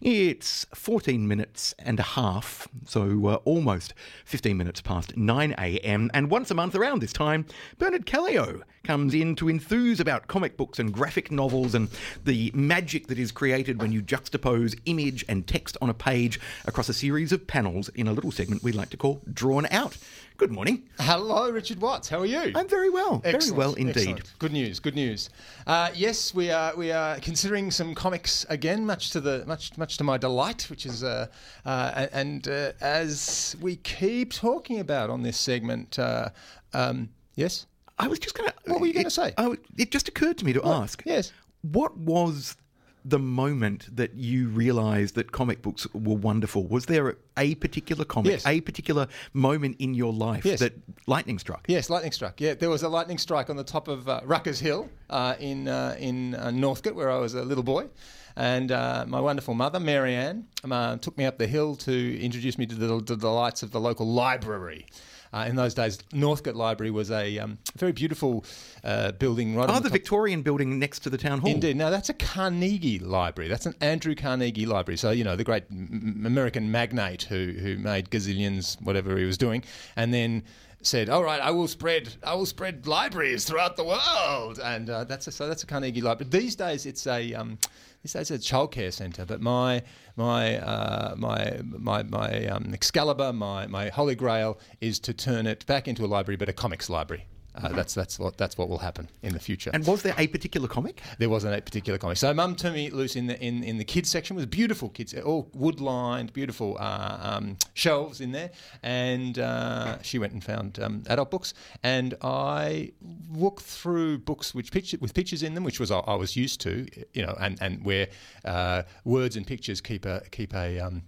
It's 0.00 0.64
14 0.74 1.28
minutes 1.28 1.74
and 1.78 2.00
a 2.00 2.02
half, 2.02 2.66
so 2.86 3.26
uh, 3.26 3.34
almost 3.44 3.92
15 4.24 4.56
minutes 4.56 4.80
past 4.80 5.14
9 5.14 5.54
a.m. 5.58 6.10
And 6.14 6.30
once 6.30 6.50
a 6.50 6.54
month 6.54 6.74
around 6.74 7.02
this 7.02 7.12
time, 7.12 7.44
Bernard 7.76 8.06
Caleo 8.06 8.62
comes 8.82 9.12
in 9.12 9.36
to 9.36 9.50
enthuse 9.50 10.00
about 10.00 10.26
comic 10.26 10.56
books 10.56 10.78
and 10.78 10.90
graphic 10.90 11.30
novels 11.30 11.74
and 11.74 11.90
the 12.24 12.50
magic 12.54 13.08
that 13.08 13.18
is 13.18 13.30
created 13.30 13.82
when 13.82 13.92
you 13.92 14.00
juxtapose 14.00 14.74
image 14.86 15.22
and 15.28 15.46
text 15.46 15.76
on 15.82 15.90
a 15.90 15.94
page 15.94 16.40
across 16.64 16.88
a 16.88 16.94
series 16.94 17.30
of 17.30 17.46
panels 17.46 17.90
in 17.90 18.08
a 18.08 18.12
little 18.14 18.30
segment 18.30 18.62
we 18.62 18.72
like 18.72 18.88
to 18.88 18.96
call 18.96 19.20
Drawn 19.30 19.66
Out. 19.70 19.98
Good 20.40 20.52
morning. 20.52 20.84
Hello, 20.98 21.50
Richard 21.50 21.82
Watts. 21.82 22.08
How 22.08 22.20
are 22.20 22.24
you? 22.24 22.52
I'm 22.54 22.66
very 22.66 22.88
well. 22.88 23.18
Very 23.18 23.50
well 23.50 23.74
indeed. 23.74 23.96
excellent. 23.98 24.38
Good 24.38 24.52
news. 24.54 24.80
Good 24.80 24.94
news. 24.94 25.28
Uh, 25.66 25.90
yes, 25.94 26.32
we 26.32 26.50
are 26.50 26.74
we 26.74 26.90
are 26.90 27.20
considering 27.20 27.70
some 27.70 27.94
comics 27.94 28.46
again, 28.48 28.86
much 28.86 29.10
to 29.10 29.20
the 29.20 29.44
much 29.46 29.76
much 29.76 29.98
to 29.98 30.04
my 30.04 30.16
delight, 30.16 30.62
which 30.70 30.86
is 30.86 31.04
uh, 31.04 31.26
uh, 31.66 32.06
and 32.14 32.48
uh, 32.48 32.72
as 32.80 33.54
we 33.60 33.76
keep 33.76 34.32
talking 34.32 34.80
about 34.80 35.10
on 35.10 35.22
this 35.22 35.38
segment. 35.38 35.98
Uh, 35.98 36.30
um, 36.72 37.10
yes. 37.34 37.66
I 37.98 38.08
was 38.08 38.18
just 38.18 38.34
going 38.34 38.48
to. 38.48 38.54
What 38.64 38.80
were 38.80 38.86
you 38.86 38.94
gonna 38.94 39.10
say? 39.10 39.34
Oh, 39.36 39.58
it 39.76 39.90
just 39.90 40.08
occurred 40.08 40.38
to 40.38 40.46
me 40.46 40.54
to 40.54 40.66
ask. 40.66 41.02
Yes. 41.04 41.34
What 41.60 41.98
was 41.98 42.56
the 43.04 43.18
moment 43.18 43.94
that 43.96 44.14
you 44.14 44.48
realised 44.48 45.14
that 45.14 45.32
comic 45.32 45.62
books 45.62 45.86
were 45.94 46.14
wonderful? 46.16 46.66
Was 46.66 46.86
there 46.86 47.16
a 47.36 47.54
particular 47.56 48.04
comic, 48.04 48.32
Yes. 48.32 48.46
a 48.46 48.60
particular 48.60 49.06
moment 49.32 49.76
in 49.78 49.94
your 49.94 50.12
life 50.12 50.44
Yes. 50.44 50.60
that 50.60 50.74
lightning 51.06 51.38
struck? 51.38 51.64
Yes, 51.68 51.88
lightning 51.90 52.12
struck. 52.12 52.40
Yeah, 52.40 52.54
there 52.54 52.70
was 52.70 52.82
a 52.82 52.88
lightning 52.88 53.18
strike 53.18 53.48
on 53.50 53.56
the 53.56 53.64
top 53.64 53.88
of 53.88 54.08
uh, 54.08 54.20
Ruckers 54.24 54.60
Hill 54.60 54.88
uh, 55.08 55.34
in 55.40 55.68
uh, 55.68 55.96
in 55.98 56.34
uh, 56.34 56.50
Northcote, 56.50 56.94
where 56.94 57.10
I 57.10 57.18
was 57.18 57.34
a 57.34 57.42
little 57.42 57.64
boy, 57.64 57.88
and 58.36 58.70
uh, 58.72 59.04
my 59.08 59.20
wonderful 59.20 59.54
mother, 59.54 59.80
Marianne, 59.80 60.46
um, 60.64 60.72
uh, 60.72 60.96
took 60.96 61.16
me 61.16 61.24
up 61.24 61.38
the 61.38 61.46
hill 61.46 61.76
to 61.76 62.20
introduce 62.20 62.58
me 62.58 62.66
to 62.66 62.74
the, 62.74 63.00
the 63.00 63.16
delights 63.16 63.62
of 63.62 63.70
the 63.70 63.80
local 63.80 64.06
library. 64.06 64.86
Uh, 65.32 65.46
in 65.48 65.54
those 65.54 65.74
days, 65.74 65.98
Northcote 66.12 66.56
Library 66.56 66.90
was 66.90 67.10
a 67.12 67.38
um, 67.38 67.58
very 67.76 67.92
beautiful 67.92 68.44
uh, 68.82 69.12
building 69.12 69.54
right 69.54 69.70
Oh, 69.70 69.74
the 69.74 69.82
top- 69.82 69.92
Victorian 69.92 70.42
building 70.42 70.78
next 70.78 71.00
to 71.00 71.10
the 71.10 71.18
town 71.18 71.38
hall. 71.38 71.50
Indeed. 71.50 71.76
Now 71.76 71.88
that's 71.90 72.08
a 72.08 72.14
Carnegie 72.14 72.98
Library. 72.98 73.48
That's 73.48 73.66
an 73.66 73.74
Andrew 73.80 74.14
Carnegie 74.16 74.66
Library. 74.66 74.96
So 74.96 75.10
you 75.12 75.22
know 75.22 75.36
the 75.36 75.44
great 75.44 75.64
m- 75.70 76.24
American 76.26 76.70
magnate 76.72 77.22
who 77.22 77.52
who 77.60 77.76
made 77.78 78.10
gazillions, 78.10 78.80
whatever 78.82 79.16
he 79.16 79.24
was 79.24 79.38
doing, 79.38 79.62
and 79.94 80.12
then 80.12 80.42
said, 80.82 81.08
"All 81.08 81.22
right, 81.22 81.40
I 81.40 81.50
will 81.50 81.68
spread 81.68 82.14
I 82.22 82.34
will 82.34 82.46
spread 82.46 82.86
libraries 82.86 83.44
throughout 83.44 83.76
the 83.76 83.84
world." 83.84 84.60
And 84.62 84.88
uh, 84.90 85.04
that's 85.04 85.26
a, 85.26 85.32
so 85.32 85.48
that's 85.48 85.62
a 85.62 85.66
Carnegie 85.66 86.00
Library. 86.00 86.30
These 86.30 86.56
days 86.56 86.86
it's 86.86 87.06
a 87.06 87.34
um, 87.34 87.58
these 88.02 88.12
days 88.12 88.30
a 88.30 88.38
childcare 88.38 88.92
centre. 88.92 89.24
But 89.24 89.40
my 89.40 89.82
my 90.16 90.58
uh, 90.58 91.14
my 91.16 91.60
my 91.62 92.02
my 92.04 92.46
um, 92.46 92.72
Excalibur, 92.72 93.32
my 93.32 93.66
my 93.66 93.88
Holy 93.88 94.14
Grail 94.14 94.58
is 94.80 94.98
to 95.00 95.12
turn 95.12 95.46
it 95.46 95.66
back 95.66 95.88
into 95.88 96.04
a 96.04 96.08
library, 96.08 96.36
but 96.36 96.48
a 96.48 96.52
comics 96.52 96.88
library. 96.88 97.26
Uh, 97.54 97.68
that's 97.70 97.94
that's 97.94 98.18
what 98.18 98.36
that's 98.36 98.56
what 98.56 98.68
will 98.68 98.78
happen 98.78 99.08
in 99.22 99.32
the 99.32 99.40
future. 99.40 99.70
And 99.74 99.86
was 99.86 100.02
there 100.02 100.14
a 100.16 100.26
particular 100.28 100.68
comic? 100.68 101.00
There 101.18 101.28
wasn't 101.28 101.54
a 101.54 101.60
particular 101.60 101.98
comic. 101.98 102.16
So 102.16 102.32
Mum 102.32 102.54
turned 102.54 102.74
me 102.74 102.90
loose 102.90 103.16
in 103.16 103.26
the 103.26 103.40
in, 103.42 103.64
in 103.64 103.78
the 103.78 103.84
kids 103.84 104.08
section. 104.08 104.36
It 104.36 104.38
was 104.38 104.46
beautiful 104.46 104.88
kids, 104.88 105.14
all 105.14 105.50
wood 105.54 105.80
lined, 105.80 106.32
beautiful 106.32 106.76
uh, 106.78 107.18
um, 107.20 107.56
shelves 107.74 108.20
in 108.20 108.32
there. 108.32 108.50
And 108.82 109.38
uh, 109.38 110.00
she 110.02 110.18
went 110.18 110.32
and 110.32 110.42
found 110.42 110.78
um, 110.78 111.02
adult 111.08 111.30
books, 111.30 111.54
and 111.82 112.14
I 112.22 112.92
looked 113.32 113.62
through 113.62 114.18
books 114.18 114.54
which 114.54 114.70
picture 114.70 114.98
with 115.00 115.14
pictures 115.14 115.42
in 115.42 115.54
them, 115.54 115.64
which 115.64 115.80
was 115.80 115.90
I, 115.90 115.98
I 115.98 116.14
was 116.14 116.36
used 116.36 116.60
to, 116.62 116.86
you 117.12 117.26
know, 117.26 117.36
and 117.40 117.58
and 117.60 117.84
where 117.84 118.08
uh, 118.44 118.82
words 119.04 119.36
and 119.36 119.46
pictures 119.46 119.80
keep 119.80 120.04
a 120.06 120.22
keep 120.30 120.54
a 120.54 120.78
um, 120.78 121.02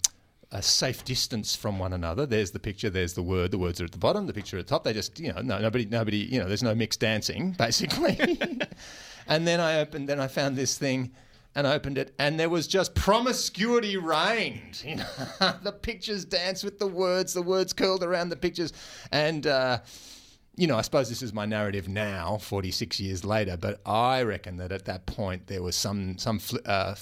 a 0.53 0.63
safe 0.63 1.05
distance 1.05 1.57
from 1.57 1.79
one 1.79 1.93
another. 1.93 2.27
There's 2.27 2.51
the 2.51 2.59
picture, 2.59 2.91
there's 2.91 3.15
the 3.15 3.23
word. 3.23 3.51
The 3.51 3.59
words 3.59 3.81
are 3.81 3.85
at 3.85 3.93
the 3.93 3.99
bottom, 3.99 4.27
the 4.27 4.35
picture 4.35 4.59
at 4.59 4.67
the 4.67 4.71
top. 4.71 4.85
They 4.85 4.93
just, 4.93 5.19
you 5.19 5.33
know, 5.33 5.41
no, 5.41 5.59
nobody, 5.59 5.87
nobody, 5.87 6.19
you 6.19 6.39
know, 6.39 6.47
there's 6.47 6.63
no 6.63 6.75
mixed 6.75 7.01
dancing, 7.01 7.53
basically. 7.59 8.19
and 9.27 9.47
then 9.47 9.61
I 9.61 9.81
opened, 9.81 10.09
then 10.09 10.21
I 10.21 10.29
found 10.29 10.57
this 10.57 10.77
thing 10.77 11.13
and 11.55 11.67
opened 11.67 11.99
it, 11.99 12.15
and 12.19 12.41
there 12.41 12.49
was 12.49 12.67
just 12.67 12.95
promiscuity 12.95 13.97
reigned. 13.97 14.83
You 14.87 14.97
know, 14.97 15.55
the 15.63 15.73
pictures 15.73 16.25
danced 16.25 16.65
with 16.65 16.79
the 16.79 16.87
words, 16.87 17.35
the 17.35 17.43
words 17.43 17.73
curled 17.73 18.03
around 18.03 18.29
the 18.29 18.37
pictures, 18.37 18.73
and. 19.11 19.47
Uh, 19.47 19.79
you 20.55 20.67
know, 20.67 20.77
I 20.77 20.83
suppose 20.83 21.09
this 21.09 21.23
is 21.23 21.33
my 21.33 21.47
narrative 21.47 21.89
now, 21.89 22.37
46 22.37 23.01
years 23.01 23.25
later, 23.25 23.57
but 23.57 23.81
I 23.87 24.23
reckon 24.23 24.59
that 24.59 24.71
at 24.71 24.85
that 24.85 25.07
point 25.07 25.47
there 25.47 25.63
was 25.63 25.75
some 25.75 26.19
some 26.19 26.39
fl- 26.39 26.59
uh, 26.67 26.95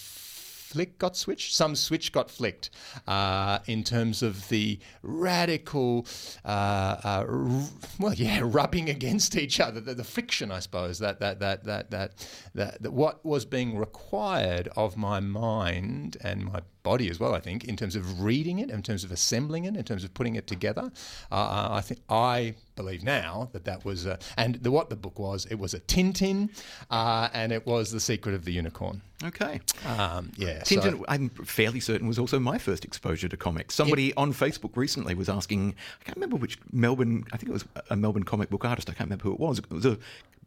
flick 0.71 0.99
got 0.99 1.17
switched, 1.17 1.53
some 1.53 1.75
switch 1.75 2.13
got 2.13 2.31
flicked 2.31 2.71
uh, 3.09 3.59
in 3.67 3.83
terms 3.83 4.23
of 4.23 4.49
the 4.51 4.79
radical, 5.03 6.07
uh, 6.45 6.49
uh, 6.49 7.25
r- 7.29 7.69
well, 7.99 8.15
yeah, 8.15 8.41
rubbing 8.45 8.89
against 8.89 9.37
each 9.37 9.59
other, 9.59 9.81
the, 9.81 9.95
the 9.95 10.05
friction, 10.05 10.53
I 10.53 10.61
suppose, 10.61 11.01
that 11.01 11.19
that 11.19 11.41
that 11.41 11.65
that 11.65 11.91
that 11.91 12.29
that, 12.55 12.83
that 12.83 12.93
what 12.93 13.25
was 13.25 13.45
being 13.45 13.77
required 13.77 14.69
of 14.77 14.97
my 14.97 15.19
mind 15.19 16.17
and 16.23 16.45
my 16.45 16.61
body 16.83 17.11
as 17.11 17.21
well. 17.21 17.35
I 17.35 17.41
think 17.41 17.65
in 17.65 17.77
terms 17.77 17.97
of 17.97 18.23
reading 18.23 18.59
it, 18.59 18.71
in 18.71 18.83
terms 18.83 19.05
of 19.05 19.13
assembling 19.13 19.65
it, 19.65 19.77
in 19.77 19.85
terms 19.85 20.05
of 20.05 20.15
putting 20.15 20.37
it 20.37 20.47
together. 20.47 20.91
Uh, 21.31 21.69
I 21.71 21.81
think 21.81 22.01
I 22.09 22.55
believe 22.77 23.03
now 23.03 23.51
that 23.53 23.65
that 23.65 23.85
was, 23.85 24.07
uh, 24.07 24.17
and 24.37 24.55
the, 24.57 24.71
what 24.71 24.89
the 24.89 24.97
book 24.97 25.19
was, 25.19 25.47
it 25.47 25.57
was 25.57 25.75
a 25.75 25.81
Tintin, 25.81 26.49
uh, 26.91 27.29
and 27.35 27.53
it 27.53 27.67
was 27.67 27.93
the 27.93 28.01
Secret 28.01 28.35
of 28.35 28.45
the 28.45 28.53
Unicorn. 28.53 29.03
Okay. 29.23 29.61
Um, 29.87 30.33
yeah, 30.37 30.63
so- 30.63 30.77
Tintin, 30.77 31.05
I'm 31.09 31.29
fairly 31.31 31.81
certain, 31.81 32.09
was 32.09 32.19
also 32.19 32.39
my 32.39 32.57
first 32.59 32.85
exposure 32.85 33.29
to 33.29 33.37
comics. 33.37 33.75
Somebody 33.75 34.15
on 34.15 34.33
Facebook 34.33 34.77
recently 34.77 35.15
was 35.15 35.29
asking, 35.29 35.75
I 36.01 36.05
can't 36.05 36.17
remember 36.17 36.37
which 36.37 36.59
Melbourne, 36.73 37.25
I 37.33 37.37
think 37.37 37.51
it 37.51 37.53
was 37.53 37.65
a 37.91 37.97
Melbourne 37.97 38.25
comic 38.25 38.49
book 38.49 38.65
artist, 38.65 38.89
I 38.89 38.95
can't 38.95 39.09
remember 39.09 39.25
who 39.25 39.33
it 39.33 39.41
was. 39.41 39.59
It 39.59 39.71
was 39.71 39.85
a 39.85 39.99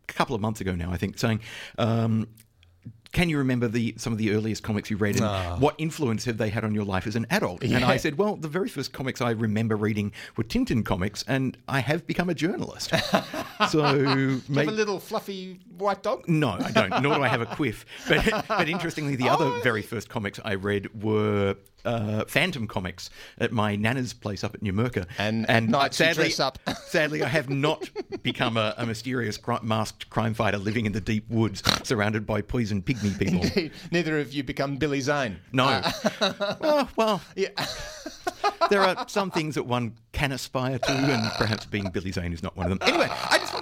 couple 0.07 0.35
of 0.35 0.41
months 0.41 0.59
ago 0.61 0.73
now, 0.73 0.91
I 0.91 0.97
think, 0.97 1.19
saying, 1.19 1.41
um, 1.77 2.27
can 3.13 3.29
you 3.29 3.38
remember 3.38 3.68
the 3.68 3.94
some 3.97 4.12
of 4.12 4.18
the 4.19 4.31
earliest 4.31 4.63
comics 4.63 4.90
you 4.90 4.97
read 4.97 5.22
and 5.22 5.62
what 5.62 5.75
influence 5.78 6.25
have 6.25 6.38
they 6.38 6.50
had 6.50 6.66
on 6.66 6.74
your 6.74 6.84
life 6.84 7.07
as 7.07 7.16
an 7.16 7.25
adult? 7.29 7.63
And 7.63 7.85
I 7.85 7.97
said, 7.97 8.18
well, 8.18 8.35
the 8.35 8.47
very 8.47 8.68
first 8.68 8.91
comics 8.91 9.22
I 9.22 9.31
remember 9.31 9.75
reading 9.75 10.12
were 10.35 10.44
Tintin 10.44 10.84
comics, 10.84 11.24
and 11.28 11.56
I 11.68 11.79
have 11.79 12.06
become 12.07 12.29
a 12.29 12.34
journalist. 12.34 12.91
so 13.69 13.96
Do 13.96 14.41
you 14.50 14.56
have 14.56 14.68
a 14.68 14.72
little 14.72 15.00
fluffy 15.00 15.59
white 15.78 16.01
dog? 16.03 16.28
no, 16.28 16.50
I 16.50 16.72
don't. 16.72 17.01
Nor 17.03 17.16
do 17.16 17.24
I 17.24 17.28
have 17.28 17.41
a 17.41 17.46
quiff. 17.46 17.85
But, 18.07 18.47
but 18.47 18.68
interestingly, 18.68 19.16
the 19.16 19.30
other 19.30 19.62
very 19.62 19.81
first 19.81 20.09
comics 20.09 20.40
I 20.44 20.56
read 20.56 21.03
were 21.03 21.56
uh, 21.85 22.25
Phantom 22.25 22.68
comics 22.68 23.09
at 23.38 23.51
my 23.51 23.75
nana's 23.75 24.13
place 24.13 24.44
up 24.44 24.56
at 24.56 24.62
Numurkah. 24.62 25.06
And 25.18 25.50
at 25.50 25.63
night 25.63 25.91
you 25.91 26.06
sadly, 26.06 26.24
dress 26.25 26.40
up. 26.40 26.59
sadly, 26.88 27.24
I 27.24 27.28
have 27.28 27.50
not 27.50 27.90
become 28.24 28.57
a, 28.57 28.74
a 28.78 28.85
mysterious 28.85 29.38
cri- 29.38 29.59
masked 29.62 30.09
crime 30.09 30.34
fighter 30.34 30.57
living 30.57 30.85
in 30.85 30.91
the 30.91 31.01
deep 31.01 31.30
woods, 31.30 31.63
surrounded 31.84 32.25
by 32.25 32.41
poison 32.41 32.81
pygmy 33.12 33.19
people. 33.53 33.69
Neither 33.91 34.19
of 34.19 34.34
you 34.34 34.44
become 34.44 34.78
Billy 34.78 35.02
Zane. 35.02 35.38
No. 35.52 35.66
Uh, 35.66 35.91
oh, 36.22 36.58
well, 36.59 36.90
well, 36.96 37.22
Yeah. 37.36 37.50
there 38.69 38.81
are 38.81 39.08
some 39.08 39.31
things 39.31 39.56
that 39.56 39.64
one 39.64 39.96
can 40.12 40.31
aspire 40.31 40.80
to, 40.80 40.91
and 40.91 41.31
perhaps 41.34 41.66
being 41.66 41.90
Billy 41.90 42.12
Zane 42.12 42.34
is 42.34 42.44
not 42.44 42.56
one 42.56 42.72
of 42.72 42.78
them. 42.80 42.88
Anyway, 42.88 43.09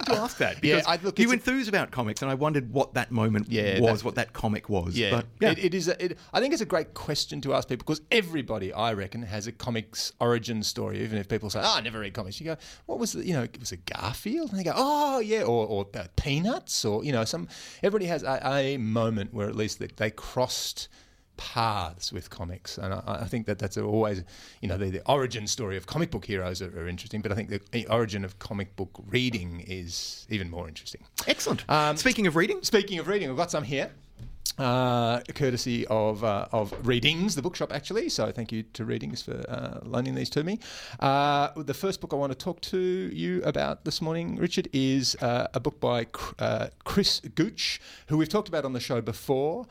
wanted 0.08 0.14
to 0.16 0.22
ask 0.24 0.36
that 0.38 0.62
Yeah, 0.64 0.76
because 0.76 0.86
I- 0.86 1.02
look, 1.02 1.18
you 1.18 1.32
enthuse 1.32 1.68
about 1.68 1.90
comics, 1.90 2.22
and 2.22 2.30
I 2.30 2.34
wondered 2.34 2.72
what 2.72 2.94
that 2.94 3.10
moment 3.10 3.50
Yeah, 3.50 3.80
was, 3.80 4.00
that- 4.00 4.04
what 4.04 4.14
that 4.16 4.32
comic 4.32 4.68
was. 4.68 4.96
Yeah, 4.96 5.10
but, 5.10 5.26
yeah. 5.40 5.50
It, 5.52 5.58
it 5.66 5.74
is. 5.74 5.88
A, 5.88 6.04
it, 6.04 6.18
I 6.32 6.40
think 6.40 6.52
it's 6.52 6.62
a 6.62 6.66
great 6.66 6.94
question 6.94 7.40
to 7.42 7.54
ask 7.54 7.68
people 7.68 7.84
because 7.84 8.00
everybody, 8.10 8.72
I 8.72 8.92
reckon, 8.92 9.22
has 9.22 9.46
a 9.46 9.52
comics 9.52 10.12
origin 10.20 10.62
story. 10.62 11.02
Even 11.02 11.18
if 11.18 11.28
people 11.28 11.50
say, 11.50 11.60
"Oh, 11.62 11.74
I 11.76 11.80
never 11.80 11.98
read 12.00 12.14
comics," 12.14 12.40
you 12.40 12.46
go, 12.46 12.56
"What 12.86 12.98
was 12.98 13.12
the, 13.12 13.24
you 13.26 13.32
know? 13.34 13.42
It 13.42 13.58
was 13.60 13.72
a 13.72 13.76
Garfield," 13.76 14.50
and 14.50 14.58
they 14.58 14.64
go, 14.64 14.72
"Oh, 14.74 15.18
yeah," 15.20 15.42
or, 15.42 15.66
or 15.66 15.86
uh, 15.94 16.04
Peanuts, 16.16 16.84
or 16.84 17.04
you 17.04 17.12
know, 17.12 17.24
some. 17.24 17.48
Everybody 17.82 18.06
has 18.06 18.22
a, 18.22 18.40
a 18.46 18.76
moment 18.78 19.32
where 19.32 19.48
at 19.48 19.56
least 19.56 19.78
they, 19.78 19.88
they 19.96 20.10
crossed 20.10 20.88
paths 21.42 22.12
with 22.12 22.26
comics, 22.38 22.78
and 22.78 22.90
I, 22.94 23.02
I 23.24 23.28
think 23.32 23.46
that 23.46 23.58
that's 23.58 23.76
always, 23.76 24.18
you 24.62 24.68
know, 24.68 24.78
the, 24.82 24.90
the 24.98 25.02
origin 25.06 25.46
story 25.46 25.76
of 25.76 25.84
comic 25.86 26.10
book 26.10 26.24
heroes 26.32 26.62
are, 26.62 26.72
are 26.80 26.88
interesting, 26.88 27.20
but 27.22 27.30
I 27.32 27.34
think 27.34 27.48
the, 27.54 27.60
the 27.78 27.86
origin 27.88 28.24
of 28.24 28.38
comic 28.38 28.68
book 28.76 28.90
reading 29.16 29.50
is 29.80 30.26
even 30.30 30.48
more 30.50 30.66
interesting. 30.68 31.02
Excellent. 31.26 31.60
Um, 31.68 31.96
Speaking 31.96 32.26
of 32.28 32.34
reading, 32.36 32.58
Speaking 32.62 32.98
of 33.00 33.08
reading, 33.08 33.28
I've 33.30 33.36
got 33.44 33.50
some 33.50 33.64
here. 33.64 33.90
uh, 34.58 35.20
courtesy 35.34 35.86
of 35.88 36.22
uh, 36.24 36.46
of 36.52 36.74
Readings, 36.86 37.34
the 37.34 37.42
bookshop, 37.42 37.72
actually. 37.72 38.08
So 38.08 38.30
thank 38.30 38.52
you 38.52 38.62
to 38.74 38.84
Readings 38.84 39.22
for 39.22 39.36
uh, 39.48 39.80
loaning 39.82 40.14
these 40.14 40.30
to 40.30 40.44
me. 40.44 40.58
Uh, 41.00 41.48
the 41.56 41.74
first 41.74 42.00
book 42.00 42.12
I 42.12 42.16
want 42.16 42.32
to 42.32 42.38
talk 42.38 42.60
to 42.72 42.78
you 42.78 43.42
about 43.44 43.84
this 43.84 44.00
morning, 44.02 44.36
Richard, 44.36 44.68
is 44.72 45.16
uh, 45.22 45.46
a 45.54 45.60
book 45.60 45.80
by 45.80 46.06
uh, 46.38 46.68
Chris 46.84 47.20
Gooch, 47.34 47.80
who 48.08 48.18
we've 48.18 48.28
talked 48.28 48.48
about 48.48 48.64
on 48.64 48.72
the 48.72 48.80
show 48.80 49.00
before. 49.00 49.66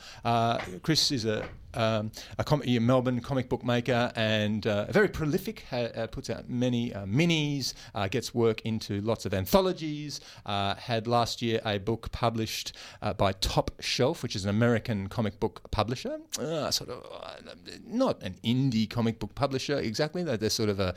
Chris 0.81 1.11
is 1.11 1.25
a 1.25 1.47
um, 1.73 2.11
a, 2.37 2.43
com- 2.43 2.63
a, 2.65 2.79
Melbourne 2.79 3.19
comic 3.21 3.49
book 3.49 3.63
maker 3.63 4.11
and 4.15 4.65
uh, 4.65 4.91
very 4.91 5.07
prolific, 5.07 5.65
ha- 5.69 6.07
puts 6.07 6.29
out 6.29 6.49
many 6.49 6.93
uh, 6.93 7.05
minis, 7.05 7.73
uh, 7.95 8.07
gets 8.07 8.33
work 8.33 8.61
into 8.61 9.01
lots 9.01 9.25
of 9.25 9.33
anthologies. 9.33 10.19
had 10.45 11.07
last 11.07 11.41
year 11.41 11.61
a 11.65 11.77
book 11.77 12.11
published 12.11 12.73
by 13.17 13.33
Top 13.33 13.71
Shelf, 13.79 14.23
which 14.23 14.35
is 14.35 14.43
an 14.45 14.49
American 14.49 15.07
comic 15.07 15.39
book 15.39 15.69
publisher, 15.71 16.19
sort 16.71 16.89
of 16.89 17.05
not 17.85 18.21
an 18.23 18.35
indie 18.43 18.89
comic 18.89 19.19
book 19.19 19.35
publisher 19.35 19.77
exactly. 19.79 20.23
They're, 20.23 20.37
they're 20.37 20.49
sort 20.49 20.69
of 20.69 20.79
a 20.79 20.95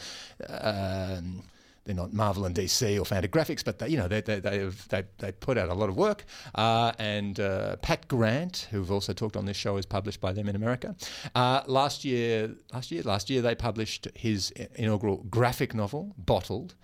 um, 0.48 1.44
they're 1.84 1.94
not 1.94 2.12
Marvel 2.12 2.46
and 2.46 2.54
DC 2.54 2.98
or 2.98 3.04
Fantagraphics, 3.04 3.64
but 3.64 3.78
they, 3.78 3.88
you 3.88 3.96
know 3.96 4.08
they 4.08 4.20
they 4.20 4.40
they 4.40 4.70
they, 4.88 5.04
they 5.18 5.32
put 5.32 5.58
out 5.58 5.68
a 5.68 5.74
lot 5.74 5.88
of 5.88 5.96
work. 5.96 6.24
Uh, 6.54 6.92
and 6.98 7.40
uh, 7.40 7.76
Pat 7.76 8.08
Grant, 8.08 8.68
who 8.70 8.80
we've 8.80 8.90
also 8.90 9.12
talked 9.12 9.36
on 9.36 9.44
this 9.44 9.56
show, 9.56 9.76
is 9.76 9.86
published 9.86 10.20
by 10.20 10.32
them 10.32 10.48
in 10.48 10.56
America. 10.56 10.96
Uh, 11.34 11.62
last 11.66 12.04
year, 12.04 12.54
last 12.72 12.90
year, 12.90 13.02
last 13.02 13.28
year 13.28 13.42
they 13.42 13.54
published 13.54 14.08
his 14.14 14.50
inaugural 14.76 15.18
graphic 15.30 15.74
novel, 15.74 16.14
Bottled. 16.16 16.74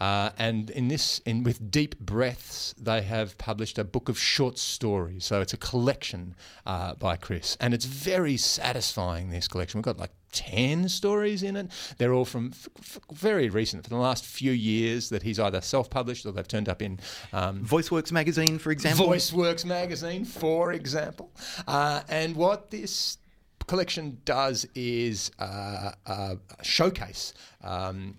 Uh, 0.00 0.30
and 0.38 0.70
in 0.70 0.88
this, 0.88 1.20
in 1.20 1.42
with 1.42 1.70
Deep 1.70 1.98
Breaths, 1.98 2.74
they 2.78 3.02
have 3.02 3.38
published 3.38 3.78
a 3.78 3.84
book 3.84 4.08
of 4.08 4.18
short 4.18 4.58
stories. 4.58 5.24
So 5.24 5.40
it's 5.40 5.54
a 5.54 5.58
collection 5.58 6.34
uh, 6.66 6.94
by 6.94 7.16
Chris, 7.16 7.56
and 7.60 7.72
it's 7.72 7.86
very 7.86 8.36
satisfying. 8.36 9.30
This 9.30 9.48
collection, 9.48 9.78
we've 9.78 9.84
got 9.84 9.98
like 9.98 10.10
10 10.32 10.88
stories 10.88 11.42
in 11.42 11.56
it. 11.56 11.70
They're 11.98 12.12
all 12.12 12.24
from 12.24 12.50
f- 12.52 12.68
f- 12.78 13.00
very 13.12 13.48
recent, 13.48 13.84
for 13.84 13.90
the 13.90 13.96
last 13.96 14.24
few 14.24 14.52
years, 14.52 15.08
that 15.10 15.22
he's 15.22 15.38
either 15.38 15.60
self 15.60 15.90
published 15.90 16.26
or 16.26 16.32
they've 16.32 16.46
turned 16.46 16.68
up 16.68 16.82
in. 16.82 17.00
Um, 17.32 17.64
VoiceWorks 17.64 18.12
magazine, 18.12 18.58
for 18.58 18.70
example. 18.70 19.08
VoiceWorks 19.08 19.64
magazine, 19.64 20.24
for 20.24 20.72
example. 20.72 21.30
Uh, 21.66 22.02
and 22.08 22.36
what 22.36 22.70
this 22.70 23.18
collection 23.66 24.18
does 24.24 24.66
is 24.74 25.30
uh, 25.38 25.92
uh, 26.06 26.34
showcase 26.62 27.34
um, 27.62 28.16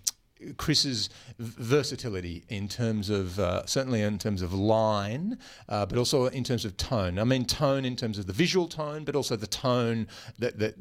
Chris's 0.56 1.08
versatility 1.38 2.44
in 2.48 2.68
terms 2.68 3.10
of 3.10 3.38
uh, 3.38 3.66
certainly 3.66 4.02
in 4.02 4.18
terms 4.18 4.42
of 4.42 4.52
line, 4.52 5.38
uh, 5.68 5.86
but 5.86 5.98
also 5.98 6.26
in 6.26 6.44
terms 6.44 6.64
of 6.64 6.76
tone. 6.76 7.18
I 7.18 7.24
mean 7.24 7.44
tone 7.44 7.84
in 7.84 7.96
terms 7.96 8.18
of 8.18 8.26
the 8.26 8.32
visual 8.32 8.68
tone, 8.68 9.04
but 9.04 9.16
also 9.16 9.36
the 9.36 9.46
tone 9.46 10.06
that 10.38 10.58
that, 10.58 10.74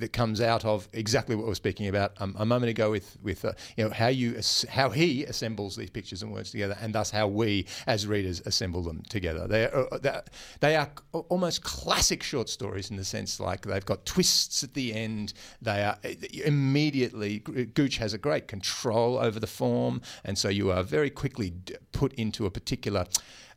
that 0.00 0.12
comes 0.12 0.40
out 0.40 0.64
of 0.64 0.88
exactly 0.92 1.34
what 1.34 1.44
we 1.44 1.48
were 1.48 1.54
speaking 1.54 1.88
about 1.88 2.12
um, 2.18 2.34
a 2.38 2.46
moment 2.46 2.70
ago 2.70 2.90
with 2.90 3.16
with 3.22 3.44
uh, 3.44 3.52
you 3.76 3.84
know 3.84 3.90
how 3.90 4.08
you 4.08 4.40
how 4.68 4.90
he 4.90 5.24
assembles 5.24 5.76
these 5.76 5.90
pictures 5.90 6.22
and 6.22 6.32
words 6.32 6.50
together, 6.50 6.76
and 6.80 6.94
thus 6.94 7.10
how 7.10 7.26
we 7.26 7.66
as 7.86 8.06
readers 8.06 8.40
assemble 8.46 8.82
them 8.82 9.02
together. 9.08 9.46
They 9.46 9.64
are, 9.64 9.88
uh, 9.92 10.20
they 10.60 10.76
are 10.76 10.90
almost 11.28 11.62
classic 11.62 12.22
short 12.22 12.48
stories 12.48 12.90
in 12.90 12.96
the 12.96 13.04
sense 13.04 13.40
like 13.40 13.62
they've 13.62 13.84
got 13.84 14.04
twists 14.06 14.62
at 14.62 14.74
the 14.74 14.94
end. 14.94 15.32
They 15.62 15.82
are 15.84 15.98
uh, 16.04 16.08
immediately 16.44 17.38
Gooch 17.38 17.96
has 17.98 18.14
a 18.14 18.18
great 18.18 18.48
control 18.48 19.03
control 19.04 19.26
over 19.26 19.40
the 19.40 19.46
form, 19.46 20.00
and 20.24 20.36
so 20.36 20.48
you 20.48 20.70
are 20.70 20.82
very 20.82 21.10
quickly 21.10 21.52
put 21.92 22.12
into 22.14 22.46
a 22.46 22.50
particular. 22.50 23.06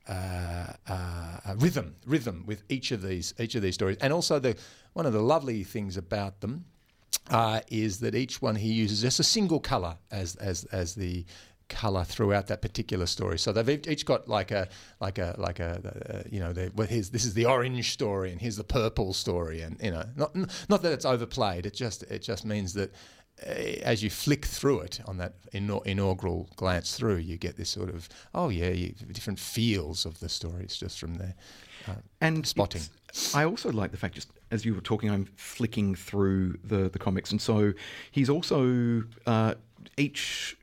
Uh, 0.09 0.71
uh, 0.87 1.53
rhythm, 1.57 1.93
rhythm 2.05 2.45
with 2.47 2.63
each 2.69 2.91
of 2.91 3.01
these 3.01 3.33
each 3.41 3.55
of 3.55 3.61
these 3.61 3.73
stories, 3.73 3.97
and 3.99 4.13
also 4.13 4.39
the 4.39 4.55
one 4.93 5.05
of 5.05 5.11
the 5.11 5.21
lovely 5.21 5.65
things 5.65 5.97
about 5.97 6.39
them 6.39 6.63
uh, 7.29 7.59
is 7.69 7.99
that 7.99 8.15
each 8.15 8.41
one 8.41 8.55
he 8.55 8.71
uses 8.71 9.01
just 9.01 9.19
a 9.19 9.23
single 9.23 9.59
color 9.59 9.97
as 10.09 10.37
as 10.37 10.63
as 10.71 10.95
the 10.95 11.25
color 11.67 12.05
throughout 12.05 12.47
that 12.47 12.61
particular 12.61 13.05
story. 13.05 13.37
So 13.37 13.51
they've 13.51 13.85
each 13.85 14.05
got 14.05 14.29
like 14.29 14.51
a 14.51 14.69
like 15.01 15.17
a 15.17 15.35
like 15.37 15.59
a 15.59 15.71
uh, 16.09 16.29
you 16.31 16.39
know 16.39 16.53
well, 16.75 16.87
here's 16.87 17.09
this 17.09 17.25
is 17.25 17.33
the 17.33 17.45
orange 17.45 17.91
story 17.91 18.31
and 18.31 18.39
here's 18.39 18.55
the 18.55 18.63
purple 18.63 19.13
story 19.13 19.61
and 19.61 19.77
you 19.83 19.91
know 19.91 20.05
not 20.15 20.33
not 20.69 20.81
that 20.83 20.93
it's 20.93 21.05
overplayed. 21.05 21.65
It 21.65 21.73
just 21.73 22.03
it 22.03 22.19
just 22.19 22.45
means 22.45 22.73
that 22.73 22.93
as 23.45 24.01
you 24.01 24.09
flick 24.09 24.45
through 24.45 24.79
it 24.79 24.99
on 25.05 25.17
that 25.17 25.33
inaugural 25.53 26.49
glance 26.55 26.97
through, 26.97 27.17
you 27.17 27.37
get 27.37 27.55
this 27.57 27.69
sort 27.69 27.89
of 27.89 28.09
oh 28.33 28.49
yeah, 28.49 28.69
you, 28.69 28.93
different 29.11 29.39
feels 29.39 30.05
of 30.05 30.19
the 30.19 30.29
stories 30.29 30.75
just 30.75 30.99
from 30.99 31.15
there. 31.15 31.35
Uh, 31.87 31.93
and 32.21 32.45
spotting. 32.45 32.81
I 33.33 33.45
also 33.45 33.71
like 33.71 33.91
the 33.91 33.97
fact, 33.97 34.15
just 34.15 34.31
as 34.51 34.65
you 34.65 34.73
were 34.73 34.81
talking, 34.81 35.09
I'm 35.09 35.25
flicking 35.35 35.95
through 35.95 36.57
the 36.63 36.89
the 36.89 36.99
comics, 36.99 37.31
and 37.31 37.41
so 37.41 37.73
he's 38.11 38.29
also 38.29 39.03
uh, 39.25 39.53
each 39.97 40.57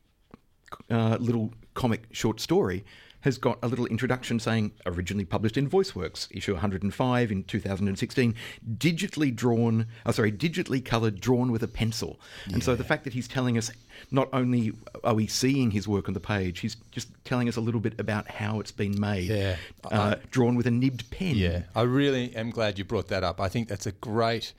uh, 0.91 1.17
little 1.21 1.53
comic 1.75 2.07
short 2.13 2.41
story 2.41 2.85
has 3.25 3.39
got 3.39 3.59
a 3.63 3.69
little 3.69 3.87
introduction 3.87 4.39
saying 4.39 4.71
originally 4.85 5.25
published 5.25 5.57
in 5.57 5.69
VoiceWorks, 5.69 6.29
issue 6.31 6.53
105 6.53 7.33
in 7.33 7.43
2016, 7.45 8.35
digitally 8.77 9.35
drawn, 9.35 9.87
oh, 10.05 10.13
sorry, 10.13 10.31
digitally 10.31 10.85
coloured, 10.85 11.21
drawn 11.21 11.51
with 11.51 11.63
a 11.63 11.69
pencil. 11.69 12.21
Yeah. 12.47 12.55
And 12.55 12.63
so 12.63 12.77
the 12.77 12.85
fact 12.85 13.05
that 13.05 13.15
he's 13.15 13.27
telling 13.27 13.57
us 13.57 13.71
not 14.11 14.29
only 14.35 14.73
are 15.03 15.15
we 15.15 15.27
seeing 15.27 15.71
his 15.71 15.89
work 15.89 16.07
on 16.07 16.13
the 16.13 16.21
page, 16.21 16.61
he's 16.61 16.77
just 16.91 17.09
telling 17.25 17.49
us 17.49 17.57
a 17.57 17.63
little 17.63 17.81
bit 17.81 17.99
about 17.99 18.31
how 18.31 18.61
it's 18.61 18.73
been 18.73 19.01
made. 19.01 19.31
Yeah. 19.31 19.57
Uh, 19.91 20.17
drawn 20.31 20.55
with 20.55 20.67
a 20.67 20.71
nibbed 20.71 21.11
pen. 21.11 21.37
Yeah. 21.37 21.63
I 21.75 21.83
really 21.83 22.37
am 22.37 22.51
glad 22.51 22.79
you 22.79 22.85
brought 22.85 23.09
that 23.09 23.25
up. 23.25 23.41
I 23.41 23.49
think 23.49 23.69
that's 23.69 23.87
a 23.87 23.93
great 23.93 24.53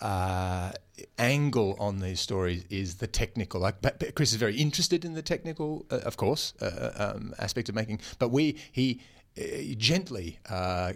uh, 0.00 0.72
angle 1.18 1.76
on 1.78 1.98
these 1.98 2.20
stories 2.20 2.64
is 2.70 2.96
the 2.96 3.06
technical. 3.06 3.60
Like 3.60 4.14
Chris 4.14 4.30
is 4.32 4.36
very 4.36 4.56
interested 4.56 5.04
in 5.04 5.14
the 5.14 5.22
technical, 5.22 5.86
uh, 5.90 5.98
of 5.98 6.16
course, 6.16 6.54
uh, 6.60 6.64
uh 6.64 7.14
um, 7.16 7.34
aspect 7.38 7.68
of 7.68 7.74
making. 7.74 8.00
But 8.18 8.30
we 8.30 8.56
he. 8.72 9.00
Uh, 9.38 9.72
gently 9.76 10.36
uh, 10.50 10.92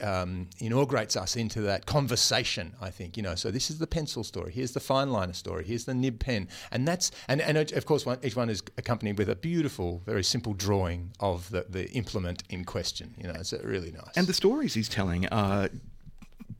um, 0.00 0.48
inaugurates 0.60 1.14
us 1.14 1.36
into 1.36 1.60
that 1.60 1.84
conversation. 1.84 2.74
I 2.80 2.88
think 2.88 3.18
you 3.18 3.22
know. 3.22 3.34
So 3.34 3.50
this 3.50 3.68
is 3.68 3.78
the 3.78 3.86
pencil 3.86 4.24
story. 4.24 4.52
Here's 4.52 4.72
the 4.72 4.80
fine 4.80 5.10
liner 5.10 5.34
story. 5.34 5.64
Here's 5.64 5.84
the 5.84 5.92
nib 5.92 6.18
pen, 6.18 6.48
and 6.70 6.88
that's 6.88 7.10
and 7.28 7.42
and 7.42 7.58
of 7.72 7.84
course 7.84 8.06
one, 8.06 8.18
each 8.22 8.34
one 8.34 8.48
is 8.48 8.62
accompanied 8.78 9.18
with 9.18 9.28
a 9.28 9.36
beautiful, 9.36 10.00
very 10.06 10.24
simple 10.24 10.54
drawing 10.54 11.12
of 11.20 11.50
the, 11.50 11.66
the 11.68 11.90
implement 11.90 12.44
in 12.48 12.64
question. 12.64 13.14
You 13.18 13.24
know, 13.24 13.34
it's 13.34 13.52
really 13.52 13.90
nice. 13.90 14.16
And 14.16 14.26
the 14.26 14.32
stories 14.32 14.72
he's 14.72 14.88
telling 14.88 15.26
are 15.26 15.68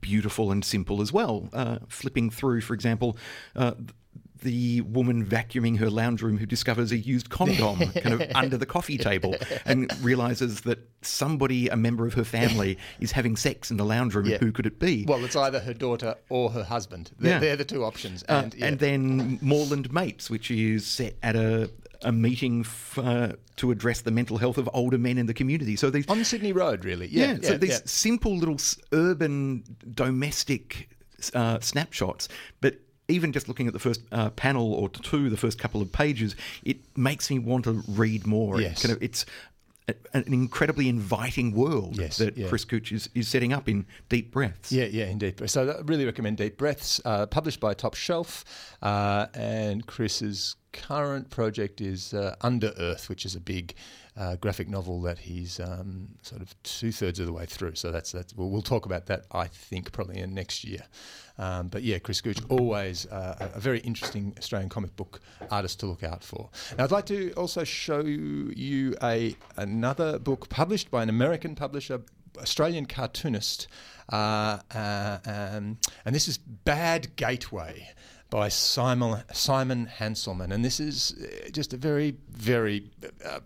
beautiful 0.07 0.53
and 0.53 0.63
simple 0.63 1.01
as 1.01 1.11
well. 1.11 1.49
Uh, 1.51 1.79
flipping 1.89 2.29
through, 2.29 2.61
for 2.61 2.73
example, 2.73 3.17
uh, 3.57 3.73
the 4.41 4.79
woman 4.81 5.25
vacuuming 5.25 5.77
her 5.79 5.89
lounge 5.89 6.21
room 6.21 6.37
who 6.37 6.45
discovers 6.45 6.93
a 6.93 6.97
used 6.97 7.29
condom 7.29 7.79
kind 8.03 8.21
of 8.21 8.21
under 8.35 8.55
the 8.55 8.65
coffee 8.65 8.97
table 8.97 9.35
and 9.65 9.91
realizes 10.01 10.61
that 10.61 10.79
somebody, 11.01 11.67
a 11.67 11.75
member 11.75 12.05
of 12.05 12.13
her 12.13 12.23
family, 12.23 12.77
is 13.01 13.11
having 13.11 13.35
sex 13.35 13.69
in 13.69 13.75
the 13.75 13.83
lounge 13.83 14.15
room. 14.15 14.27
Yeah. 14.27 14.37
Who 14.37 14.53
could 14.53 14.65
it 14.65 14.79
be? 14.79 15.03
Well, 15.05 15.25
it's 15.25 15.35
either 15.35 15.59
her 15.59 15.73
daughter 15.73 16.15
or 16.29 16.51
her 16.51 16.63
husband. 16.63 17.11
They're, 17.19 17.33
yeah. 17.33 17.39
they're 17.39 17.55
the 17.57 17.65
two 17.65 17.83
options. 17.83 18.23
Uh, 18.29 18.43
and, 18.43 18.53
uh, 18.53 18.57
yeah. 18.57 18.65
and 18.67 18.79
then 18.79 19.39
Moreland 19.41 19.91
Mates, 19.91 20.29
which 20.29 20.49
is 20.49 20.85
set 20.85 21.15
at 21.21 21.35
a, 21.35 21.69
a 22.03 22.11
meeting 22.11 22.61
f- 22.61 22.97
uh, 22.97 23.33
to 23.57 23.71
address 23.71 24.01
the 24.01 24.11
mental 24.11 24.37
health 24.37 24.57
of 24.57 24.69
older 24.73 24.97
men 24.97 25.17
in 25.17 25.25
the 25.25 25.33
community. 25.33 25.75
So 25.75 25.89
these 25.89 26.07
on 26.07 26.23
Sydney 26.23 26.53
Road, 26.53 26.85
really, 26.85 27.07
yeah. 27.07 27.33
yeah, 27.33 27.47
so 27.47 27.57
these 27.57 27.81
simple 27.89 28.37
little 28.37 28.57
urban 28.91 29.63
domestic 29.93 30.89
uh, 31.33 31.59
snapshots, 31.59 32.29
but 32.61 32.75
even 33.07 33.31
just 33.31 33.47
looking 33.47 33.67
at 33.67 33.73
the 33.73 33.79
first 33.79 34.01
uh, 34.11 34.29
panel 34.31 34.73
or 34.73 34.89
two, 34.89 35.29
the 35.29 35.37
first 35.37 35.57
couple 35.57 35.81
of 35.81 35.91
pages, 35.91 36.35
it 36.63 36.77
makes 36.97 37.29
me 37.29 37.39
want 37.39 37.63
to 37.63 37.81
read 37.87 38.27
more. 38.27 38.59
Yes. 38.59 38.81
Kind 38.81 38.95
of, 38.95 39.01
it's 39.01 39.25
an 40.13 40.25
incredibly 40.27 40.89
inviting 40.89 41.53
world 41.53 41.97
yes, 41.97 42.17
that 42.17 42.37
yeah. 42.37 42.49
Chris 42.49 42.65
Gooch 42.65 42.91
is, 42.91 43.09
is 43.15 43.27
setting 43.27 43.53
up 43.53 43.69
in 43.69 43.85
Deep 44.09 44.31
Breaths. 44.31 44.71
Yeah, 44.71 44.85
yeah, 44.85 45.05
indeed. 45.05 45.49
So 45.49 45.77
I 45.77 45.81
really 45.83 46.05
recommend 46.05 46.37
Deep 46.37 46.57
Breaths, 46.57 46.99
uh, 47.05 47.25
published 47.27 47.61
by 47.61 47.73
Top 47.73 47.95
Shelf, 47.95 48.43
uh, 48.81 49.27
and 49.33 49.85
Chris's 49.85 50.57
current 50.77 51.29
project 51.29 51.81
is 51.81 52.13
uh, 52.13 52.35
Under 52.41 52.71
Earth, 52.77 53.09
which 53.09 53.25
is 53.25 53.35
a 53.35 53.39
big 53.39 53.73
uh, 54.15 54.35
graphic 54.35 54.67
novel 54.67 55.01
that 55.01 55.19
he's 55.19 55.59
um, 55.59 56.07
sort 56.21 56.41
of 56.41 56.55
two 56.63 56.91
thirds 56.91 57.19
of 57.19 57.25
the 57.25 57.33
way 57.33 57.45
through. 57.45 57.75
So 57.75 57.91
that's 57.91 58.11
that's 58.11 58.33
we'll, 58.35 58.49
we'll, 58.49 58.61
talk 58.61 58.85
about 58.85 59.05
that 59.07 59.25
I 59.31 59.47
think 59.47 59.91
probably 59.91 60.19
in 60.19 60.33
next 60.33 60.63
year. 60.63 60.81
Um, 61.37 61.67
but 61.67 61.83
yeah, 61.83 61.99
Chris 61.99 62.21
Gooch, 62.21 62.39
always 62.49 63.05
uh, 63.07 63.51
a 63.53 63.59
very 63.59 63.79
interesting 63.79 64.33
Australian 64.37 64.69
comic 64.69 64.95
book 64.95 65.19
artist 65.51 65.79
to 65.81 65.85
look 65.85 66.03
out 66.03 66.23
for. 66.23 66.49
Now 66.77 66.85
I'd 66.85 66.91
like 66.91 67.05
to 67.07 67.31
also 67.33 67.63
show 67.63 68.01
you 68.01 68.95
a 69.03 69.35
another 69.55 70.19
book 70.19 70.49
published 70.49 70.89
by 70.89 71.03
an 71.03 71.09
American 71.09 71.53
publisher, 71.55 72.01
Australian 72.39 72.85
cartoonist, 72.85 73.67
uh, 74.11 74.59
uh 74.73 75.17
um, 75.25 75.77
and 76.05 76.15
this 76.15 76.27
is 76.27 76.37
Bad 76.37 77.15
Gateway 77.15 77.93
by 78.29 78.49
Simon 78.49 79.23
Simon 79.33 79.89
Hanselmann, 79.99 80.51
and 80.51 80.63
this 80.63 80.79
is 80.79 81.13
uh, 81.21 81.49
just 81.51 81.73
a 81.73 81.77
very, 81.77 82.15
very 82.29 82.89
uh, 83.25 83.39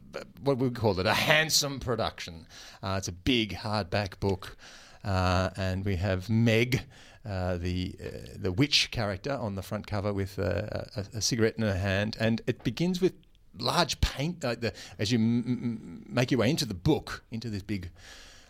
what 0.44 0.58
we 0.58 0.70
call 0.70 1.00
it 1.00 1.06
a 1.06 1.14
handsome 1.14 1.80
production. 1.80 2.48
Uh, 2.82 2.96
it's 2.98 3.08
a 3.08 3.14
big 3.14 3.54
hardback 3.54 4.20
book. 4.20 4.58
uh, 5.04 5.50
and 5.56 5.86
we 5.86 5.96
have 5.96 6.30
Meg. 6.30 6.84
Uh, 7.24 7.56
the 7.58 7.96
uh, 8.04 8.08
the 8.36 8.52
witch 8.52 8.90
character 8.90 9.34
on 9.34 9.54
the 9.54 9.62
front 9.62 9.86
cover 9.86 10.12
with 10.12 10.40
a, 10.40 11.06
a, 11.14 11.22
cigarette 11.22 11.54
in 11.56 11.62
her 11.62 11.78
hand, 11.78 12.18
and 12.20 12.42
it 12.48 12.64
begins 12.64 13.00
with 13.00 13.14
large 13.60 14.02
paint. 14.02 14.44
Uh, 14.44 14.56
the, 14.56 14.74
as 14.98 15.12
you 15.12 15.20
m- 15.20 15.44
m- 15.46 16.06
make 16.10 16.32
your 16.32 16.40
way 16.40 16.50
into 16.50 16.66
the 16.66 16.74
book, 16.74 17.24
into 17.30 17.48
this 17.52 17.62
big 17.62 17.92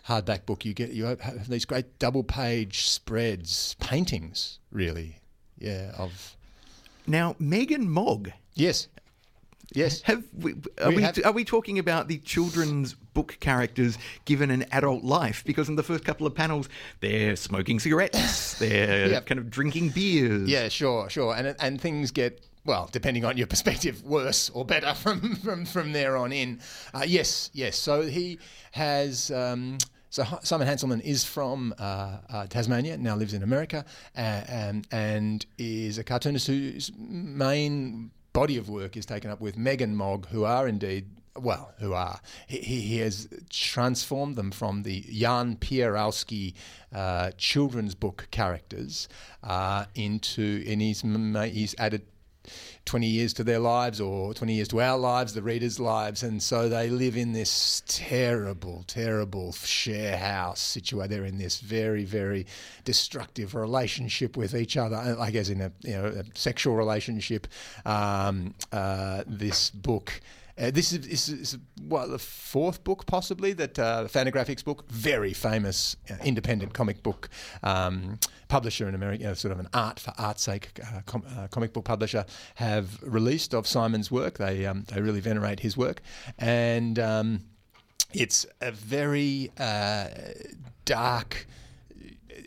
hardback 0.08 0.46
book, 0.46 0.64
you 0.64 0.72
get 0.72 0.90
you 0.92 1.04
have 1.04 1.48
these 1.48 1.66
great 1.66 1.98
double 1.98 2.24
page 2.24 2.86
spreads, 2.88 3.74
paintings, 3.78 4.58
really, 4.70 5.18
yeah. 5.62 5.92
Of 5.96 6.36
Now, 7.06 7.34
Meg 7.38 7.72
and 7.72 7.90
Mogg. 7.90 8.30
yes, 8.54 8.88
yes. 9.74 10.02
Have 10.02 10.24
we, 10.36 10.54
are, 10.82 10.90
We 10.90 10.96
we, 10.96 11.02
have- 11.02 11.18
are 11.24 11.32
we 11.32 11.44
talking 11.44 11.78
about 11.78 12.08
the 12.08 12.18
children's 12.18 12.94
book 12.94 13.36
characters 13.40 13.98
given 14.24 14.50
an 14.50 14.64
adult 14.72 15.02
life? 15.04 15.42
Because 15.44 15.68
in 15.68 15.76
the 15.76 15.82
first 15.82 16.04
couple 16.04 16.26
of 16.26 16.34
panels, 16.34 16.68
they're 17.00 17.36
smoking 17.36 17.78
cigarettes, 17.80 18.54
they're 18.58 19.08
Yep. 19.08 19.26
kind 19.26 19.38
of 19.38 19.50
drinking 19.50 19.90
beers. 19.90 20.48
Yeah, 20.48 20.68
sure, 20.68 21.08
sure. 21.10 21.34
And 21.34 21.54
and 21.60 21.80
things 21.80 22.10
get 22.10 22.40
well, 22.64 22.88
depending 22.92 23.24
on 23.24 23.36
your 23.36 23.48
perspective, 23.48 24.04
worse 24.04 24.48
or 24.50 24.64
better 24.64 24.94
from 25.02 25.34
from 25.36 25.66
from 25.66 25.92
there 25.92 26.16
on 26.16 26.32
in. 26.32 26.60
Uh, 26.94 27.04
yes, 27.06 27.50
yes. 27.52 27.76
So 27.78 28.02
he 28.02 28.38
has. 28.72 29.30
Um, 29.30 29.78
so 30.12 30.24
Simon 30.42 30.68
Hanselmann 30.68 31.00
is 31.00 31.24
from 31.24 31.74
uh, 31.78 32.18
uh, 32.28 32.46
Tasmania, 32.46 32.98
now 32.98 33.16
lives 33.16 33.32
in 33.32 33.42
America, 33.42 33.82
and, 34.14 34.86
and 34.92 35.46
is 35.56 35.96
a 35.96 36.04
cartoonist 36.04 36.46
whose 36.48 36.92
main 36.98 38.10
body 38.34 38.58
of 38.58 38.68
work 38.68 38.94
is 38.94 39.06
taken 39.06 39.30
up 39.30 39.40
with 39.40 39.56
Meg 39.56 39.80
and 39.80 39.96
Mogg, 39.96 40.26
who 40.26 40.44
are 40.44 40.68
indeed 40.68 41.06
well, 41.34 41.72
who 41.78 41.94
are. 41.94 42.20
He, 42.46 42.58
he 42.58 42.98
has 42.98 43.26
transformed 43.48 44.36
them 44.36 44.50
from 44.50 44.82
the 44.82 45.00
Jan 45.10 45.56
Pieńkowski 45.56 46.52
uh, 46.94 47.30
children's 47.38 47.94
book 47.94 48.28
characters 48.30 49.08
uh, 49.42 49.86
into, 49.94 50.62
and 50.68 50.82
he's 50.82 51.00
he's 51.54 51.74
added 51.78 52.02
20 52.84 53.06
years 53.06 53.32
to 53.34 53.44
their 53.44 53.58
lives 53.58 54.00
or 54.00 54.34
20 54.34 54.52
years 54.54 54.68
to 54.68 54.80
our 54.80 54.98
lives, 54.98 55.34
the 55.34 55.42
readers' 55.42 55.78
lives. 55.78 56.22
And 56.22 56.42
so 56.42 56.68
they 56.68 56.90
live 56.90 57.16
in 57.16 57.32
this 57.32 57.82
terrible, 57.86 58.84
terrible 58.86 59.52
share 59.52 60.16
house 60.16 60.60
situation. 60.60 61.10
They're 61.10 61.24
in 61.24 61.38
this 61.38 61.60
very, 61.60 62.04
very 62.04 62.46
destructive 62.84 63.54
relationship 63.54 64.36
with 64.36 64.54
each 64.54 64.76
other, 64.76 64.96
uh, 64.96 65.16
like 65.16 65.34
as 65.34 65.48
in 65.50 65.60
a, 65.60 65.72
you 65.82 65.92
know, 65.92 66.06
a 66.06 66.24
sexual 66.34 66.74
relationship. 66.74 67.46
Um, 67.84 68.54
uh, 68.72 69.22
this 69.26 69.70
book. 69.70 70.20
Uh, 70.58 70.70
this 70.70 70.92
is, 70.92 71.06
is, 71.06 71.28
is 71.28 71.58
what 71.80 72.10
the 72.10 72.18
fourth 72.18 72.84
book 72.84 73.06
possibly 73.06 73.52
that 73.52 73.78
uh, 73.78 74.04
Fantagraphics 74.04 74.62
book, 74.64 74.88
very 74.90 75.32
famous 75.32 75.96
uh, 76.10 76.14
independent 76.24 76.74
comic 76.74 77.02
book 77.02 77.28
um, 77.62 78.18
publisher 78.48 78.88
in 78.88 78.94
America, 78.94 79.22
you 79.22 79.28
know, 79.28 79.34
sort 79.34 79.52
of 79.52 79.58
an 79.58 79.68
art 79.72 79.98
for 79.98 80.12
art's 80.18 80.42
sake 80.42 80.78
uh, 80.84 81.00
com- 81.06 81.24
uh, 81.36 81.48
comic 81.48 81.72
book 81.72 81.84
publisher, 81.84 82.26
have 82.56 83.02
released 83.02 83.54
of 83.54 83.66
Simon's 83.66 84.10
work. 84.10 84.38
They 84.38 84.66
um, 84.66 84.84
they 84.88 85.00
really 85.00 85.20
venerate 85.20 85.60
his 85.60 85.76
work, 85.76 86.02
and 86.38 86.98
um, 86.98 87.40
it's 88.12 88.44
a 88.60 88.70
very 88.70 89.50
uh, 89.58 90.08
dark 90.84 91.46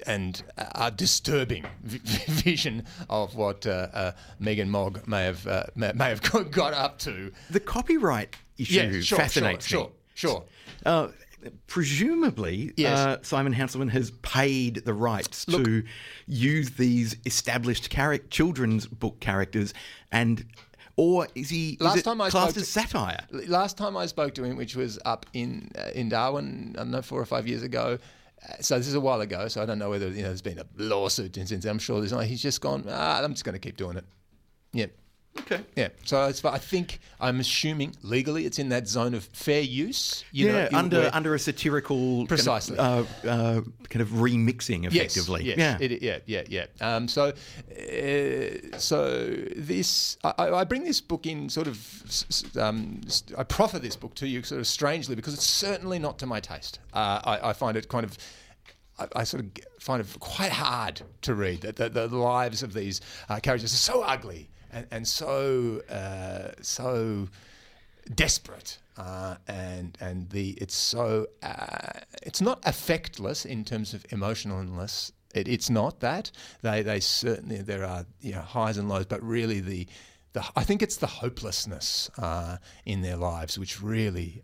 and 0.05 0.41
a 0.57 0.91
disturbing 0.91 1.65
v- 1.83 1.97
vision 2.31 2.83
of 3.09 3.35
what 3.35 3.65
uh, 3.65 3.87
uh, 3.93 4.11
Meg 4.39 4.59
and 4.59 4.71
Mogg 4.71 5.07
may 5.07 5.23
have 5.23 5.45
uh, 5.47 5.63
may, 5.75 5.91
have 6.09 6.21
got 6.51 6.73
up 6.73 6.99
to. 6.99 7.31
The 7.49 7.59
copyright 7.59 8.35
issue 8.57 8.73
Yeah, 8.81 8.99
sure, 9.01 9.17
fascinates 9.17 9.67
sure, 9.67 9.85
me. 9.85 9.89
sure, 10.15 10.29
sure. 10.31 10.43
Uh, 10.85 11.07
presumably, 11.67 12.73
Yes. 12.77 12.97
uh, 12.97 13.17
Simon 13.21 13.53
Hanselmann 13.53 13.89
has 13.89 14.11
paid 14.21 14.83
the 14.85 14.93
rights 14.93 15.45
to 15.45 15.83
use 16.27 16.71
these 16.71 17.15
established 17.25 17.91
charac- 17.91 18.29
children's 18.29 18.87
book 18.87 19.19
characters, 19.19 19.73
and 20.11 20.45
or 20.95 21.27
is 21.35 21.49
he 21.49 21.71
is 21.73 21.81
Last 21.81 21.97
it 21.97 22.03
time 22.03 22.21
I 22.21 22.29
classed 22.29 22.51
spoke 22.51 22.61
as 22.61 22.67
to- 22.67 22.71
satire? 22.71 23.19
Last 23.47 23.77
time 23.77 23.97
I 23.97 24.05
spoke 24.05 24.33
to 24.35 24.43
him, 24.43 24.55
which 24.57 24.75
was 24.75 24.97
up 25.05 25.25
in 25.33 25.69
uh, 25.77 25.89
in 25.93 26.09
Darwin, 26.09 26.73
I 26.77 26.79
don't 26.79 26.91
know, 26.91 27.01
four 27.01 27.19
or 27.21 27.25
five 27.25 27.47
years 27.47 27.63
ago. 27.63 27.99
So 28.61 28.77
this 28.77 28.87
is 28.87 28.93
a 28.93 28.99
while 28.99 29.21
ago. 29.21 29.47
So 29.47 29.61
I 29.61 29.65
don't 29.65 29.79
know 29.79 29.89
whether 29.89 30.09
you 30.09 30.21
know 30.21 30.27
there's 30.29 30.41
been 30.41 30.59
a 30.59 30.65
lawsuit 30.77 31.35
since. 31.35 31.65
I'm 31.65 31.79
sure 31.79 31.99
there's 31.99 32.11
not. 32.11 32.25
He's 32.25 32.41
just 32.41 32.61
gone. 32.61 32.85
Ah, 32.87 33.21
I'm 33.23 33.33
just 33.33 33.43
going 33.43 33.53
to 33.53 33.59
keep 33.59 33.77
doing 33.77 33.97
it. 33.97 34.05
Yeah. 34.73 34.87
Okay. 35.39 35.61
Yeah, 35.75 35.89
so 36.05 36.25
it's, 36.27 36.43
I 36.43 36.57
think 36.57 36.99
I'm 37.19 37.39
assuming 37.39 37.95
legally 38.01 38.45
it's 38.45 38.57
in 38.57 38.69
that 38.69 38.87
zone 38.87 39.13
of 39.13 39.25
fair 39.25 39.61
use. 39.61 40.23
You 40.31 40.47
yeah, 40.47 40.69
know, 40.71 40.77
under 40.77 41.09
under 41.13 41.35
a 41.35 41.39
satirical 41.39 42.25
Precisely. 42.25 42.77
kind 42.77 42.99
of, 42.99 43.25
uh, 43.25 43.29
uh, 43.29 43.61
kind 43.89 44.01
of 44.01 44.09
remixing, 44.09 44.85
effectively. 44.85 45.43
Yes, 45.43 45.57
yeah. 45.57 45.77
yes, 45.79 45.91
it- 45.91 46.01
yeah, 46.01 46.19
yeah, 46.25 46.43
yeah. 46.47 46.65
Um, 46.95 47.07
so, 47.07 47.25
uh, 47.29 48.77
so 48.79 49.35
this 49.55 50.17
I, 50.23 50.33
I 50.51 50.63
bring 50.63 50.83
this 50.83 51.01
book 51.01 51.25
in 51.25 51.49
sort 51.49 51.67
of. 51.67 52.03
Um, 52.57 53.01
I 53.37 53.43
proffer 53.43 53.79
this 53.79 53.95
book 53.95 54.15
to 54.15 54.27
you 54.27 54.41
sort 54.43 54.61
of 54.61 54.67
strangely 54.67 55.15
because 55.15 55.33
it's 55.33 55.43
certainly 55.45 55.99
not 55.99 56.17
to 56.19 56.25
my 56.25 56.39
taste. 56.39 56.79
Uh, 56.93 57.19
I, 57.23 57.49
I 57.49 57.53
find 57.53 57.77
it 57.77 57.89
kind 57.89 58.05
of. 58.05 58.17
I, 58.97 59.07
I 59.17 59.23
sort 59.25 59.43
of 59.43 59.51
find 59.79 60.01
it 60.01 60.07
quite 60.19 60.51
hard 60.51 61.01
to 61.23 61.35
read. 61.35 61.61
that 61.61 61.75
the, 61.75 62.07
the 62.07 62.17
lives 62.17 62.63
of 62.63 62.73
these 62.73 63.01
uh, 63.29 63.39
characters 63.41 63.73
are 63.73 63.77
so 63.77 64.01
ugly 64.01 64.49
and, 64.75 64.87
and 64.91 65.07
so 65.07 65.81
uh, 65.89 66.51
so 66.61 67.29
desperate 68.13 68.77
uh, 68.97 69.35
and 69.47 69.97
and 69.99 70.29
the 70.29 70.51
it's 70.51 70.75
so 70.75 71.27
uh, 71.41 71.99
it's 72.21 72.41
not 72.41 72.61
affectless 72.63 73.45
in 73.45 73.63
terms 73.63 73.93
of 73.93 74.03
emotionalness. 74.09 75.11
It, 75.33 75.47
it's 75.47 75.69
not 75.69 76.01
that 76.01 76.31
they 76.61 76.83
they 76.83 76.99
certainly 76.99 77.61
there 77.61 77.85
are 77.85 78.05
you 78.21 78.33
know 78.33 78.41
highs 78.41 78.77
and 78.77 78.87
lows, 78.89 79.05
but 79.05 79.23
really 79.23 79.61
the 79.61 79.87
the 80.33 80.43
I 80.55 80.63
think 80.63 80.81
it's 80.81 80.97
the 80.97 81.07
hopelessness 81.07 82.11
uh, 82.17 82.57
in 82.85 83.01
their 83.01 83.17
lives 83.17 83.57
which 83.57 83.81
really. 83.81 84.43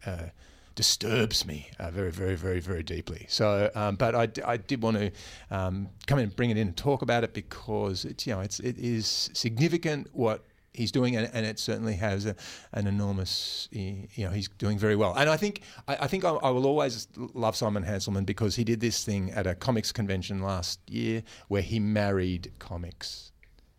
Disturbs 0.76 1.46
me 1.46 1.70
uh, 1.80 1.92
very, 1.92 2.12
very, 2.12 2.36
very, 2.36 2.60
very 2.62 2.82
deeply. 2.82 3.26
So, 3.28 3.70
um, 3.76 3.96
but 3.98 4.16
I, 4.16 4.26
d- 4.26 4.42
I 4.42 4.58
did 4.58 4.82
want 4.82 4.98
to 4.98 5.12
um, 5.50 5.90
come 6.08 6.20
in 6.20 6.26
and 6.26 6.36
bring 6.36 6.50
it 6.50 6.58
in 6.58 6.68
and 6.68 6.78
talk 6.78 7.02
about 7.02 7.24
it 7.24 7.34
because 7.34 8.06
it's 8.06 8.26
you 8.26 8.34
know 8.34 8.40
it's 8.40 8.60
it 8.62 8.78
is 8.78 9.30
significant 9.34 10.08
what 10.14 10.46
he's 10.74 10.92
doing 10.92 11.16
and, 11.18 11.30
and 11.34 11.46
it 11.46 11.60
certainly 11.60 11.96
has 11.96 12.26
a, 12.26 12.36
an 12.74 12.88
enormous 12.88 13.68
you 13.72 14.08
know 14.18 14.30
he's 14.30 14.48
doing 14.48 14.78
very 14.78 14.96
well. 14.96 15.14
And 15.14 15.30
I 15.30 15.38
think 15.38 15.62
I, 15.88 15.98
I 16.02 16.08
think 16.08 16.24
I, 16.24 16.30
I 16.30 16.50
will 16.50 16.66
always 16.66 17.08
love 17.34 17.56
Simon 17.56 17.84
Hanselmann 17.84 18.26
because 18.26 18.56
he 18.56 18.64
did 18.64 18.80
this 18.80 19.04
thing 19.04 19.32
at 19.32 19.46
a 19.46 19.56
comics 19.56 19.92
convention 19.92 20.42
last 20.42 20.80
year 20.90 21.24
where 21.50 21.62
he 21.62 21.80
married 21.80 22.52
comics. 22.60 23.32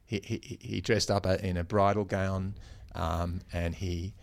He 0.04 0.20
he, 0.22 0.58
he 0.60 0.80
dressed 0.80 1.10
up 1.10 1.26
in 1.26 1.56
a 1.56 1.64
bridal 1.64 2.04
gown 2.04 2.54
um, 2.94 3.40
and 3.52 3.74
he 3.74 4.14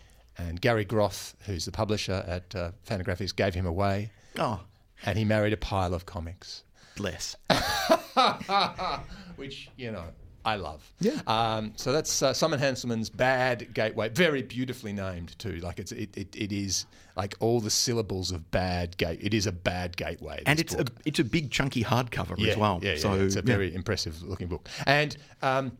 and 0.48 0.60
Gary 0.60 0.84
Groth, 0.84 1.34
who's 1.46 1.64
the 1.64 1.72
publisher 1.72 2.24
at 2.26 2.54
uh, 2.54 2.70
Fantagraphics, 2.88 3.34
gave 3.34 3.54
him 3.54 3.66
away, 3.66 4.10
Oh, 4.38 4.60
and 5.04 5.18
he 5.18 5.24
married 5.24 5.52
a 5.52 5.56
pile 5.56 5.94
of 5.94 6.06
comics, 6.06 6.64
bless. 6.96 7.36
which 9.36 9.70
you 9.76 9.90
know 9.90 10.04
I 10.44 10.56
love. 10.56 10.92
Yeah. 11.00 11.20
Um, 11.26 11.72
so 11.76 11.92
that's 11.92 12.22
uh, 12.22 12.32
Simon 12.32 12.60
Hanselmann's 12.60 13.10
Bad 13.10 13.74
Gateway, 13.74 14.08
very 14.08 14.42
beautifully 14.42 14.92
named 14.92 15.38
too. 15.38 15.56
Like 15.56 15.78
it's 15.78 15.92
it, 15.92 16.16
it, 16.16 16.34
it 16.34 16.52
is 16.52 16.86
like 17.16 17.34
all 17.40 17.60
the 17.60 17.70
syllables 17.70 18.30
of 18.30 18.50
bad 18.50 18.96
gate. 18.96 19.18
It 19.22 19.34
is 19.34 19.46
a 19.46 19.52
bad 19.52 19.96
gateway. 19.96 20.42
And 20.46 20.58
it's 20.58 20.74
book. 20.74 20.88
a 20.88 20.92
it's 21.04 21.18
a 21.18 21.24
big 21.24 21.50
chunky 21.50 21.84
hardcover 21.84 22.36
yeah, 22.38 22.52
as 22.52 22.56
well. 22.56 22.80
Yeah, 22.82 22.92
yeah, 22.92 22.98
so 22.98 23.14
it's 23.14 23.36
a 23.36 23.40
yeah. 23.40 23.44
very 23.44 23.74
impressive 23.74 24.22
looking 24.22 24.48
book. 24.48 24.68
And 24.86 25.16
um, 25.42 25.76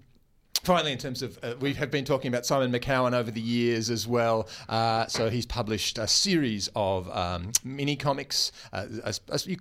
finally, 0.62 0.93
in 0.93 0.99
terms 0.99 1.23
of, 1.23 1.38
uh, 1.43 1.55
we 1.61 1.75
have 1.75 1.90
been 1.90 2.05
talking 2.05 2.29
about 2.29 2.47
Simon 2.47 2.73
McKeown 2.73 3.12
over 3.12 3.31
the 3.31 3.40
years 3.40 3.90
as 3.90 4.07
well. 4.07 4.49
Uh, 4.69 5.07
so 5.07 5.31
he's 5.31 5.47
published 5.47 5.99
a 5.99 6.07
series 6.07 6.69
of 6.76 7.09
um, 7.17 7.52
mini 7.64 7.97
comics. 7.97 8.52
Uh, 8.73 8.87
as, 9.05 9.21
as 9.33 9.47
you, 9.47 9.57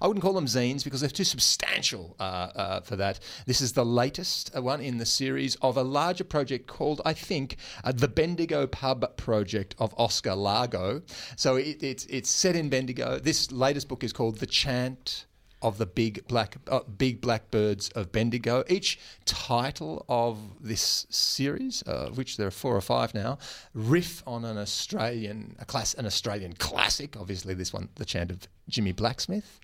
I 0.00 0.06
wouldn't 0.06 0.22
call 0.22 0.32
them 0.32 0.46
zines 0.46 0.84
because 0.84 1.00
they're 1.00 1.10
too 1.10 1.24
substantial 1.24 2.16
uh, 2.18 2.22
uh, 2.22 2.80
for 2.80 2.96
that. 2.96 3.20
This 3.46 3.60
is 3.60 3.72
the 3.72 3.84
latest 3.84 4.50
uh, 4.56 4.62
one 4.62 4.80
in 4.80 4.98
the 4.98 5.06
series 5.06 5.56
of 5.56 5.76
a 5.76 5.82
larger 5.82 6.24
project 6.24 6.66
called, 6.66 7.00
I 7.04 7.12
think, 7.12 7.56
the 7.84 8.08
Bendigo 8.08 8.66
Pub 8.66 9.16
Project 9.16 9.74
of 9.78 9.94
Oscar 9.98 10.34
Largo. 10.34 11.02
So 11.36 11.56
it, 11.56 11.82
it's 11.82 12.06
it's 12.06 12.30
set 12.30 12.56
in 12.56 12.68
Bendigo. 12.68 13.18
This 13.18 13.50
latest 13.52 13.88
book 13.88 14.04
is 14.04 14.12
called 14.12 14.38
The 14.38 14.46
Chant 14.46 15.26
of 15.62 15.78
the 15.78 15.86
big 15.86 16.26
black 16.26 16.56
uh, 16.68 16.80
big 16.80 17.20
blackbirds 17.20 17.88
of 17.90 18.12
Bendigo. 18.12 18.64
Each 18.68 18.98
title 19.24 20.04
of 20.08 20.38
this 20.60 21.06
series, 21.10 21.82
uh, 21.86 22.08
of 22.08 22.18
which 22.18 22.36
there 22.36 22.46
are 22.46 22.52
four 22.52 22.74
or 22.74 22.80
five 22.80 23.14
now, 23.14 23.38
riff 23.74 24.22
on 24.26 24.44
an 24.44 24.56
Australian 24.58 25.56
a 25.58 25.64
class 25.64 25.94
an 25.94 26.06
Australian 26.06 26.54
classic. 26.54 27.16
Obviously, 27.16 27.54
this 27.54 27.72
one, 27.72 27.88
the 27.96 28.04
chant 28.04 28.30
of 28.30 28.48
Jimmy 28.68 28.92
Blacksmith. 28.92 29.60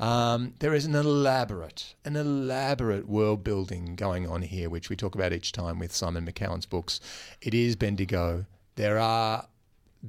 Um, 0.00 0.54
there 0.60 0.74
is 0.74 0.86
an 0.86 0.94
elaborate, 0.94 1.94
an 2.04 2.16
elaborate 2.16 3.08
world 3.08 3.44
building 3.44 3.96
going 3.96 4.28
on 4.28 4.42
here, 4.42 4.70
which 4.70 4.88
we 4.88 4.96
talk 4.96 5.14
about 5.14 5.32
each 5.32 5.52
time 5.52 5.78
with 5.78 5.94
Simon 5.94 6.26
McKeown's 6.26 6.66
books. 6.66 7.00
It 7.40 7.54
is 7.54 7.76
Bendigo. 7.76 8.46
There 8.76 8.98
are 8.98 9.46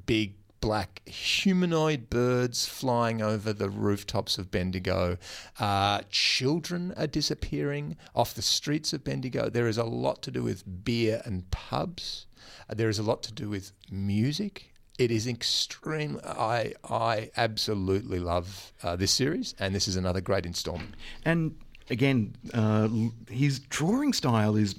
big 0.06 0.34
black 0.62 1.08
humanoid 1.08 2.10
birds 2.10 2.66
flying 2.66 3.22
over 3.22 3.54
the 3.54 3.70
rooftops 3.70 4.38
of 4.38 4.52
Bendigo. 4.52 5.18
Uh, 5.60 6.02
children 6.10 6.94
are 6.98 7.08
disappearing 7.08 7.98
off 8.16 8.34
the 8.34 8.42
streets 8.42 8.94
of 8.94 9.04
Bendigo. 9.04 9.50
There 9.50 9.68
is 9.68 9.78
a 9.78 9.84
lot 9.84 10.22
to 10.24 10.32
do 10.32 10.44
with 10.44 10.84
beer 10.84 11.22
and 11.26 11.50
pubs. 11.52 12.26
Uh, 12.70 12.74
there 12.74 12.90
is 12.90 13.00
a 13.00 13.04
lot 13.04 13.24
to 13.24 13.34
do 13.34 13.50
with 13.50 13.72
music. 13.92 14.72
It 14.98 15.12
is 15.12 15.28
extreme. 15.28 16.20
I 16.24 16.74
I 16.90 17.30
absolutely 17.36 18.20
love 18.20 18.72
uh, 18.82 18.96
this 18.96 19.12
series, 19.12 19.54
and 19.60 19.76
this 19.76 19.88
is 19.88 19.98
another 19.98 20.22
great 20.22 20.46
installment. 20.46 20.96
And 21.26 21.56
again, 21.90 22.36
uh, 22.54 22.88
his 23.30 23.60
drawing 23.60 24.14
style 24.14 24.56
is 24.56 24.76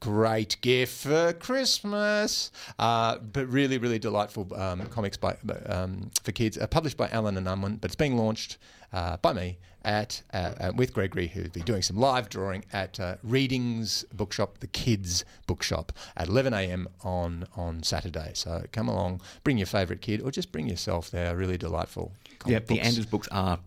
great 0.00 0.60
gift 0.60 1.02
for 1.04 1.32
Christmas, 1.32 2.52
uh, 2.78 3.16
but 3.18 3.48
really, 3.48 3.78
really 3.78 3.98
delightful 3.98 4.52
um, 4.54 4.84
comics 4.88 5.16
by 5.16 5.34
um, 5.64 6.10
for 6.22 6.32
kids, 6.32 6.58
uh, 6.58 6.66
published 6.66 6.98
by 6.98 7.08
Allen 7.08 7.38
and 7.38 7.48
Unwin, 7.48 7.76
but 7.76 7.88
it's 7.88 7.96
being 7.96 8.18
launched 8.18 8.58
uh, 8.92 9.16
by 9.18 9.32
me 9.32 9.58
at 9.84 10.22
uh, 10.32 10.52
uh, 10.60 10.72
with 10.74 10.92
Gregory, 10.92 11.28
who'll 11.28 11.48
be 11.48 11.60
doing 11.60 11.82
some 11.82 11.96
live 11.96 12.28
drawing 12.28 12.64
at 12.72 12.98
uh, 13.00 13.16
Readings 13.22 14.04
Bookshop, 14.12 14.58
the 14.58 14.66
Kids 14.66 15.24
Bookshop, 15.46 15.92
at 16.16 16.28
11 16.28 16.52
a.m. 16.54 16.88
on 17.02 17.46
on 17.56 17.82
Saturday. 17.82 18.32
So 18.34 18.64
come 18.72 18.88
along, 18.88 19.20
bring 19.44 19.58
your 19.58 19.66
favourite 19.66 20.00
kid, 20.00 20.20
or 20.20 20.30
just 20.30 20.52
bring 20.52 20.68
yourself. 20.68 21.10
They're 21.10 21.36
really 21.36 21.58
delightful. 21.58 22.12
Yeah, 22.46 22.60
the 22.60 22.80
Anders 22.80 23.06
books 23.06 23.28
are 23.28 23.58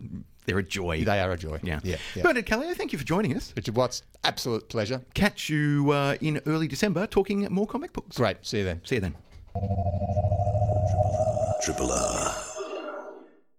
they're 0.44 0.58
a 0.58 0.62
joy. 0.62 1.04
They 1.04 1.20
are 1.20 1.32
a 1.32 1.36
joy. 1.36 1.60
Yeah. 1.62 1.80
yeah, 1.82 1.96
yeah. 2.14 2.22
Bernard 2.22 2.46
Kelly, 2.46 2.72
thank 2.74 2.92
you 2.92 2.98
for 2.98 3.04
joining 3.04 3.36
us. 3.36 3.52
Richard 3.56 3.76
Watts, 3.76 4.02
absolute 4.24 4.68
pleasure. 4.68 5.02
Catch 5.14 5.48
you 5.48 5.90
uh, 5.92 6.16
in 6.20 6.40
early 6.46 6.66
December 6.66 7.06
talking 7.06 7.46
more 7.50 7.66
comic 7.66 7.92
books. 7.92 8.16
Great. 8.16 8.38
See 8.42 8.58
you 8.58 8.64
then. 8.64 8.80
See 8.84 8.96
you 8.96 9.00
then. 9.00 9.14
Triple 11.62 11.92
R. 11.92 12.51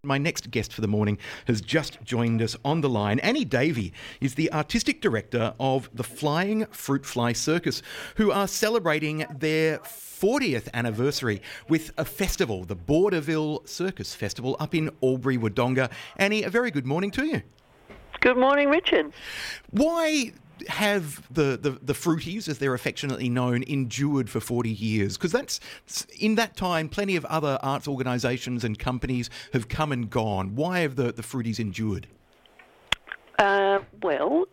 My 0.05 0.17
next 0.17 0.51
guest 0.51 0.73
for 0.73 0.81
the 0.81 0.87
morning 0.89 1.17
has 1.47 1.61
just 1.61 2.03
joined 2.03 2.41
us 2.41 2.57
on 2.65 2.81
the 2.81 2.89
line. 2.89 3.19
Annie 3.19 3.45
Davey 3.45 3.93
is 4.19 4.35
the 4.35 4.51
artistic 4.51 4.99
director 4.99 5.53
of 5.61 5.89
the 5.93 6.03
Flying 6.03 6.65
Fruit 6.71 7.05
Fly 7.05 7.31
Circus, 7.31 7.81
who 8.17 8.29
are 8.29 8.45
celebrating 8.45 9.25
their 9.33 9.79
40th 9.79 10.67
anniversary 10.73 11.41
with 11.69 11.91
a 11.97 12.03
festival, 12.03 12.65
the 12.65 12.75
Borderville 12.75 13.61
Circus 13.63 14.13
Festival 14.13 14.57
up 14.59 14.75
in 14.75 14.91
Albury 15.01 15.37
Wodonga. 15.37 15.89
Annie, 16.17 16.43
a 16.43 16.49
very 16.49 16.69
good 16.69 16.85
morning 16.85 17.09
to 17.11 17.25
you. 17.25 17.41
Good 18.19 18.35
morning, 18.35 18.69
Richard. 18.69 19.13
Why 19.71 20.33
have 20.67 21.21
the, 21.33 21.57
the, 21.57 21.71
the 21.81 21.93
fruities, 21.93 22.47
as 22.47 22.59
they're 22.59 22.73
affectionately 22.73 23.29
known, 23.29 23.63
endured 23.63 24.29
for 24.29 24.39
40 24.39 24.69
years? 24.69 25.17
Because 25.17 25.31
that's 25.31 25.59
in 26.19 26.35
that 26.35 26.55
time, 26.55 26.89
plenty 26.89 27.15
of 27.15 27.25
other 27.25 27.59
arts 27.61 27.87
organisations 27.87 28.63
and 28.63 28.77
companies 28.77 29.29
have 29.53 29.67
come 29.67 29.91
and 29.91 30.09
gone. 30.09 30.55
Why 30.55 30.79
have 30.79 30.95
the, 30.95 31.11
the 31.11 31.21
fruities 31.21 31.59
endured? 31.59 32.07
Uh, 33.39 33.79
well, 34.01 34.45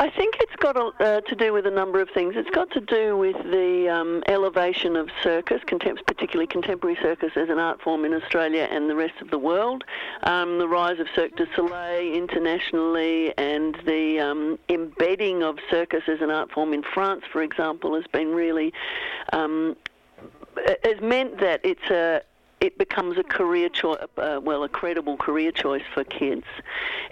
I 0.00 0.10
think 0.10 0.36
it's 0.38 0.54
got 0.56 0.76
uh, 0.76 1.22
to 1.22 1.34
do 1.34 1.52
with 1.52 1.66
a 1.66 1.72
number 1.72 2.00
of 2.00 2.08
things. 2.10 2.34
It's 2.36 2.50
got 2.50 2.70
to 2.70 2.80
do 2.80 3.16
with 3.16 3.34
the 3.50 3.88
um, 3.88 4.22
elevation 4.28 4.94
of 4.94 5.08
circus, 5.24 5.60
particularly 5.66 6.46
contemporary 6.46 6.96
circus 7.02 7.32
as 7.34 7.48
an 7.48 7.58
art 7.58 7.82
form 7.82 8.04
in 8.04 8.14
Australia 8.14 8.68
and 8.70 8.88
the 8.88 8.94
rest 8.94 9.20
of 9.20 9.30
the 9.30 9.38
world. 9.38 9.82
Um, 10.22 10.58
the 10.58 10.68
rise 10.68 11.00
of 11.00 11.08
Cirque 11.16 11.34
du 11.34 11.46
Soleil 11.56 12.14
internationally 12.14 13.36
and 13.36 13.76
the 13.86 14.20
um, 14.20 14.58
embedding 14.68 15.42
of 15.42 15.58
circus 15.68 16.04
as 16.06 16.20
an 16.20 16.30
art 16.30 16.52
form 16.52 16.72
in 16.72 16.84
France, 16.84 17.24
for 17.32 17.42
example, 17.42 17.96
has 17.96 18.06
been 18.06 18.32
really 18.32 18.72
um, 19.32 19.76
has 20.84 21.00
meant 21.00 21.40
that 21.40 21.60
it's 21.64 21.90
a 21.90 22.22
it 22.60 22.78
becomes 22.78 23.16
a 23.18 23.22
career 23.22 23.68
choice, 23.68 23.98
uh, 24.16 24.40
well, 24.42 24.64
a 24.64 24.68
credible 24.68 25.16
career 25.16 25.52
choice 25.52 25.84
for 25.94 26.02
kids. 26.04 26.44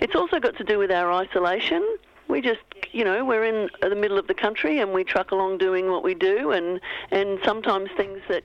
It's 0.00 0.14
also 0.14 0.40
got 0.40 0.56
to 0.56 0.64
do 0.64 0.78
with 0.78 0.90
our 0.90 1.12
isolation 1.12 1.84
we 2.28 2.40
just 2.40 2.60
you 2.92 3.04
know 3.04 3.24
we're 3.24 3.44
in 3.44 3.68
the 3.80 3.94
middle 3.94 4.18
of 4.18 4.26
the 4.26 4.34
country 4.34 4.80
and 4.80 4.92
we 4.92 5.04
truck 5.04 5.30
along 5.30 5.58
doing 5.58 5.90
what 5.90 6.02
we 6.02 6.14
do 6.14 6.52
and 6.52 6.80
and 7.10 7.38
sometimes 7.44 7.90
things 7.96 8.20
that 8.28 8.42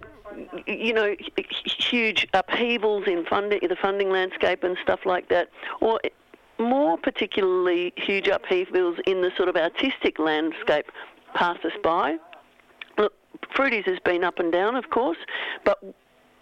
you 0.67 0.93
know 0.93 1.15
huge 1.65 2.27
upheavals 2.33 3.05
in 3.07 3.25
funding 3.25 3.59
the 3.67 3.75
funding 3.75 4.09
landscape 4.09 4.63
and 4.63 4.77
stuff 4.81 5.01
like 5.05 5.29
that 5.29 5.49
or 5.81 5.99
more 6.59 6.97
particularly 6.97 7.91
huge 7.97 8.27
upheavals 8.27 8.97
in 9.07 9.21
the 9.21 9.31
sort 9.35 9.49
of 9.49 9.55
artistic 9.55 10.19
landscape 10.19 10.85
pass 11.33 11.57
us 11.65 11.71
by. 11.83 12.17
Look 12.97 13.13
fruities 13.55 13.85
has 13.85 13.99
been 13.99 14.23
up 14.23 14.39
and 14.39 14.51
down 14.51 14.75
of 14.75 14.89
course 14.89 15.17
but 15.65 15.79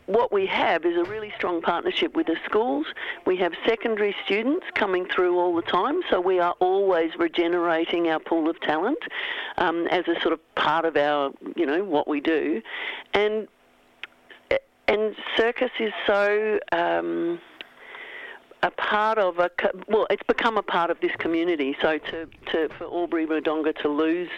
what 0.09 0.31
we 0.31 0.47
have 0.47 0.85
is 0.85 0.97
a 0.97 1.03
really 1.03 1.31
strong 1.35 1.61
partnership 1.61 2.15
with 2.15 2.25
the 2.25 2.35
schools. 2.43 2.87
We 3.27 3.37
have 3.37 3.53
secondary 3.63 4.15
students 4.25 4.65
coming 4.73 5.05
through 5.05 5.37
all 5.37 5.55
the 5.55 5.61
time, 5.61 6.01
so 6.09 6.19
we 6.19 6.39
are 6.39 6.55
always 6.59 7.11
regenerating 7.19 8.07
our 8.07 8.19
pool 8.19 8.49
of 8.49 8.59
talent 8.61 8.97
um, 9.57 9.85
as 9.87 10.07
a 10.07 10.19
sort 10.21 10.33
of 10.33 10.39
part 10.55 10.85
of 10.85 10.97
our, 10.97 11.31
you 11.55 11.65
know, 11.65 11.83
what 11.83 12.07
we 12.07 12.21
do. 12.21 12.61
And 13.13 13.47
and 14.87 15.15
circus 15.37 15.71
is 15.79 15.93
so. 16.07 16.59
Um, 16.71 17.39
a 18.61 18.71
part 18.71 19.17
of 19.17 19.39
a 19.39 19.49
well, 19.87 20.05
it's 20.09 20.23
become 20.27 20.57
a 20.57 20.61
part 20.61 20.89
of 20.89 20.99
this 20.99 21.13
community. 21.17 21.77
So 21.81 21.97
to, 21.97 22.27
to 22.47 22.67
for 22.77 22.83
Albury 22.83 23.25
Wodonga 23.25 23.73
to 23.83 23.87
lose 23.87 24.29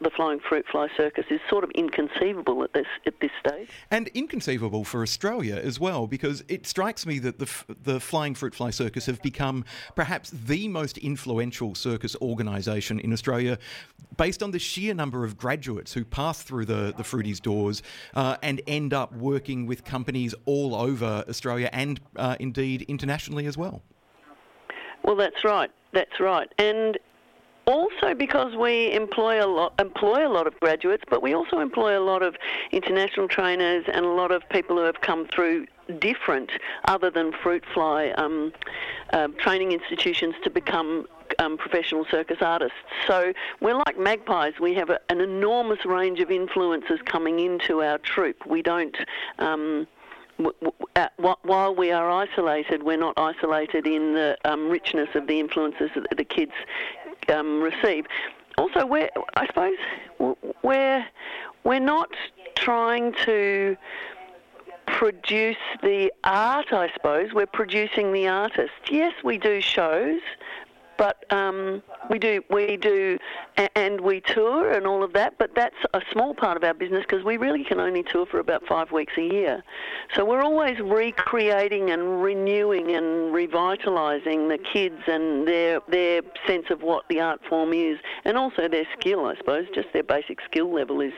the 0.00 0.10
flying 0.10 0.40
fruit 0.40 0.66
fly 0.70 0.88
circus 0.96 1.24
is 1.30 1.40
sort 1.48 1.64
of 1.64 1.70
inconceivable 1.70 2.62
at 2.64 2.72
this 2.72 2.86
at 3.06 3.18
this 3.20 3.30
stage. 3.40 3.68
And 3.90 4.08
inconceivable 4.08 4.84
for 4.84 5.02
Australia 5.02 5.56
as 5.56 5.78
well, 5.80 6.06
because 6.06 6.44
it 6.48 6.66
strikes 6.66 7.06
me 7.06 7.18
that 7.20 7.38
the 7.38 7.48
the 7.82 8.00
flying 8.00 8.34
fruit 8.34 8.54
fly 8.54 8.70
circus 8.70 9.06
have 9.06 9.20
become 9.22 9.64
perhaps 9.94 10.30
the 10.30 10.68
most 10.68 10.98
influential 10.98 11.74
circus 11.74 12.16
organisation 12.22 13.00
in 13.00 13.12
Australia, 13.12 13.58
based 14.16 14.42
on 14.42 14.50
the 14.50 14.58
sheer 14.58 14.94
number 14.94 15.24
of 15.24 15.36
graduates 15.36 15.92
who 15.92 16.04
pass 16.04 16.42
through 16.42 16.64
the 16.64 16.94
the 16.96 17.02
Fruities 17.02 17.40
doors 17.40 17.82
uh, 18.14 18.36
and 18.42 18.60
end 18.66 18.92
up 18.92 19.14
working 19.14 19.66
with 19.66 19.84
companies 19.84 20.34
all 20.44 20.74
over 20.74 21.24
Australia 21.28 21.70
and 21.72 22.00
uh, 22.16 22.36
indeed 22.40 22.82
internationally 22.82 23.46
as 23.46 23.56
well. 23.56 23.82
Well, 25.04 25.16
that's 25.16 25.44
right. 25.44 25.70
That's 25.92 26.20
right. 26.20 26.52
And 26.58 26.98
also 27.68 28.14
because 28.14 28.56
we 28.56 28.92
employ 28.92 29.44
a 29.44 29.46
lot 29.46 29.74
employ 29.78 30.26
a 30.26 30.32
lot 30.32 30.46
of 30.46 30.58
graduates, 30.60 31.04
but 31.08 31.22
we 31.22 31.34
also 31.34 31.60
employ 31.60 31.98
a 31.98 32.00
lot 32.00 32.22
of 32.22 32.34
international 32.72 33.28
trainers 33.28 33.84
and 33.92 34.04
a 34.04 34.08
lot 34.08 34.30
of 34.32 34.42
people 34.48 34.76
who 34.76 34.84
have 34.84 35.00
come 35.02 35.26
through 35.26 35.66
different, 36.00 36.50
other 36.86 37.10
than 37.10 37.32
fruit 37.42 37.64
fly, 37.74 38.10
um, 38.10 38.52
uh, 39.12 39.28
training 39.38 39.72
institutions 39.72 40.34
to 40.44 40.50
become 40.50 41.06
um, 41.38 41.56
professional 41.58 42.06
circus 42.10 42.38
artists. 42.40 42.76
So 43.06 43.32
we're 43.60 43.76
like 43.86 43.98
magpies. 43.98 44.54
We 44.60 44.74
have 44.74 44.90
a, 44.90 44.98
an 45.10 45.20
enormous 45.20 45.84
range 45.84 46.20
of 46.20 46.30
influences 46.30 47.00
coming 47.04 47.40
into 47.40 47.82
our 47.82 47.98
troupe. 47.98 48.46
We 48.46 48.62
don't. 48.62 48.96
Um, 49.38 49.86
while 51.42 51.74
we 51.74 51.90
are 51.90 52.08
isolated, 52.08 52.84
we're 52.84 52.96
not 52.96 53.14
isolated 53.16 53.88
in 53.88 54.14
the 54.14 54.38
um, 54.44 54.68
richness 54.68 55.08
of 55.16 55.26
the 55.26 55.40
influences 55.40 55.90
that 55.96 56.16
the 56.16 56.24
kids 56.24 56.52
um, 57.30 57.60
receive. 57.60 58.06
Also, 58.56 58.86
we're, 58.86 59.10
I 59.36 59.46
suppose 59.46 59.76
we're 60.62 61.06
we're 61.64 61.78
not 61.78 62.10
trying 62.56 63.12
to 63.24 63.76
produce 64.86 65.56
the 65.82 66.12
art. 66.24 66.72
I 66.72 66.90
suppose 66.92 67.32
we're 67.32 67.46
producing 67.46 68.12
the 68.12 68.26
artist. 68.26 68.72
Yes, 68.90 69.12
we 69.22 69.38
do 69.38 69.60
shows, 69.60 70.20
but 70.98 71.24
um, 71.32 71.82
we 72.10 72.18
do 72.18 72.42
we 72.50 72.76
do 72.76 73.18
and 73.74 74.00
we 74.00 74.20
tour 74.20 74.72
and 74.72 74.86
all 74.86 75.02
of 75.02 75.12
that. 75.14 75.38
But 75.38 75.54
that's 75.54 75.76
a 75.94 76.02
small 76.12 76.34
part 76.34 76.56
of 76.56 76.64
our 76.64 76.74
business 76.74 77.04
because 77.08 77.24
we 77.24 77.36
really 77.36 77.64
can 77.64 77.80
only 77.80 78.02
tour 78.02 78.26
for 78.26 78.40
about 78.40 78.66
five 78.66 78.90
weeks 78.92 79.14
a 79.16 79.22
year. 79.22 79.62
So 80.14 80.24
we're 80.24 80.42
always 80.42 80.78
recreating 80.80 81.90
and 81.90 82.22
renewing 82.22 82.90
and 82.94 83.32
revitalising 83.32 84.48
the 84.48 84.58
kids 84.58 85.00
and 85.06 85.46
their 85.46 85.80
their 85.88 86.22
sense 86.46 86.66
of 86.70 86.82
what 86.82 87.04
the 87.08 87.20
art 87.20 87.40
form 87.48 87.72
is, 87.72 87.98
and 88.24 88.36
also 88.36 88.68
their 88.68 88.86
skill. 88.98 89.26
I 89.26 89.36
suppose 89.36 89.66
just 89.74 89.88
their 89.92 90.02
basic 90.02 90.40
skill 90.42 90.72
level 90.74 91.00
is 91.00 91.12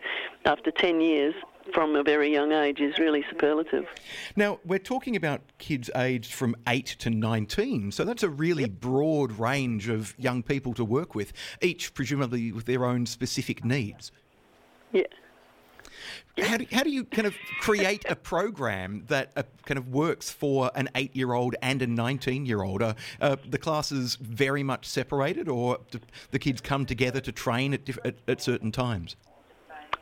after 0.45 0.71
ten 0.71 1.01
years 1.01 1.35
from 1.73 1.97
a 1.97 2.03
very 2.03 2.33
young 2.33 2.53
age 2.53 2.81
is 2.81 2.99
really 2.99 3.25
superlative. 3.31 3.87
Now, 4.37 4.61
we're 4.65 4.79
talking 4.79 5.17
about 5.17 5.43
kids 5.59 5.91
aged 5.97 6.33
from 6.33 6.57
8 6.67 6.87
to 7.01 7.11
19, 7.11 7.93
so 7.93 8.05
that's 8.05 8.23
a 8.23 8.29
really 8.29 8.63
yep. 8.63 8.73
broad 8.81 9.33
range 9.33 9.89
of 9.89 10.15
young 10.19 10.43
people 10.43 10.75
to 10.75 10.85
work 10.85 11.15
with, 11.15 11.33
each 11.61 11.95
presumably 11.95 12.53
with 12.53 12.67
their 12.67 12.85
own 12.85 13.07
specific 13.07 13.65
needs. 13.65 14.13
Yeah. 14.93 15.05
How 16.39 16.57
do, 16.57 16.67
how 16.73 16.83
do 16.83 16.91
you 16.91 17.05
kind 17.05 17.27
of 17.27 17.37
create 17.61 18.05
a 18.09 18.17
program 18.17 19.05
that 19.09 19.33
uh, 19.37 19.43
kind 19.67 19.79
of 19.79 19.89
works 19.89 20.31
for 20.31 20.71
an 20.75 20.89
eight 20.95 21.15
year 21.15 21.33
old 21.33 21.55
and 21.61 21.83
a 21.83 21.87
19 21.87 22.47
year 22.47 22.63
old? 22.63 22.83
Are 22.83 22.95
uh, 23.21 23.37
the 23.49 23.59
classes 23.59 24.17
very 24.17 24.63
much 24.63 24.87
separated, 24.87 25.49
or 25.49 25.79
do 25.91 26.01
the 26.31 26.39
kids 26.39 26.61
come 26.61 26.87
together 26.87 27.21
to 27.21 27.33
train 27.33 27.75
at, 27.75 27.89
at, 28.05 28.17
at 28.27 28.41
certain 28.41 28.73
times? 28.73 29.17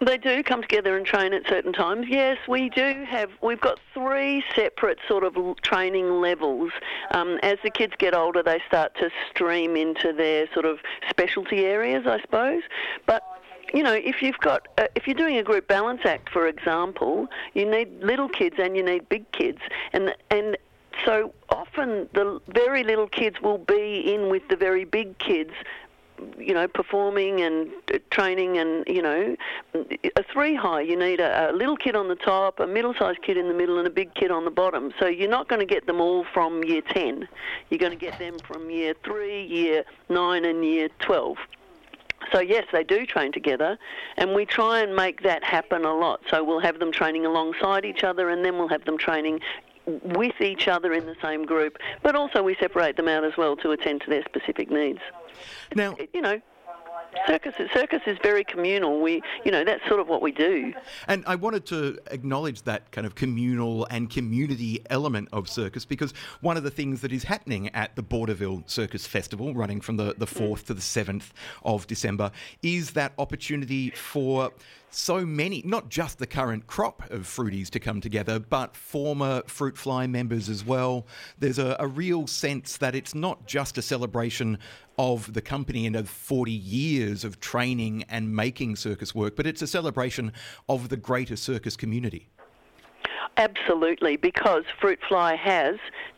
They 0.01 0.17
do 0.17 0.45
come 0.45 0.63
together 0.63 0.97
and 0.97 1.05
train 1.05 1.33
at 1.33 1.47
certain 1.49 1.73
times. 1.73 2.07
Yes, 2.09 2.39
we 2.47 2.69
do 2.69 3.05
have. 3.09 3.31
We've 3.43 3.61
got 3.61 3.81
three 3.93 4.45
separate 4.55 4.99
sort 5.09 5.25
of 5.25 5.37
training 5.63 6.21
levels. 6.21 6.71
Um, 7.11 7.39
as 7.43 7.59
the 7.65 7.71
kids 7.71 7.95
get 7.99 8.15
older, 8.15 8.43
they 8.43 8.61
start 8.69 8.95
to 8.97 9.11
stream 9.31 9.77
into 9.77 10.13
their 10.13 10.47
sort 10.53 10.67
of 10.67 10.79
specialty 11.11 11.65
areas, 11.65 12.07
I 12.07 12.21
suppose. 12.21 12.63
But 13.07 13.23
you 13.75 13.83
know, 13.83 13.93
if 13.93 14.23
you've 14.23 14.39
got, 14.39 14.69
uh, 14.79 14.87
if 14.95 15.07
you're 15.07 15.15
doing 15.15 15.37
a 15.37 15.43
group 15.43 15.67
balance 15.67 16.03
act, 16.05 16.31
for 16.31 16.47
example, 16.47 17.27
you 17.55 17.69
need 17.69 18.01
little 18.01 18.29
kids 18.29 18.57
and 18.59 18.77
you 18.77 18.85
need 18.85 19.09
big 19.09 19.31
kids, 19.33 19.59
and 19.93 20.15
and 20.31 20.57
so 21.05 21.35
often 21.51 22.09
the 22.15 22.41
very 22.49 22.85
little 22.85 23.09
kids 23.09 23.41
will 23.43 23.59
be 23.59 24.13
in 24.13 24.29
with 24.31 24.43
the 24.49 24.57
very 24.57 24.85
big 24.85 25.19
kids 25.19 25.53
you 26.39 26.55
know, 26.55 26.69
performing 26.69 27.41
and 27.41 27.69
uh, 27.93 27.99
training 28.11 28.59
and, 28.59 28.85
you 28.87 29.03
know, 29.03 29.37
a 29.75 30.23
three 30.33 30.55
high, 30.55 30.81
you 30.81 30.97
need 30.97 31.21
a, 31.21 31.51
a 31.51 31.53
little 31.53 31.77
kid 31.77 31.97
on 31.97 32.09
the 32.09 32.17
top, 32.17 32.61
a 32.61 32.67
middle 32.67 32.95
sized 32.99 33.23
kid 33.23 33.37
in 33.37 33.49
the 33.49 33.55
middle, 33.55 33.79
and 33.79 33.87
a 33.87 33.91
big 33.91 34.15
kid 34.15 34.31
on 34.31 34.45
the 34.45 34.51
bottom. 34.51 34.93
So 34.99 35.07
you're 35.07 35.31
not 35.31 35.49
going 35.49 35.61
to 35.61 35.67
get 35.67 35.87
them 35.87 36.01
all 36.01 36.25
from 36.33 36.65
year 36.65 36.83
10. 36.83 37.29
You're 37.71 37.79
going 37.79 37.93
to 37.93 37.99
get 37.99 38.19
them 38.19 38.39
from 38.47 38.71
year 38.71 38.95
3, 39.05 39.47
year 39.47 39.85
9, 40.09 40.45
and 40.45 40.65
year 40.65 40.89
12. 41.01 41.37
So 42.33 42.41
yes, 42.41 42.67
they 42.73 42.85
do 42.85 43.07
train 43.07 43.33
together, 43.33 43.79
and 44.17 44.35
we 44.35 44.45
try 44.45 44.81
and 44.81 44.95
make 44.95 45.23
that 45.23 45.43
happen 45.45 45.85
a 45.85 45.95
lot. 45.95 46.21
So 46.29 46.45
we'll 46.45 46.61
have 46.61 46.79
them 46.79 46.93
training 46.93 47.25
alongside 47.25 47.85
each 47.85 48.05
other, 48.05 48.29
and 48.29 48.45
then 48.45 48.59
we'll 48.59 48.69
have 48.69 48.85
them 48.85 48.99
training 48.99 49.41
with 50.03 50.41
each 50.41 50.69
other 50.69 50.93
in 50.93 51.07
the 51.07 51.17
same 51.23 51.45
group. 51.45 51.79
But 52.03 52.15
also 52.15 52.43
we 52.43 52.57
separate 52.61 52.97
them 52.97 53.09
out 53.09 53.25
as 53.25 53.37
well 53.37 53.57
to 53.57 53.71
attend 53.71 54.03
to 54.03 54.11
their 54.11 54.23
specific 54.25 54.71
needs. 54.71 55.01
Now, 55.75 55.97
you 56.13 56.21
know, 56.21 56.41
circus 57.27 57.55
circus 57.75 58.01
is 58.07 58.19
very 58.23 58.45
communal. 58.45 59.01
We, 59.01 59.23
you 59.45 59.51
know, 59.51 59.65
that's 59.65 59.87
sort 59.89 60.01
of 60.01 60.09
what 60.09 60.23
we 60.23 60.33
do. 60.33 60.73
And 61.07 61.25
I 61.27 61.35
wanted 61.35 61.67
to 61.67 61.99
acknowledge 62.11 62.63
that 62.63 62.91
kind 62.93 63.07
of 63.07 63.15
communal 63.15 63.87
and 63.91 64.11
community 64.11 64.85
element 64.91 65.29
of 65.33 65.49
circus 65.49 65.85
because 65.85 66.13
one 66.41 66.57
of 66.57 66.63
the 66.63 66.71
things 66.71 67.01
that 67.01 67.13
is 67.13 67.25
happening 67.25 67.69
at 67.75 67.97
the 67.97 68.03
Borderville 68.03 68.63
Circus 68.67 69.07
Festival, 69.07 69.55
running 69.55 69.81
from 69.81 69.97
the 69.97 70.15
the 70.19 70.27
mm. 70.27 70.29
fourth 70.29 70.67
to 70.67 70.75
the 70.75 70.81
seventh 70.81 71.33
of 71.63 71.87
December, 71.87 72.31
is 72.63 72.93
that 72.93 73.13
opportunity 73.19 73.91
for 73.91 74.53
so 74.91 75.25
many, 75.25 75.63
not 75.65 75.89
just 75.89 76.19
the 76.19 76.27
current 76.27 76.67
crop 76.67 77.11
of 77.11 77.23
fruities 77.23 77.69
to 77.71 77.81
come 77.81 78.01
together, 78.01 78.39
but 78.39 78.77
former 78.77 79.43
fruit 79.47 79.77
fly 79.77 80.07
members 80.07 80.49
as 80.49 80.65
well. 80.65 81.07
There's 81.39 81.59
a, 81.59 81.77
a 81.79 81.87
real 81.87 82.27
sense 82.27 82.77
that 82.79 82.95
it's 82.95 83.15
not 83.15 83.47
just 83.47 83.79
a 83.79 83.83
celebration 83.83 84.59
of 84.99 85.33
the 85.33 85.43
company 85.43 85.87
and 85.87 85.95
of 85.95 86.09
40 86.09 86.51
years 86.51 87.25
of 87.25 87.39
training 87.41 88.05
and 88.09 88.35
making 88.35 88.77
circus 88.77 89.15
work, 89.15 89.37
but 89.37 89.47
it's 89.47 89.63
a 89.63 89.67
celebration 89.67 90.33
of 90.69 90.89
the 90.89 90.97
greater 90.97 91.37
circus 91.37 91.77
community. 91.77 92.29
Absolutely, 93.39 94.17
because 94.17 94.65
Fruit 94.81 94.99
Fly 95.09 95.37
has 95.37 95.77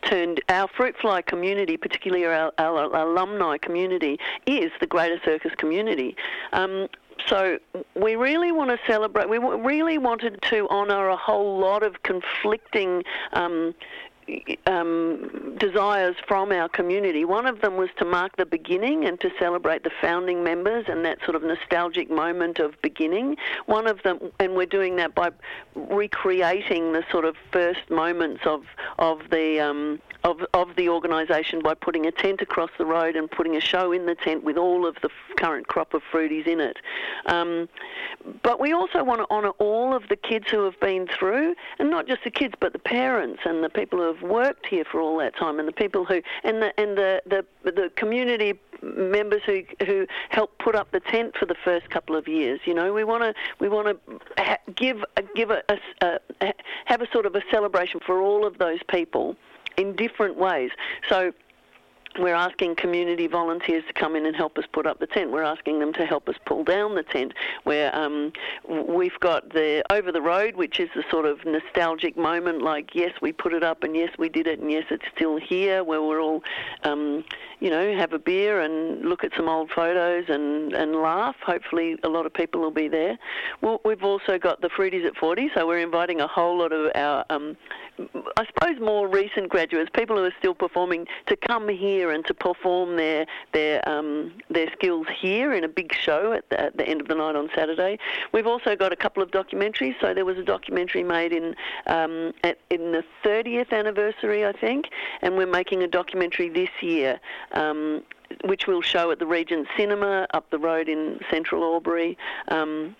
turned 0.09 0.41
our 0.49 0.67
Fruit 0.67 0.95
Fly 0.99 1.21
community, 1.21 1.77
particularly 1.77 2.25
our, 2.25 2.51
our, 2.57 2.95
alumni 2.95 3.59
community, 3.59 4.17
is 4.47 4.71
the 4.79 4.87
greater 4.87 5.21
circus 5.23 5.51
community. 5.55 6.15
Um, 6.51 6.87
so 7.27 7.57
we 7.95 8.15
really 8.15 8.51
want 8.51 8.69
to 8.69 8.79
celebrate. 8.87 9.29
We 9.29 9.37
really 9.37 9.97
wanted 9.97 10.41
to 10.49 10.67
honour 10.69 11.07
a 11.07 11.17
whole 11.17 11.59
lot 11.59 11.83
of 11.83 12.03
conflicting 12.03 13.03
um, 13.33 13.73
um, 14.67 15.55
desires 15.57 16.15
from 16.27 16.51
our 16.51 16.69
community. 16.69 17.25
One 17.25 17.45
of 17.45 17.61
them 17.61 17.77
was 17.77 17.89
to 17.97 18.05
mark 18.05 18.37
the 18.37 18.45
beginning 18.45 19.05
and 19.05 19.19
to 19.21 19.29
celebrate 19.39 19.83
the 19.83 19.91
founding 20.01 20.43
members 20.43 20.85
and 20.87 21.03
that 21.05 21.19
sort 21.23 21.35
of 21.35 21.43
nostalgic 21.43 22.09
moment 22.09 22.59
of 22.59 22.79
beginning. 22.81 23.37
One 23.65 23.87
of 23.87 24.03
them, 24.03 24.19
and 24.39 24.55
we're 24.55 24.65
doing 24.65 24.95
that 24.97 25.15
by 25.15 25.31
recreating 25.75 26.93
the 26.93 27.03
sort 27.11 27.25
of 27.25 27.35
first 27.51 27.89
moments 27.89 28.41
of 28.45 28.63
of 29.01 29.19
the 29.31 29.59
um, 29.59 29.99
of, 30.23 30.45
of 30.53 30.75
the 30.75 30.87
organisation 30.87 31.61
by 31.61 31.73
putting 31.73 32.05
a 32.05 32.11
tent 32.11 32.41
across 32.41 32.69
the 32.77 32.85
road 32.85 33.15
and 33.15 33.29
putting 33.29 33.55
a 33.55 33.59
show 33.59 33.91
in 33.91 34.05
the 34.05 34.13
tent 34.13 34.43
with 34.43 34.55
all 34.55 34.85
of 34.85 34.95
the 35.01 35.09
current 35.35 35.67
crop 35.67 35.95
of 35.95 36.03
fruities 36.13 36.45
in 36.45 36.59
it. 36.59 36.77
Um, 37.25 37.67
but 38.43 38.59
we 38.59 38.71
also 38.71 39.03
want 39.03 39.19
to 39.19 39.27
honour 39.31 39.49
all 39.57 39.95
of 39.95 40.07
the 40.09 40.15
kids 40.15 40.45
who 40.51 40.63
have 40.63 40.79
been 40.79 41.07
through, 41.07 41.55
and 41.79 41.89
not 41.89 42.07
just 42.07 42.23
the 42.23 42.29
kids, 42.29 42.53
but 42.59 42.71
the 42.71 42.79
parents 42.79 43.41
and 43.45 43.63
the 43.63 43.69
people 43.69 43.97
who 43.97 44.13
have 44.13 44.21
worked 44.21 44.67
here 44.67 44.85
for 44.85 45.01
all 45.01 45.17
that 45.17 45.35
time, 45.35 45.57
and 45.57 45.67
the 45.67 45.73
people 45.73 46.05
who 46.05 46.21
and 46.43 46.61
the 46.61 46.79
and 46.79 46.95
the 46.95 47.21
the, 47.25 47.43
the 47.63 47.91
community 47.95 48.59
members 48.81 49.41
who 49.45 49.63
who 49.85 50.07
help 50.29 50.57
put 50.59 50.75
up 50.75 50.91
the 50.91 50.99
tent 50.99 51.35
for 51.37 51.45
the 51.45 51.55
first 51.63 51.89
couple 51.89 52.15
of 52.15 52.27
years. 52.27 52.59
You 52.65 52.73
know, 52.73 52.93
we 52.93 53.03
want 53.03 53.23
to 53.23 53.33
we 53.59 53.69
want 53.69 53.87
to 53.87 54.19
ha- 54.37 54.57
give 54.75 55.03
give 55.35 55.51
a, 55.51 55.61
a, 56.01 56.19
a 56.41 56.53
have 56.85 57.01
a 57.01 57.07
sort 57.11 57.25
of 57.25 57.35
a 57.35 57.41
celebration 57.51 57.99
for 58.05 58.21
all 58.21 58.45
of 58.45 58.57
those 58.57 58.79
people 58.89 59.35
in 59.77 59.95
different 59.95 60.37
ways. 60.37 60.71
So 61.09 61.31
we're 62.19 62.35
asking 62.35 62.75
community 62.75 63.27
volunteers 63.27 63.83
to 63.87 63.93
come 63.93 64.15
in 64.15 64.25
and 64.25 64.35
help 64.35 64.57
us 64.57 64.65
put 64.71 64.85
up 64.85 64.99
the 64.99 65.07
tent. 65.07 65.31
We're 65.31 65.43
asking 65.43 65.79
them 65.79 65.93
to 65.93 66.05
help 66.05 66.27
us 66.27 66.35
pull 66.45 66.63
down 66.63 66.95
the 66.95 67.03
tent. 67.03 67.33
Where 67.63 67.95
um, 67.95 68.33
we've 68.67 69.19
got 69.19 69.49
the 69.53 69.83
over 69.91 70.11
the 70.11 70.21
road, 70.21 70.55
which 70.55 70.79
is 70.79 70.89
the 70.95 71.03
sort 71.09 71.25
of 71.25 71.45
nostalgic 71.45 72.17
moment, 72.17 72.61
like 72.61 72.93
yes, 72.93 73.11
we 73.21 73.31
put 73.31 73.53
it 73.53 73.63
up, 73.63 73.83
and 73.83 73.95
yes, 73.95 74.09
we 74.17 74.29
did 74.29 74.47
it, 74.47 74.59
and 74.59 74.71
yes, 74.71 74.85
it's 74.89 75.05
still 75.15 75.37
here. 75.37 75.83
Where 75.83 76.01
we're 76.01 76.21
all, 76.21 76.43
um, 76.83 77.23
you 77.59 77.69
know, 77.69 77.95
have 77.95 78.13
a 78.13 78.19
beer 78.19 78.61
and 78.61 79.03
look 79.03 79.23
at 79.23 79.31
some 79.35 79.47
old 79.47 79.71
photos 79.71 80.25
and 80.27 80.73
and 80.73 80.95
laugh. 80.95 81.35
Hopefully, 81.45 81.97
a 82.03 82.09
lot 82.09 82.25
of 82.25 82.33
people 82.33 82.61
will 82.61 82.71
be 82.71 82.87
there. 82.87 83.17
Well, 83.61 83.81
we've 83.85 84.03
also 84.03 84.37
got 84.37 84.61
the 84.61 84.69
Fruities 84.69 85.05
at 85.05 85.15
40, 85.15 85.51
so 85.55 85.67
we're 85.67 85.79
inviting 85.79 86.21
a 86.21 86.27
whole 86.27 86.57
lot 86.57 86.73
of 86.73 86.91
our 86.95 87.25
um, 87.29 87.57
I 88.37 88.45
suppose 88.45 88.79
more 88.79 89.07
recent 89.07 89.49
graduates, 89.49 89.89
people 89.93 90.17
who 90.17 90.23
are 90.23 90.33
still 90.39 90.55
performing, 90.55 91.07
to 91.27 91.35
come 91.35 91.67
here 91.69 92.00
and 92.09 92.25
to 92.25 92.33
perform 92.33 92.95
their 92.95 93.25
their 93.53 93.87
um, 93.87 94.33
their 94.49 94.71
skills 94.71 95.07
here 95.15 95.53
in 95.53 95.63
a 95.63 95.67
big 95.67 95.93
show 95.93 96.33
at 96.33 96.49
the, 96.49 96.59
at 96.59 96.77
the, 96.77 96.87
end 96.87 97.01
of 97.01 97.07
the 97.07 97.15
night 97.15 97.35
on 97.35 97.49
Saturday. 97.55 97.99
We've 98.31 98.47
also 98.47 98.75
got 98.75 98.91
a 98.91 98.95
couple 98.95 99.21
of 99.21 99.31
documentaries. 99.31 99.95
So 100.01 100.13
there 100.13 100.25
was 100.25 100.37
a 100.37 100.43
documentary 100.43 101.03
made 101.03 101.33
in 101.33 101.55
um, 101.87 102.33
at, 102.43 102.57
in 102.69 102.91
the 102.91 103.03
30th 103.23 103.71
anniversary, 103.71 104.45
I 104.45 104.51
think, 104.51 104.87
and 105.21 105.37
we're 105.37 105.45
making 105.45 105.83
a 105.83 105.87
documentary 105.87 106.49
this 106.49 106.69
year. 106.81 107.19
Um, 107.53 108.03
which 108.45 108.65
we'll 108.65 108.81
show 108.81 109.11
at 109.11 109.19
the 109.19 109.25
Regent 109.25 109.67
Cinema 109.75 110.25
up 110.33 110.49
the 110.51 110.57
road 110.57 110.87
in 110.87 111.19
Central 111.29 111.63
Albury. 111.63 112.17
Um, 112.47 112.95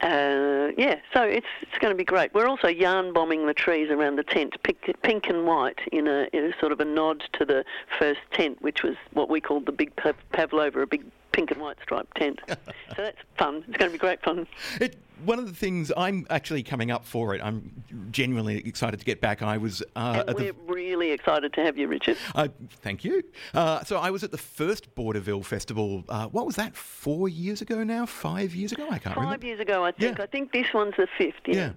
uh, 0.00 0.72
yeah, 0.76 1.00
so 1.12 1.22
it's 1.22 1.46
it's 1.62 1.78
going 1.78 1.92
to 1.92 1.96
be 1.96 2.04
great. 2.04 2.34
We're 2.34 2.48
also 2.48 2.68
yarn 2.68 3.12
bombing 3.12 3.46
the 3.46 3.54
trees 3.54 3.90
around 3.90 4.16
the 4.16 4.24
tent, 4.24 4.54
pink, 4.62 4.78
pink 5.02 5.28
and 5.28 5.46
white, 5.46 5.78
in 5.92 6.06
a, 6.08 6.28
in 6.32 6.44
a, 6.46 6.58
sort 6.58 6.72
of 6.72 6.80
a 6.80 6.84
nod 6.84 7.24
to 7.34 7.44
the 7.44 7.64
first 7.98 8.20
tent, 8.32 8.60
which 8.60 8.82
was 8.82 8.96
what 9.12 9.30
we 9.30 9.40
called 9.40 9.66
the 9.66 9.72
big 9.72 9.92
pavlova, 10.32 10.80
a 10.80 10.86
big 10.86 11.04
pink 11.32 11.50
and 11.50 11.60
white 11.60 11.76
striped 11.82 12.16
tent. 12.16 12.40
so 12.48 12.56
that's 12.96 13.18
fun. 13.38 13.64
It's 13.68 13.76
going 13.76 13.90
to 13.90 13.92
be 13.92 13.98
great 13.98 14.22
fun. 14.22 14.46
It 14.80 14.96
one 15.24 15.38
of 15.38 15.46
the 15.46 15.54
things 15.54 15.92
I'm 15.96 16.26
actually 16.30 16.62
coming 16.62 16.90
up 16.90 17.04
for 17.04 17.34
it. 17.34 17.40
I'm 17.42 17.84
genuinely 18.10 18.58
excited 18.58 18.98
to 19.00 19.06
get 19.06 19.20
back. 19.20 19.42
I 19.42 19.58
was. 19.58 19.82
Uh, 19.94 20.24
and 20.26 20.36
we're 20.36 20.52
the, 20.52 20.58
really 20.66 21.10
excited 21.10 21.52
to 21.54 21.62
have 21.62 21.78
you, 21.78 21.88
Richard. 21.88 22.16
Uh, 22.34 22.48
thank 22.82 23.04
you. 23.04 23.22
Uh, 23.52 23.84
so 23.84 23.98
I 23.98 24.10
was 24.10 24.24
at 24.24 24.30
the 24.30 24.38
first 24.38 24.94
Borderville 24.94 25.42
Festival. 25.42 26.04
Uh, 26.08 26.26
what 26.28 26.46
was 26.46 26.56
that? 26.56 26.74
Four 26.76 27.28
years 27.28 27.62
ago 27.62 27.84
now? 27.84 28.06
Five 28.06 28.54
years 28.54 28.72
ago? 28.72 28.84
I 28.84 28.98
can't 28.98 29.14
Five 29.14 29.16
remember. 29.16 29.36
Five 29.36 29.44
years 29.44 29.60
ago, 29.60 29.84
I 29.84 29.92
think. 29.92 30.18
Yeah. 30.18 30.24
I 30.24 30.26
think 30.26 30.52
this 30.52 30.66
one's 30.74 30.94
the 30.96 31.06
fifth. 31.18 31.34
Yeah. 31.46 31.54
yeah. 31.54 31.70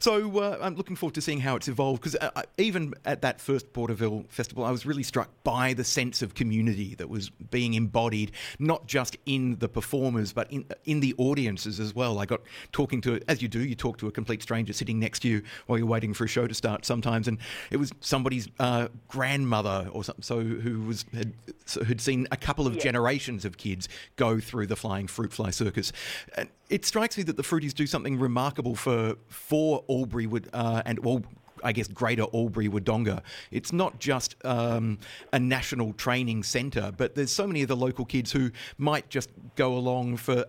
So 0.00 0.38
uh, 0.38 0.58
I'm 0.60 0.76
looking 0.76 0.96
forward 0.96 1.14
to 1.14 1.20
seeing 1.20 1.40
how 1.40 1.56
it's 1.56 1.68
evolved 1.68 2.02
because 2.02 2.16
uh, 2.16 2.42
even 2.58 2.94
at 3.04 3.22
that 3.22 3.40
first 3.40 3.72
Borderville 3.72 4.24
Festival, 4.28 4.64
I 4.64 4.70
was 4.70 4.86
really 4.86 5.02
struck 5.02 5.30
by 5.44 5.72
the 5.72 5.84
sense 5.84 6.22
of 6.22 6.34
community 6.34 6.94
that 6.96 7.08
was 7.08 7.30
being 7.30 7.74
embodied, 7.74 8.32
not 8.58 8.86
just 8.86 9.16
in 9.26 9.56
the 9.58 9.68
performers 9.68 10.32
but 10.32 10.50
in 10.52 10.64
in 10.84 11.00
the 11.00 11.14
audiences 11.18 11.80
as 11.80 11.94
well. 11.94 12.18
I 12.18 12.26
got 12.26 12.42
talking 12.72 12.85
to, 12.86 13.20
as 13.28 13.42
you 13.42 13.48
do, 13.48 13.60
you 13.60 13.74
talk 13.74 13.98
to 13.98 14.06
a 14.06 14.12
complete 14.12 14.42
stranger 14.42 14.72
sitting 14.72 14.98
next 14.98 15.20
to 15.20 15.28
you 15.28 15.42
while 15.66 15.78
you're 15.78 15.86
waiting 15.86 16.14
for 16.14 16.24
a 16.24 16.28
show 16.28 16.46
to 16.46 16.54
start 16.54 16.84
sometimes. 16.84 17.28
And 17.28 17.38
it 17.70 17.76
was 17.76 17.92
somebody's 18.00 18.48
uh, 18.58 18.88
grandmother 19.08 19.88
or 19.92 20.04
something, 20.04 20.22
so 20.22 20.40
who 20.40 20.82
was 20.82 21.04
had, 21.12 21.32
so 21.64 21.84
who'd 21.84 22.00
seen 22.00 22.26
a 22.30 22.36
couple 22.36 22.66
of 22.66 22.74
yeah. 22.74 22.82
generations 22.82 23.44
of 23.44 23.56
kids 23.56 23.88
go 24.16 24.40
through 24.40 24.66
the 24.66 24.76
Flying 24.76 25.06
Fruit 25.06 25.32
Fly 25.32 25.50
Circus. 25.50 25.92
And 26.36 26.48
it 26.68 26.84
strikes 26.84 27.16
me 27.16 27.22
that 27.24 27.36
the 27.36 27.42
Fruities 27.42 27.74
do 27.74 27.86
something 27.86 28.18
remarkable 28.18 28.74
for 28.74 29.16
for 29.28 29.84
Albury 29.88 30.28
uh, 30.52 30.82
and 30.84 30.98
all 31.00 31.24
I 31.64 31.72
guess, 31.72 31.88
Greater 31.88 32.26
Albury 32.34 32.68
Wodonga. 32.68 33.22
It's 33.50 33.72
not 33.72 33.98
just 33.98 34.36
um, 34.44 34.98
a 35.32 35.38
national 35.38 35.92
training 35.94 36.42
centre, 36.42 36.92
but 36.96 37.14
there's 37.14 37.32
so 37.32 37.46
many 37.46 37.62
of 37.62 37.68
the 37.68 37.76
local 37.76 38.04
kids 38.04 38.32
who 38.32 38.50
might 38.78 39.08
just 39.08 39.30
go 39.56 39.74
along 39.76 40.18
for 40.18 40.44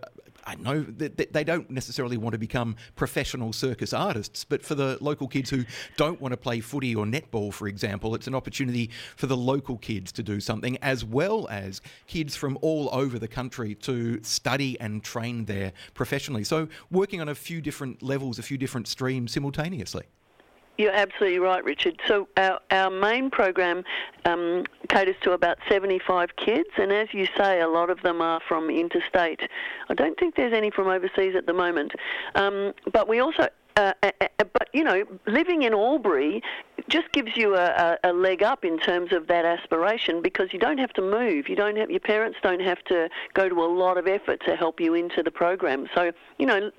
I 0.48 0.54
know 0.54 0.80
that 0.80 1.34
they 1.34 1.44
don't 1.44 1.68
necessarily 1.68 2.16
want 2.16 2.32
to 2.32 2.38
become 2.38 2.76
professional 2.96 3.52
circus 3.52 3.92
artists, 3.92 4.44
but 4.44 4.64
for 4.64 4.74
the 4.74 4.96
local 5.02 5.28
kids 5.28 5.50
who 5.50 5.66
don't 5.98 6.18
want 6.22 6.32
to 6.32 6.38
play 6.38 6.60
footy 6.60 6.94
or 6.94 7.04
netball, 7.04 7.52
for 7.52 7.68
example, 7.68 8.14
it's 8.14 8.26
an 8.26 8.34
opportunity 8.34 8.88
for 9.14 9.26
the 9.26 9.36
local 9.36 9.76
kids 9.76 10.10
to 10.12 10.22
do 10.22 10.40
something, 10.40 10.78
as 10.78 11.04
well 11.04 11.46
as 11.50 11.82
kids 12.06 12.34
from 12.34 12.56
all 12.62 12.88
over 12.92 13.18
the 13.18 13.28
country 13.28 13.74
to 13.74 14.22
study 14.22 14.80
and 14.80 15.04
train 15.04 15.44
there 15.44 15.74
professionally. 15.92 16.44
So, 16.44 16.68
working 16.90 17.20
on 17.20 17.28
a 17.28 17.34
few 17.34 17.60
different 17.60 18.02
levels, 18.02 18.38
a 18.38 18.42
few 18.42 18.56
different 18.56 18.88
streams 18.88 19.32
simultaneously. 19.32 20.06
You're 20.78 20.92
absolutely 20.92 21.40
right, 21.40 21.64
Richard. 21.64 22.00
So 22.06 22.28
our, 22.36 22.60
our 22.70 22.88
main 22.88 23.30
program 23.30 23.82
um, 24.24 24.62
caters 24.88 25.16
to 25.22 25.32
about 25.32 25.58
75 25.68 26.36
kids, 26.36 26.68
and 26.76 26.92
as 26.92 27.08
you 27.12 27.26
say, 27.36 27.60
a 27.60 27.66
lot 27.66 27.90
of 27.90 28.00
them 28.02 28.20
are 28.22 28.40
from 28.46 28.70
interstate. 28.70 29.40
I 29.88 29.94
don't 29.94 30.16
think 30.20 30.36
there's 30.36 30.52
any 30.52 30.70
from 30.70 30.86
overseas 30.86 31.34
at 31.34 31.46
the 31.46 31.52
moment. 31.52 31.92
Um, 32.36 32.74
but 32.92 33.08
we 33.08 33.18
also 33.18 33.48
uh, 33.74 33.92
you 34.72 34.84
know, 34.84 35.04
living 35.26 35.62
in 35.62 35.72
Albury 35.74 36.42
just 36.88 37.10
gives 37.12 37.36
you 37.36 37.54
a, 37.54 37.98
a, 38.02 38.10
a, 38.10 38.12
leg 38.12 38.42
up 38.42 38.64
in 38.64 38.78
terms 38.78 39.12
of 39.12 39.26
that 39.26 39.44
aspiration 39.44 40.22
because 40.22 40.52
you 40.52 40.58
don't 40.58 40.78
have 40.78 40.92
to 40.94 41.02
move. 41.02 41.48
You 41.48 41.56
don't 41.56 41.76
have 41.76 41.90
your 41.90 42.00
parents 42.00 42.38
don't 42.42 42.60
have 42.60 42.82
to 42.84 43.08
go 43.34 43.48
to 43.48 43.54
a 43.62 43.66
lot 43.66 43.98
of 43.98 44.06
effort 44.06 44.40
to 44.46 44.56
help 44.56 44.80
you 44.80 44.94
into 44.94 45.22
the 45.22 45.30
program. 45.30 45.88
So 45.94 46.12
you 46.38 46.46
know, 46.46 46.70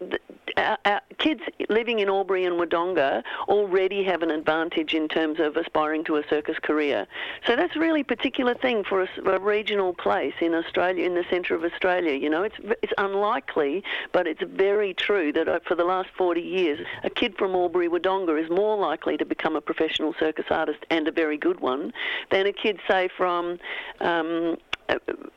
our, 0.58 0.78
our 0.86 1.02
kids 1.18 1.42
living 1.70 2.00
in 2.00 2.10
Albury 2.10 2.46
and 2.46 2.60
Wodonga 2.60 3.24
already 3.48 4.04
have 4.06 4.22
an 4.24 4.32
advantage 4.32 4.94
in 4.94 5.08
terms 5.08 5.40
of 5.40 5.58
aspiring 5.58 6.04
to 6.06 6.18
a 6.18 6.24
circus 6.30 6.58
career. 6.60 7.06
So 7.46 7.56
that's 7.56 7.76
a 7.76 7.80
really 7.80 8.04
particular 8.04 8.56
thing 8.56 8.84
for 8.84 9.04
a, 9.04 9.08
a 9.26 9.40
regional 9.40 9.94
place 9.94 10.34
in 10.42 10.54
Australia, 10.54 11.06
in 11.06 11.14
the 11.14 11.26
centre 11.30 11.56
of 11.56 11.64
Australia. 11.64 12.14
You 12.14 12.30
know, 12.30 12.44
it's 12.44 12.56
it's 12.82 12.94
unlikely, 12.98 13.84
but 14.12 14.28
it's 14.28 14.42
very 14.44 14.94
true 14.94 15.32
that 15.34 15.48
uh, 15.48 15.60
for 15.68 15.76
the 15.76 15.86
last 15.86 16.10
40 16.18 16.42
years 16.42 16.80
a 17.04 17.10
kid 17.10 17.36
from 17.38 17.54
Albury 17.54 17.79
Wodonga 17.88 18.42
is 18.44 18.50
more 18.50 18.78
likely 18.78 19.18
to 19.18 19.26
become 19.26 19.56
a 19.56 19.62
professional 19.62 20.14
circus 20.20 20.46
artist 20.50 20.80
and 20.90 21.08
a 21.08 21.12
very 21.12 21.38
good 21.38 21.60
one 21.60 21.94
than 22.32 22.46
a 22.46 22.54
kid, 22.54 22.80
say, 22.90 23.10
from 23.16 23.60
um, 24.02 24.58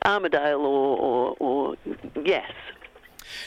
Armidale 0.05 0.59
or, 0.59 0.97
or, 0.97 1.35
or 1.39 1.75
yes, 2.23 2.51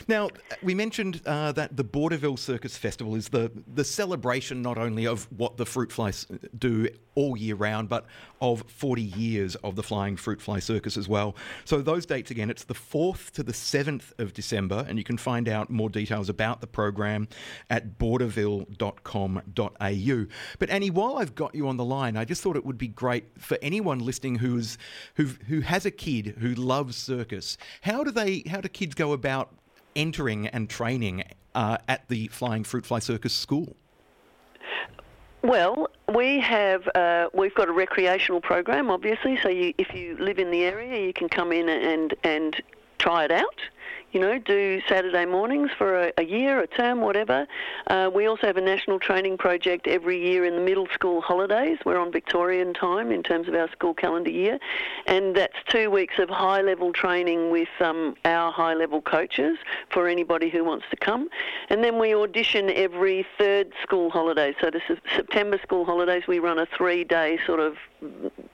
now, 0.08 0.30
we 0.62 0.74
mentioned 0.74 1.20
uh, 1.26 1.52
that 1.52 1.76
the 1.76 1.84
Borderville 1.84 2.36
Circus 2.36 2.76
Festival 2.76 3.14
is 3.14 3.28
the, 3.28 3.50
the 3.72 3.84
celebration 3.84 4.62
not 4.62 4.78
only 4.78 5.06
of 5.06 5.30
what 5.36 5.56
the 5.56 5.66
fruit 5.66 5.92
flies 5.92 6.26
do 6.58 6.88
all 7.16 7.36
year 7.36 7.56
round, 7.56 7.88
but 7.88 8.06
of 8.40 8.62
40 8.68 9.02
years 9.02 9.56
of 9.56 9.74
the 9.74 9.82
Flying 9.82 10.16
Fruit 10.16 10.40
Fly 10.40 10.60
Circus 10.60 10.96
as 10.96 11.08
well. 11.08 11.34
So, 11.64 11.82
those 11.82 12.06
dates 12.06 12.30
again, 12.30 12.50
it's 12.50 12.62
the 12.64 12.74
4th 12.74 13.32
to 13.32 13.42
the 13.42 13.52
7th 13.52 14.12
of 14.18 14.32
December, 14.32 14.86
and 14.88 14.98
you 14.98 15.04
can 15.04 15.16
find 15.16 15.48
out 15.48 15.70
more 15.70 15.90
details 15.90 16.28
about 16.28 16.60
the 16.60 16.68
program 16.68 17.26
at 17.70 17.98
borderville.com.au. 17.98 20.26
But, 20.58 20.70
Annie, 20.70 20.90
while 20.90 21.16
I've 21.16 21.34
got 21.34 21.54
you 21.54 21.66
on 21.66 21.76
the 21.76 21.84
line, 21.84 22.16
I 22.16 22.24
just 22.24 22.42
thought 22.42 22.56
it 22.56 22.64
would 22.64 22.78
be 22.78 22.88
great 22.88 23.24
for 23.38 23.58
anyone 23.62 23.98
listening 23.98 24.36
who's, 24.36 24.78
who 25.14 25.26
who 25.48 25.60
has 25.60 25.86
a 25.86 25.90
kid 25.90 26.36
who 26.38 26.54
loves 26.54 26.96
circus. 26.96 27.56
How 27.80 28.04
do 28.04 28.10
they, 28.10 28.42
how 28.48 28.60
do 28.60 28.68
kids 28.68 28.94
go 28.94 29.12
about 29.12 29.54
entering 29.94 30.46
and 30.48 30.68
training 30.68 31.24
uh, 31.54 31.78
at 31.88 32.08
the 32.08 32.28
Flying 32.28 32.64
Fruit 32.64 32.84
Fly 32.84 32.98
Circus 32.98 33.32
School? 33.32 33.76
Well, 35.46 35.90
we 36.12 36.40
have 36.40 36.88
uh, 36.96 37.28
we've 37.32 37.54
got 37.54 37.68
a 37.68 37.72
recreational 37.72 38.40
program, 38.40 38.90
obviously. 38.90 39.38
So 39.44 39.48
you, 39.48 39.72
if 39.78 39.94
you 39.94 40.16
live 40.18 40.40
in 40.40 40.50
the 40.50 40.64
area, 40.64 41.06
you 41.06 41.12
can 41.12 41.28
come 41.28 41.52
in 41.52 41.68
and 41.68 42.12
and 42.24 42.60
try 42.98 43.24
it 43.24 43.30
out 43.30 43.60
you 44.16 44.22
know, 44.22 44.38
do 44.38 44.80
Saturday 44.88 45.26
mornings 45.26 45.70
for 45.76 46.04
a, 46.04 46.12
a 46.16 46.24
year, 46.24 46.58
a 46.60 46.66
term, 46.66 47.02
whatever. 47.02 47.46
Uh, 47.88 48.10
we 48.10 48.24
also 48.24 48.46
have 48.46 48.56
a 48.56 48.62
national 48.62 48.98
training 48.98 49.36
project 49.36 49.86
every 49.86 50.18
year 50.18 50.46
in 50.46 50.54
the 50.54 50.60
middle 50.62 50.86
school 50.94 51.20
holidays. 51.20 51.76
We're 51.84 51.98
on 52.00 52.10
Victorian 52.10 52.72
time 52.72 53.12
in 53.12 53.22
terms 53.22 53.46
of 53.46 53.54
our 53.54 53.70
school 53.72 53.92
calendar 53.92 54.30
year, 54.30 54.58
and 55.06 55.36
that's 55.36 55.56
two 55.68 55.90
weeks 55.90 56.18
of 56.18 56.30
high 56.30 56.62
level 56.62 56.94
training 56.94 57.50
with 57.50 57.68
um, 57.78 58.16
our 58.24 58.50
high 58.50 58.72
level 58.72 59.02
coaches 59.02 59.58
for 59.90 60.08
anybody 60.08 60.48
who 60.48 60.64
wants 60.64 60.86
to 60.88 60.96
come. 60.96 61.28
And 61.68 61.84
then 61.84 61.98
we 61.98 62.14
audition 62.14 62.70
every 62.70 63.26
third 63.36 63.74
school 63.82 64.08
holiday. 64.08 64.54
So 64.62 64.70
the 64.70 64.80
September 65.14 65.58
school 65.62 65.84
holidays, 65.84 66.22
we 66.26 66.38
run 66.38 66.58
a 66.58 66.64
three 66.64 67.04
day 67.04 67.38
sort 67.44 67.60
of 67.60 67.76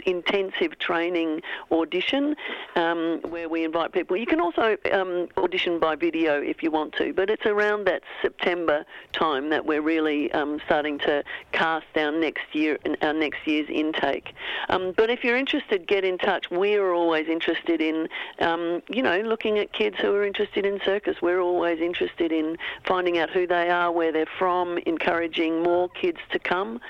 intensive 0.06 0.78
training 0.78 1.42
audition 1.70 2.36
um, 2.76 3.20
where 3.28 3.48
we 3.48 3.64
invite 3.64 3.92
people. 3.92 4.16
You 4.16 4.26
can 4.26 4.40
also 4.40 4.76
um, 4.92 5.28
audition 5.36 5.78
by 5.78 5.96
video 5.96 6.40
if 6.40 6.62
you 6.62 6.70
want 6.70 6.94
to, 6.94 7.12
but 7.12 7.30
it's 7.30 7.46
around 7.46 7.86
that 7.86 8.02
September 8.20 8.84
time 9.12 9.50
that 9.50 9.64
we're 9.64 9.82
really 9.82 10.30
um, 10.32 10.60
starting 10.64 10.98
to 11.00 11.22
cast 11.52 11.86
our 11.96 12.12
next 12.12 12.54
year 12.54 12.78
our 13.02 13.12
next 13.12 13.46
year's 13.46 13.68
intake. 13.68 14.34
Um, 14.68 14.92
but 14.96 15.10
if 15.10 15.24
you're 15.24 15.36
interested, 15.36 15.86
get 15.86 16.04
in 16.04 16.18
touch. 16.18 16.50
We're 16.50 16.92
always 16.92 17.28
interested 17.28 17.80
in 17.80 18.08
um, 18.40 18.82
you 18.88 19.02
know 19.02 19.20
looking 19.20 19.58
at 19.58 19.72
kids 19.72 19.96
who 20.00 20.14
are 20.14 20.24
interested 20.24 20.66
in 20.66 20.80
circus. 20.84 21.16
We're 21.20 21.40
always 21.40 21.80
interested 21.80 22.32
in 22.32 22.58
finding 22.84 23.18
out 23.18 23.30
who 23.30 23.46
they 23.46 23.70
are, 23.70 23.90
where 23.90 24.12
they're 24.12 24.26
from, 24.38 24.78
encouraging 24.78 25.62
more 25.62 25.88
kids 25.88 26.18
to 26.30 26.38
come, 26.38 26.80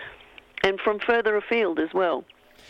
and 0.62 0.80
from 0.80 0.98
further 0.98 1.36
afield 1.36 1.78
as 1.78 1.92
well. 1.92 2.24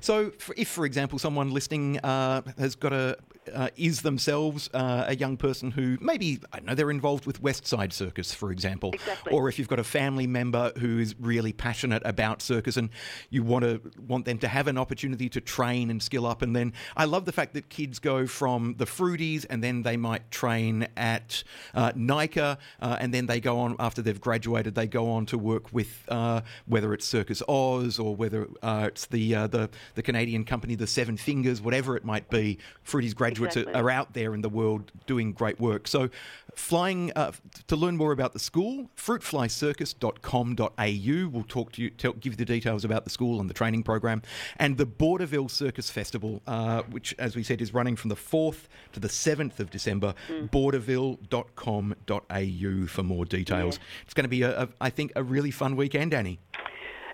So, 0.00 0.30
for, 0.38 0.54
if, 0.56 0.68
for 0.68 0.84
example, 0.86 1.18
someone 1.18 1.50
listening 1.50 1.98
uh, 2.00 2.42
has 2.58 2.74
got 2.74 2.92
a 2.92 3.16
uh, 3.52 3.68
is 3.76 4.02
themselves 4.02 4.68
uh, 4.74 5.04
a 5.06 5.16
young 5.16 5.36
person 5.36 5.70
who 5.70 5.98
maybe 6.00 6.40
I 6.52 6.58
don't 6.58 6.66
know 6.66 6.74
they're 6.74 6.90
involved 6.90 7.26
with 7.26 7.40
West 7.42 7.66
Side 7.66 7.92
Circus, 7.92 8.34
for 8.34 8.50
example, 8.50 8.90
Exactly. 8.92 9.32
or 9.32 9.48
if 9.48 9.58
you've 9.58 9.68
got 9.68 9.78
a 9.78 9.84
family 9.84 10.26
member 10.26 10.72
who 10.78 10.98
is 10.98 11.14
really 11.20 11.52
passionate 11.52 12.02
about 12.04 12.42
circus 12.42 12.76
and 12.76 12.90
you 13.30 13.42
want 13.42 13.64
to 13.64 13.80
want 14.06 14.24
them 14.24 14.38
to 14.38 14.48
have 14.48 14.68
an 14.68 14.78
opportunity 14.78 15.28
to 15.28 15.40
train 15.40 15.90
and 15.90 16.02
skill 16.02 16.26
up, 16.26 16.42
and 16.42 16.54
then 16.54 16.72
I 16.96 17.04
love 17.04 17.24
the 17.24 17.32
fact 17.32 17.54
that 17.54 17.68
kids 17.68 17.98
go 17.98 18.26
from 18.26 18.74
the 18.78 18.84
Fruities 18.84 19.46
and 19.48 19.62
then 19.62 19.82
they 19.82 19.96
might 19.96 20.30
train 20.30 20.88
at 20.96 21.42
uh, 21.74 21.92
NICA, 21.94 22.58
uh, 22.80 22.96
and 23.00 23.12
then 23.12 23.26
they 23.26 23.40
go 23.40 23.58
on 23.58 23.76
after 23.78 24.02
they've 24.02 24.20
graduated, 24.20 24.74
they 24.74 24.86
go 24.86 25.10
on 25.10 25.26
to 25.26 25.38
work 25.38 25.72
with 25.72 26.04
uh, 26.08 26.40
whether 26.66 26.92
it's 26.94 27.06
Circus 27.06 27.42
Oz 27.48 27.98
or 27.98 28.14
whether 28.14 28.48
uh, 28.62 28.86
it's 28.88 29.06
the 29.06 29.34
uh, 29.34 29.46
the 29.46 29.70
the 29.94 30.02
Canadian 30.02 30.44
company, 30.44 30.74
the 30.74 30.86
Seven 30.86 31.16
Fingers, 31.16 31.60
whatever 31.60 31.96
it 31.96 32.04
might 32.04 32.28
be. 32.30 32.58
Fruities 32.86 33.14
graduates 33.14 33.56
Exactly. 33.56 33.80
are, 33.80 33.84
are 33.84 33.90
out 33.90 34.12
there 34.12 34.34
in 34.34 34.40
the 34.40 34.48
world 34.48 34.92
doing 35.06 35.32
great 35.32 35.60
work. 35.60 35.88
So, 35.88 36.08
flying 36.54 37.12
uh, 37.14 37.32
to 37.66 37.76
learn 37.76 37.96
more 37.96 38.12
about 38.12 38.32
the 38.32 38.38
school, 38.38 38.88
fruitflycircus.com.au. 38.96 41.28
We'll 41.28 41.44
talk 41.44 41.72
to 41.72 41.82
you, 41.82 41.90
tell, 41.90 42.12
give 42.14 42.32
you 42.32 42.36
the 42.36 42.44
details 42.44 42.84
about 42.84 43.04
the 43.04 43.10
school 43.10 43.40
and 43.40 43.50
the 43.50 43.54
training 43.54 43.82
program, 43.82 44.22
and 44.58 44.78
the 44.78 44.86
Borderville 44.86 45.48
Circus 45.48 45.90
Festival, 45.90 46.40
uh, 46.46 46.82
which, 46.90 47.14
as 47.18 47.36
we 47.36 47.42
said, 47.42 47.60
is 47.60 47.74
running 47.74 47.96
from 47.96 48.08
the 48.08 48.16
4th 48.16 48.64
to 48.92 49.00
the 49.00 49.08
7th 49.08 49.60
of 49.60 49.70
December. 49.70 50.14
Borderville.com.au 50.50 52.86
for 52.86 53.02
more 53.02 53.24
details. 53.24 53.78
It's 54.04 54.14
going 54.14 54.24
to 54.24 54.28
be, 54.28 54.42
a, 54.42 54.62
a, 54.62 54.68
I 54.80 54.90
think, 54.90 55.12
a 55.16 55.22
really 55.22 55.50
fun 55.50 55.76
weekend, 55.76 56.14
Annie. 56.14 56.38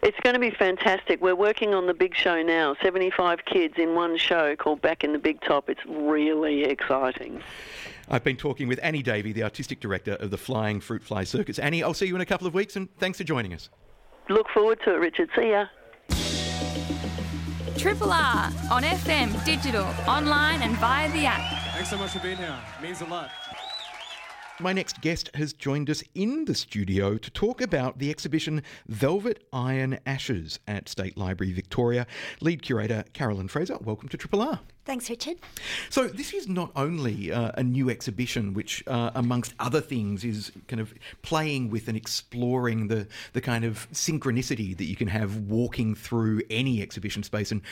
It's 0.03 0.19
going 0.25 0.35
to 0.35 0.41
be 0.41 0.51
fantastic. 0.51 1.23
We're 1.23 1.37
working 1.37 1.75
on 1.75 1.87
the 1.87 1.95
big 1.95 2.17
show 2.17 2.43
now. 2.43 2.75
75 2.83 3.45
kids 3.45 3.75
in 3.77 3.95
one 3.95 4.19
show 4.19 4.57
called 4.57 4.83
Back 4.83 5.05
in 5.05 5.13
the 5.13 5.19
Big 5.19 5.41
Top. 5.43 5.71
It's 5.71 5.81
really 5.87 6.65
exciting. 6.65 7.41
I've 8.09 8.25
been 8.25 8.37
talking 8.37 8.67
with 8.67 8.81
Annie 8.83 9.05
Davey, 9.05 9.33
the 9.33 9.45
artistic 9.45 9.79
director 9.79 10.15
of 10.15 10.33
the 10.33 10.37
Flying 10.37 10.81
Fruit 10.81 11.05
Fly 11.05 11.23
Circus. 11.23 11.61
Annie, 11.61 11.85
I'll 11.85 11.95
see 11.95 12.07
you 12.07 12.17
in 12.17 12.21
a 12.21 12.27
couple 12.27 12.49
of 12.49 12.55
weeks, 12.55 12.75
and 12.75 12.89
thanks 12.99 13.19
for 13.19 13.25
joining 13.25 13.55
us. 13.55 13.71
Look 14.29 14.49
forward 14.49 14.81
to 14.85 14.95
it, 14.95 14.99
Richard. 14.99 15.31
See 15.37 15.51
ya. 15.51 15.67
Triple 17.79 18.13
R 18.13 18.51
on 18.73 18.83
FM, 18.83 19.45
digital, 19.45 19.87
online, 20.09 20.63
and 20.63 20.77
via 20.79 21.13
the 21.13 21.27
app. 21.27 21.75
Thanks 21.75 21.91
so 21.91 21.97
much 21.97 22.11
for 22.11 22.19
being 22.19 22.39
here. 22.39 22.59
It 22.79 22.83
means 22.83 23.03
a 23.03 23.07
lot. 23.07 23.31
My 24.63 24.73
next 24.73 25.01
guest 25.01 25.29
has 25.35 25.53
joined 25.53 25.91
us 25.91 26.05
in 26.15 26.45
the 26.45 26.55
studio 26.55 27.19
to 27.19 27.31
talk 27.33 27.61
about 27.61 27.99
the 27.99 28.11
exhibition 28.11 28.63
Velvet 28.87 29.43
Iron 29.53 29.99
Ashes 30.07 30.61
at 30.69 30.89
State 30.89 31.19
Library 31.19 31.53
Victoria. 31.53 32.07
Lead 32.41 32.63
curator 32.63 33.03
Carolyn 33.13 33.49
Fraser, 33.49 33.77
welcome 33.79 34.09
to 34.11 34.17
Triple 34.17 34.41
R. 34.41 34.61
Thanks, 34.85 35.11
Richard. 35.11 35.39
So, 35.91 36.07
this 36.07 36.33
is 36.33 36.49
not 36.49 36.71
only 36.77 37.33
uh, 37.33 37.51
a 37.57 37.65
new 37.65 37.91
exhibition, 37.91 38.55
which, 38.55 38.85
uh, 38.87 39.11
amongst 39.17 39.53
other 39.59 39.81
things, 39.81 40.23
is 40.23 40.53
kind 40.69 40.79
of 40.79 40.95
playing 41.23 41.71
with 41.71 41.89
and 41.89 41.97
exploring 41.97 42.87
the, 42.87 43.09
the 43.33 43.41
kind 43.41 43.65
of 43.65 43.89
synchronicity 43.93 44.77
that 44.77 44.85
you 44.85 44.95
can 44.95 45.09
have 45.09 45.39
walking 45.39 45.97
through 45.97 46.41
any 46.51 46.83
exhibition 46.83 47.25
space 47.25 47.51
and 47.51 47.63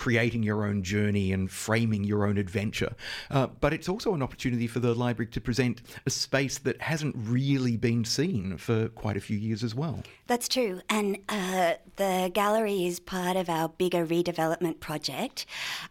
creating 0.00 0.42
your 0.42 0.64
own 0.64 0.82
journey 0.82 1.30
and 1.30 1.50
framing 1.50 2.02
your 2.04 2.26
own 2.26 2.38
adventure. 2.38 2.94
Uh, 3.30 3.46
but 3.46 3.74
it's 3.74 3.86
also 3.86 4.14
an 4.14 4.22
opportunity 4.22 4.66
for 4.66 4.80
the 4.80 4.94
library 4.94 5.30
to 5.30 5.42
present 5.42 5.82
a 6.06 6.10
space 6.10 6.56
that 6.56 6.80
hasn't 6.80 7.14
really 7.18 7.76
been 7.76 8.02
seen 8.02 8.56
for 8.56 8.88
quite 8.88 9.18
a 9.18 9.20
few 9.20 9.36
years 9.36 9.62
as 9.62 9.74
well. 9.74 10.02
That's 10.30 10.46
true. 10.46 10.80
And 10.88 11.18
uh, 11.28 11.72
the 11.96 12.30
gallery 12.32 12.86
is 12.86 13.00
part 13.00 13.36
of 13.36 13.50
our 13.50 13.68
bigger 13.68 14.06
redevelopment 14.06 14.78
project, 14.78 15.44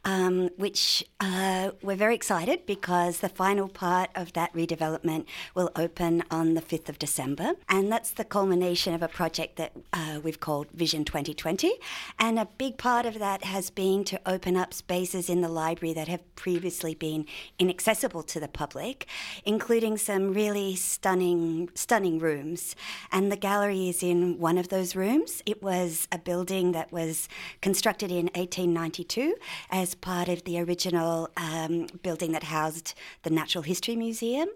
um, 0.06 0.48
which 0.56 1.04
uh, 1.20 1.72
we're 1.82 1.98
very 1.98 2.16
excited 2.16 2.66
because 2.66 3.20
the 3.20 3.28
final 3.28 3.68
part 3.68 4.12
of 4.16 4.32
that 4.34 4.54
redevelopment 4.54 5.26
will 5.56 5.70
open 5.76 6.24
on 6.32 6.54
the 6.54 6.62
5th 6.62 6.88
of 6.88 6.98
December. 6.98 7.52
And 7.68 7.92
that's 7.92 8.12
the 8.12 8.24
culmination 8.24 8.94
of 8.94 9.04
a 9.04 9.10
project 9.10 9.58
that 9.58 9.74
uh, 9.92 10.22
we've 10.24 10.40
called 10.40 10.68
Vision 10.72 11.04
2020. 11.04 11.74
And 12.18 12.40
a 12.40 12.48
big 12.58 12.78
part 12.78 13.06
of 13.06 13.20
that 13.20 13.44
has 13.44 13.70
been 13.70 14.06
to 14.06 14.22
open 14.26 14.56
up 14.56 14.74
spaces 14.74 15.30
in 15.30 15.42
the 15.42 15.50
library 15.50 15.94
that 15.96 16.08
have 16.08 16.24
previously 16.36 16.96
been 16.96 17.26
inaccessible 17.60 18.24
to 18.24 18.40
the 18.40 18.48
public, 18.48 19.06
including 19.44 19.98
some 19.98 20.34
really 20.34 20.78
stunning, 20.78 21.70
stunning 21.76 22.20
rooms. 22.20 22.74
And 23.12 23.30
the 23.30 23.36
gallery 23.36 23.90
is 23.90 24.02
in 24.02 24.29
one 24.38 24.58
of 24.58 24.70
those 24.70 24.96
rooms. 24.96 25.42
It 25.46 25.64
was 25.64 26.08
a 26.12 26.18
building 26.18 26.74
that 26.74 26.92
was 26.92 27.28
constructed 27.62 28.12
in 28.12 28.26
1892 28.36 29.36
as 29.72 29.96
part 29.96 30.30
of 30.30 30.44
the 30.44 30.60
original 30.60 31.30
um, 31.38 31.88
building 32.04 32.32
that 32.34 32.44
housed 32.44 32.94
the 33.24 33.30
Natural 33.30 33.64
History 33.64 33.96
Museum. 33.96 34.50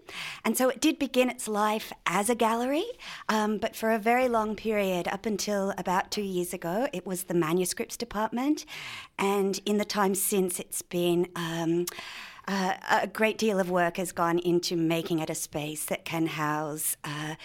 And 0.44 0.56
so 0.56 0.68
it 0.68 0.80
did 0.80 0.98
begin 0.98 1.30
its 1.30 1.48
life 1.48 1.92
as 2.06 2.30
a 2.30 2.34
gallery, 2.34 2.86
um, 3.28 3.58
but 3.58 3.74
for 3.74 3.90
a 3.90 3.98
very 3.98 4.28
long 4.28 4.54
period, 4.54 5.08
up 5.08 5.26
until 5.26 5.72
about 5.78 6.10
two 6.10 6.22
years 6.22 6.52
ago, 6.52 6.88
it 6.92 7.06
was 7.06 7.24
the 7.24 7.34
manuscripts 7.34 7.96
department. 7.96 8.66
And 9.18 9.60
in 9.66 9.78
the 9.78 9.84
time 9.84 10.14
since, 10.14 10.60
it's 10.60 10.82
been. 10.82 11.28
Um, 11.34 11.86
uh, 12.46 12.74
a 12.90 13.06
great 13.06 13.38
deal 13.38 13.58
of 13.58 13.70
work 13.70 13.96
has 13.96 14.12
gone 14.12 14.38
into 14.38 14.76
making 14.76 15.18
it 15.18 15.30
a 15.30 15.34
space 15.34 15.86
that 15.86 16.04
can 16.04 16.26
house 16.26 16.94
uh, 17.02 17.36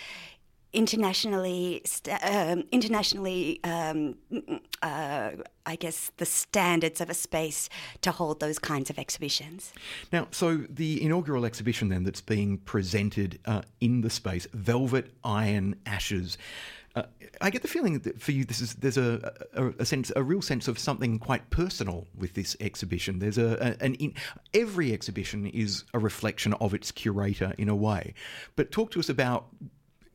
internationally, 0.74 1.84
um, 2.22 2.64
internationally, 2.72 3.60
um, 3.64 4.16
uh, 4.82 5.32
I 5.66 5.76
guess, 5.76 6.12
the 6.18 6.26
standards 6.26 7.02
of 7.02 7.10
a 7.10 7.14
space 7.14 7.70
to 8.02 8.12
hold 8.12 8.40
those 8.40 8.60
kinds 8.60 8.90
of 8.90 9.00
exhibitions. 9.00 9.74
Now, 10.12 10.28
so 10.32 10.58
the 10.58 11.02
inaugural 11.02 11.46
exhibition 11.46 11.90
then 11.90 12.04
that's 12.04 12.22
being 12.22 12.60
presented 12.60 13.40
uh, 13.46 13.62
in 13.82 14.02
the 14.02 14.10
space, 14.10 14.48
Velvet 14.54 15.12
Iron 15.24 15.76
Ashes. 15.86 16.38
Uh, 16.96 17.04
I 17.40 17.50
get 17.52 17.62
the 17.62 17.68
feeling 17.68 18.00
that 18.00 18.20
for 18.20 18.32
you, 18.32 18.46
this 18.46 18.62
is 18.62 18.74
there's 18.76 18.98
a, 18.98 19.34
a, 19.54 19.68
a 19.80 19.86
sense, 19.86 20.12
a 20.16 20.24
real 20.24 20.42
sense 20.42 20.68
of 20.68 20.80
something 20.80 21.20
quite 21.20 21.50
personal 21.52 22.08
with 22.18 22.34
this 22.34 22.58
exhibition. 22.60 23.20
There's 23.20 23.38
a, 23.38 23.78
a 23.80 23.84
an 23.84 23.94
in, 23.96 24.16
every 24.54 24.92
exhibition 24.92 25.46
is 25.46 25.84
a 25.94 26.00
reflection 26.00 26.54
of 26.54 26.74
its 26.74 26.92
curator 26.92 27.54
in 27.58 27.70
a 27.70 27.76
way. 27.76 28.16
But 28.56 28.72
talk 28.72 28.90
to 28.92 29.00
us 29.00 29.08
about 29.08 29.48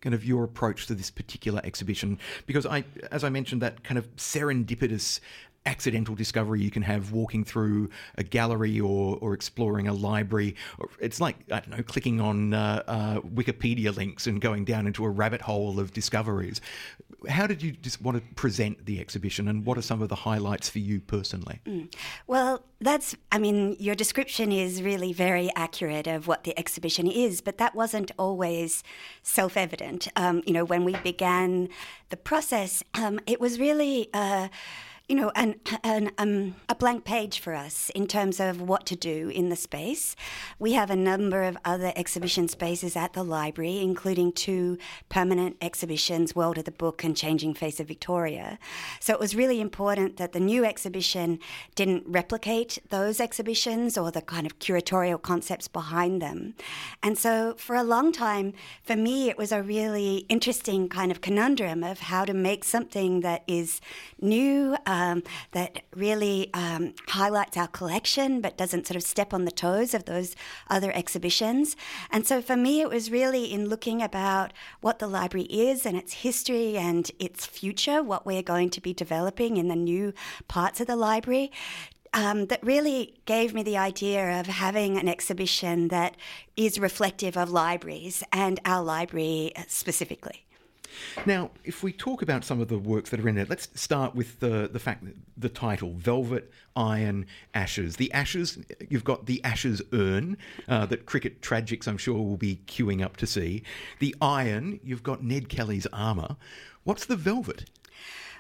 kind 0.04 0.14
of 0.14 0.24
your 0.24 0.44
approach 0.44 0.86
to 0.86 0.94
this 0.94 1.10
particular 1.10 1.60
exhibition 1.64 2.18
because 2.46 2.66
I, 2.66 2.84
as 3.10 3.24
I 3.24 3.30
mentioned, 3.30 3.62
that 3.62 3.82
kind 3.82 3.98
of 3.98 4.14
serendipitous 4.16 5.18
accidental 5.66 6.14
discovery 6.14 6.60
you 6.60 6.70
can 6.70 6.82
have 6.82 7.12
walking 7.12 7.42
through 7.42 7.88
a 8.16 8.22
gallery 8.22 8.78
or, 8.78 9.16
or 9.22 9.32
exploring 9.32 9.88
a 9.88 9.94
library. 9.94 10.54
It's 11.00 11.22
like, 11.22 11.36
I 11.50 11.60
don't 11.60 11.70
know, 11.70 11.82
clicking 11.82 12.20
on 12.20 12.52
uh, 12.52 12.82
uh, 12.86 13.20
Wikipedia 13.20 13.96
links 13.96 14.26
and 14.26 14.42
going 14.42 14.66
down 14.66 14.86
into 14.86 15.06
a 15.06 15.08
rabbit 15.08 15.40
hole 15.40 15.80
of 15.80 15.92
discoveries. 15.94 16.60
How 17.28 17.46
did 17.46 17.62
you 17.62 17.72
just 17.72 18.00
want 18.00 18.16
to 18.16 18.34
present 18.34 18.86
the 18.86 19.00
exhibition 19.00 19.48
and 19.48 19.64
what 19.64 19.78
are 19.78 19.82
some 19.82 20.02
of 20.02 20.08
the 20.08 20.14
highlights 20.14 20.68
for 20.68 20.78
you 20.78 21.00
personally? 21.00 21.60
Well, 22.26 22.64
that's, 22.80 23.16
I 23.32 23.38
mean, 23.38 23.76
your 23.78 23.94
description 23.94 24.52
is 24.52 24.82
really 24.82 25.12
very 25.12 25.50
accurate 25.56 26.06
of 26.06 26.26
what 26.26 26.44
the 26.44 26.58
exhibition 26.58 27.06
is, 27.06 27.40
but 27.40 27.58
that 27.58 27.74
wasn't 27.74 28.10
always 28.18 28.82
self 29.22 29.56
evident. 29.56 30.08
Um, 30.16 30.42
you 30.46 30.52
know, 30.52 30.64
when 30.64 30.84
we 30.84 30.96
began 30.96 31.68
the 32.10 32.16
process, 32.16 32.82
um, 32.94 33.20
it 33.26 33.40
was 33.40 33.58
really. 33.58 34.08
Uh, 34.12 34.48
you 35.06 35.16
know, 35.16 35.30
an, 35.34 35.56
an, 35.82 36.10
um, 36.16 36.54
a 36.66 36.74
blank 36.74 37.04
page 37.04 37.38
for 37.38 37.54
us 37.54 37.90
in 37.94 38.06
terms 38.06 38.40
of 38.40 38.62
what 38.62 38.86
to 38.86 38.96
do 38.96 39.28
in 39.28 39.50
the 39.50 39.56
space. 39.56 40.16
We 40.58 40.72
have 40.72 40.88
a 40.88 40.96
number 40.96 41.42
of 41.42 41.58
other 41.62 41.92
exhibition 41.94 42.48
spaces 42.48 42.96
at 42.96 43.12
the 43.12 43.22
library, 43.22 43.80
including 43.80 44.32
two 44.32 44.78
permanent 45.10 45.58
exhibitions, 45.60 46.34
World 46.34 46.56
of 46.56 46.64
the 46.64 46.70
Book 46.70 47.04
and 47.04 47.14
Changing 47.14 47.52
Face 47.52 47.80
of 47.80 47.88
Victoria. 47.88 48.58
So 48.98 49.12
it 49.12 49.20
was 49.20 49.36
really 49.36 49.60
important 49.60 50.16
that 50.16 50.32
the 50.32 50.40
new 50.40 50.64
exhibition 50.64 51.38
didn't 51.74 52.04
replicate 52.06 52.78
those 52.88 53.20
exhibitions 53.20 53.98
or 53.98 54.10
the 54.10 54.22
kind 54.22 54.46
of 54.46 54.58
curatorial 54.58 55.20
concepts 55.20 55.68
behind 55.68 56.22
them. 56.22 56.54
And 57.02 57.18
so 57.18 57.56
for 57.58 57.76
a 57.76 57.82
long 57.82 58.10
time, 58.10 58.54
for 58.82 58.96
me, 58.96 59.28
it 59.28 59.36
was 59.36 59.52
a 59.52 59.62
really 59.62 60.24
interesting 60.30 60.88
kind 60.88 61.10
of 61.10 61.20
conundrum 61.20 61.84
of 61.84 62.00
how 62.00 62.24
to 62.24 62.32
make 62.32 62.64
something 62.64 63.20
that 63.20 63.42
is 63.46 63.82
new, 64.18 64.78
um, 64.86 64.93
that 65.52 65.82
really 65.94 66.50
um, 66.54 66.94
highlights 67.08 67.56
our 67.56 67.68
collection 67.68 68.40
but 68.40 68.56
doesn't 68.56 68.86
sort 68.86 68.96
of 68.96 69.02
step 69.02 69.32
on 69.32 69.44
the 69.44 69.50
toes 69.50 69.94
of 69.94 70.04
those 70.04 70.34
other 70.68 70.92
exhibitions. 70.92 71.76
And 72.10 72.26
so 72.26 72.40
for 72.42 72.56
me, 72.56 72.80
it 72.80 72.88
was 72.88 73.10
really 73.10 73.52
in 73.52 73.68
looking 73.68 74.02
about 74.02 74.52
what 74.80 74.98
the 74.98 75.06
library 75.06 75.46
is 75.46 75.86
and 75.86 75.96
its 75.96 76.12
history 76.14 76.76
and 76.76 77.10
its 77.18 77.46
future, 77.46 78.02
what 78.02 78.26
we're 78.26 78.42
going 78.42 78.70
to 78.70 78.80
be 78.80 78.92
developing 78.92 79.56
in 79.56 79.68
the 79.68 79.76
new 79.76 80.12
parts 80.48 80.80
of 80.80 80.86
the 80.86 80.96
library. 80.96 81.50
Um, 82.16 82.46
that 82.46 82.62
really 82.62 83.16
gave 83.26 83.54
me 83.54 83.64
the 83.64 83.76
idea 83.76 84.38
of 84.38 84.46
having 84.46 84.96
an 84.96 85.08
exhibition 85.08 85.88
that 85.88 86.16
is 86.56 86.78
reflective 86.78 87.36
of 87.36 87.50
libraries 87.50 88.22
and 88.30 88.60
our 88.64 88.84
library 88.84 89.52
specifically. 89.66 90.43
Now, 91.26 91.50
if 91.64 91.82
we 91.82 91.92
talk 91.92 92.22
about 92.22 92.44
some 92.44 92.60
of 92.60 92.68
the 92.68 92.78
works 92.78 93.10
that 93.10 93.20
are 93.20 93.28
in 93.28 93.34
there, 93.34 93.46
let's 93.48 93.68
start 93.74 94.14
with 94.14 94.40
the, 94.40 94.68
the 94.72 94.78
fact 94.78 95.04
that 95.04 95.14
the 95.36 95.48
title 95.48 95.94
Velvet, 95.94 96.50
Iron, 96.76 97.26
Ashes. 97.54 97.96
The 97.96 98.12
Ashes, 98.12 98.58
you've 98.88 99.04
got 99.04 99.26
the 99.26 99.42
Ashes 99.44 99.82
urn 99.92 100.36
uh, 100.68 100.86
that 100.86 101.06
Cricket 101.06 101.40
Tragics, 101.40 101.86
I'm 101.86 101.98
sure, 101.98 102.14
will 102.22 102.36
be 102.36 102.60
queuing 102.66 103.02
up 103.02 103.16
to 103.18 103.26
see. 103.26 103.62
The 103.98 104.14
Iron, 104.20 104.80
you've 104.82 105.02
got 105.02 105.22
Ned 105.22 105.48
Kelly's 105.48 105.86
armour. 105.92 106.36
What's 106.84 107.06
the 107.06 107.16
Velvet? 107.16 107.70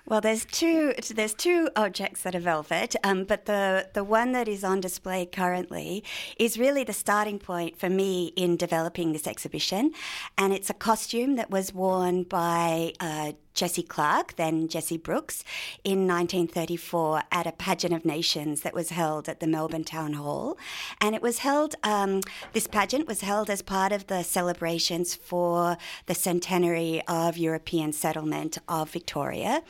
Well, 0.06 0.20
there's 0.20 0.44
two. 0.44 0.92
There's 1.14 1.32
two 1.32 1.70
objects 1.76 2.22
that 2.22 2.34
are 2.34 2.40
velvet, 2.40 2.94
um, 3.02 3.24
but 3.24 3.46
the 3.46 3.88
the 3.94 4.04
one 4.04 4.32
that 4.32 4.48
is 4.48 4.62
on 4.62 4.80
display 4.80 5.24
currently 5.24 6.04
is 6.38 6.58
really 6.58 6.84
the 6.84 6.92
starting 6.92 7.38
point 7.38 7.78
for 7.78 7.88
me 7.88 8.26
in 8.36 8.58
developing 8.58 9.12
this 9.12 9.26
exhibition, 9.26 9.92
and 10.36 10.52
it's 10.52 10.68
a 10.68 10.74
costume 10.74 11.36
that 11.36 11.50
was 11.50 11.72
worn 11.72 12.24
by 12.24 12.92
uh, 13.00 13.32
Jessie 13.54 13.82
Clark, 13.82 14.36
then 14.36 14.68
Jessie 14.68 14.98
Brooks, 14.98 15.44
in 15.84 16.06
1934 16.06 17.22
at 17.30 17.46
a 17.46 17.52
pageant 17.52 17.94
of 17.94 18.04
nations 18.04 18.62
that 18.62 18.74
was 18.74 18.90
held 18.90 19.28
at 19.28 19.40
the 19.40 19.46
Melbourne 19.46 19.84
Town 19.84 20.14
Hall. 20.14 20.58
And 21.00 21.14
it 21.14 21.22
was 21.22 21.38
held, 21.38 21.76
um, 21.82 22.20
this 22.52 22.66
pageant 22.66 23.06
was 23.06 23.20
held 23.20 23.48
as 23.48 23.62
part 23.62 23.92
of 23.92 24.08
the 24.08 24.22
celebrations 24.22 25.14
for 25.14 25.78
the 26.06 26.14
centenary 26.14 27.02
of 27.06 27.38
European 27.38 27.92
settlement 27.92 28.58
of 28.68 28.90
Victoria. 28.90 29.62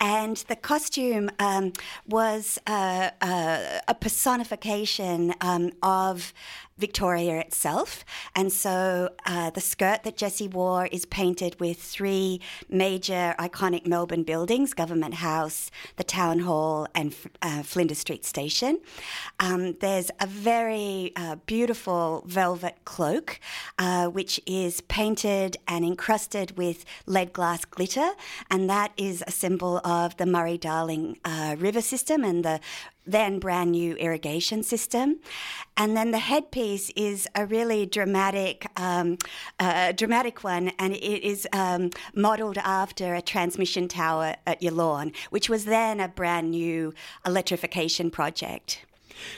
And 0.00 0.36
the 0.48 0.56
costume 0.56 1.30
um, 1.38 1.72
was 2.06 2.58
uh, 2.66 3.10
uh, 3.20 3.80
a 3.86 3.94
personification 3.94 5.34
um, 5.40 5.72
of 5.82 6.32
Victoria 6.78 7.40
itself. 7.40 8.04
And 8.34 8.52
so 8.52 9.10
uh, 9.24 9.50
the 9.50 9.60
skirt 9.60 10.02
that 10.04 10.16
Jessie 10.16 10.48
wore 10.48 10.86
is 10.86 11.06
painted 11.06 11.58
with 11.58 11.80
three 11.80 12.40
major 12.68 13.34
iconic 13.38 13.86
Melbourne 13.86 14.24
buildings 14.24 14.74
Government 14.74 15.14
House, 15.14 15.70
the 15.96 16.04
Town 16.04 16.40
Hall, 16.40 16.86
and 16.94 17.14
uh, 17.40 17.62
Flinders 17.62 17.98
Street 17.98 18.24
Station. 18.24 18.80
Um, 19.40 19.76
there's 19.80 20.10
a 20.20 20.26
very 20.26 21.12
uh, 21.16 21.36
beautiful 21.46 22.24
velvet 22.26 22.76
cloak, 22.84 23.40
uh, 23.78 24.08
which 24.08 24.40
is 24.46 24.82
painted 24.82 25.56
and 25.66 25.84
encrusted 25.84 26.58
with 26.58 26.84
lead 27.06 27.32
glass 27.32 27.64
glitter, 27.64 28.10
and 28.50 28.68
that 28.68 28.92
is 28.96 29.24
a 29.26 29.30
symbol 29.30 29.78
of 29.78 30.16
the 30.18 30.26
Murray 30.26 30.58
Darling 30.58 31.18
uh, 31.24 31.56
River 31.58 31.80
system 31.80 32.22
and 32.22 32.44
the 32.44 32.60
then 33.06 33.38
brand 33.38 33.72
new 33.72 33.94
irrigation 33.96 34.62
system. 34.62 35.20
And 35.76 35.96
then 35.96 36.10
the 36.10 36.18
headpiece 36.18 36.90
is 36.96 37.28
a 37.34 37.46
really 37.46 37.86
dramatic, 37.86 38.66
um, 38.76 39.18
uh, 39.60 39.92
dramatic 39.92 40.42
one, 40.42 40.72
and 40.78 40.94
it 40.94 41.22
is 41.22 41.46
um, 41.52 41.90
modelled 42.14 42.58
after 42.58 43.14
a 43.14 43.22
transmission 43.22 43.88
tower 43.88 44.36
at 44.46 44.60
Yallourn, 44.60 45.14
which 45.30 45.48
was 45.48 45.64
then 45.66 46.00
a 46.00 46.08
brand 46.08 46.50
new 46.50 46.94
electrification 47.24 48.10
project. 48.10 48.86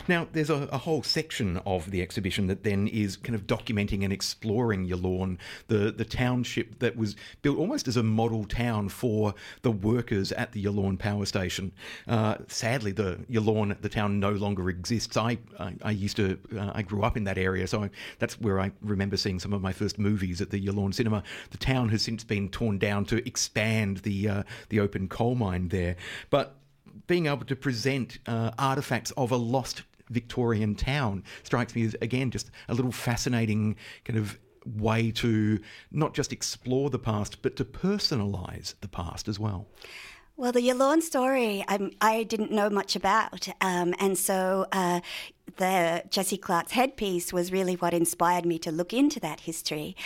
Now, 0.07 0.29
there's 0.33 0.51
a, 0.51 0.68
a, 0.72 0.79
whole 0.79 1.03
section 1.03 1.59
of 1.66 1.91
the 1.91 2.03
exhibition 2.03 2.47
that 2.47 2.64
then 2.64 2.89
is 2.89 3.16
kind 3.16 3.35
of 3.35 3.47
documenting 3.47 4.05
and 4.05 4.12
exploring 4.12 4.89
Yallourn, 4.89 5.39
the, 5.68 5.93
the 5.93 6.05
township 6.05 6.79
that 6.79 6.97
was 6.97 7.16
built 7.43 7.59
almost 7.59 7.89
as 7.89 7.97
a 7.97 8.03
model 8.03 8.45
town 8.45 8.89
for 8.89 9.35
the 9.62 9.70
workers 9.70 10.33
at 10.33 10.53
the 10.53 10.64
Yallourn 10.64 10.99
power 10.99 11.26
station. 11.26 11.72
Uh, 12.07 12.37
sadly, 12.49 12.93
the 12.93 13.18
Yallourn, 13.31 13.81
the 13.81 13.89
town, 13.89 14.20
no 14.20 14.31
longer 14.31 14.70
exists. 14.70 15.16
I, 15.16 15.39
I, 15.59 15.74
I 15.83 15.91
used 15.91 16.16
to, 16.16 16.39
uh, 16.57 16.72
I 16.74 16.83
grew 16.83 17.03
up 17.03 17.16
in 17.16 17.24
that 17.24 17.39
area, 17.39 17.66
so 17.66 17.85
I, 17.85 17.91
that's 18.18 18.41
where 18.41 18.61
I 18.61 18.72
remember 18.81 19.16
seeing 19.16 19.39
some 19.39 19.53
of 19.53 19.62
my 19.62 19.72
first 19.72 19.99
movies 19.99 20.41
at 20.41 20.51
the 20.51 20.61
Yallourn 20.61 20.95
Cinema. 20.95 21.22
The 21.51 21.59
town 21.59 21.89
has 21.91 22.03
since 22.03 22.24
been 22.24 22.49
torn 22.49 22.79
down 22.79 23.05
to 23.07 23.26
expand 23.26 23.99
the 23.99 24.29
uh, 24.29 24.43
the 24.68 24.81
open 24.81 25.09
coal 25.09 25.35
mine 25.35 25.68
there, 25.68 25.97
but 26.31 26.57
being 27.07 27.26
able 27.26 27.44
to 27.44 27.57
present 27.57 28.18
uh, 28.26 28.51
artifacts 28.59 29.11
of 29.12 29.30
a 29.30 29.36
lost 29.36 29.82
Victorian 30.11 30.74
town 30.74 31.22
strikes 31.42 31.74
me 31.74 31.84
as, 31.84 31.94
again, 32.01 32.30
just 32.30 32.51
a 32.68 32.74
little 32.74 32.92
fascinating 32.92 33.76
kind 34.05 34.18
of 34.18 34.38
way 34.64 35.11
to 35.11 35.61
not 35.90 36.14
just 36.14 36.32
explore 36.32 36.90
the 36.90 36.99
past, 36.99 37.42
but 37.42 37.57
to 37.57 37.64
personalise 37.64 38.74
the 38.80 38.88
past 38.88 39.28
as 39.28 39.38
well. 39.38 39.66
Well, 40.36 40.53
the 40.53 40.61
Yallourn 40.61 41.03
story 41.03 41.64
I 42.01 42.22
did 42.22 42.40
not 42.40 42.53
know 42.53 42.70
much 42.70 42.94
about, 42.94 43.49
um, 43.61 43.94
and 43.99 44.16
so 44.16 44.66
uh, 44.70 45.01
the 45.57 46.05
Jessie 46.11 46.36
Clark's 46.36 46.72
headpiece 46.72 47.32
was 47.32 47.53
really 47.53 47.74
what 47.74 47.94
inspired 47.94 48.44
me 48.44 48.59
to 48.61 48.70
look 48.70 48.92
into 48.92 49.18
that 49.20 49.40
history. 49.40 49.96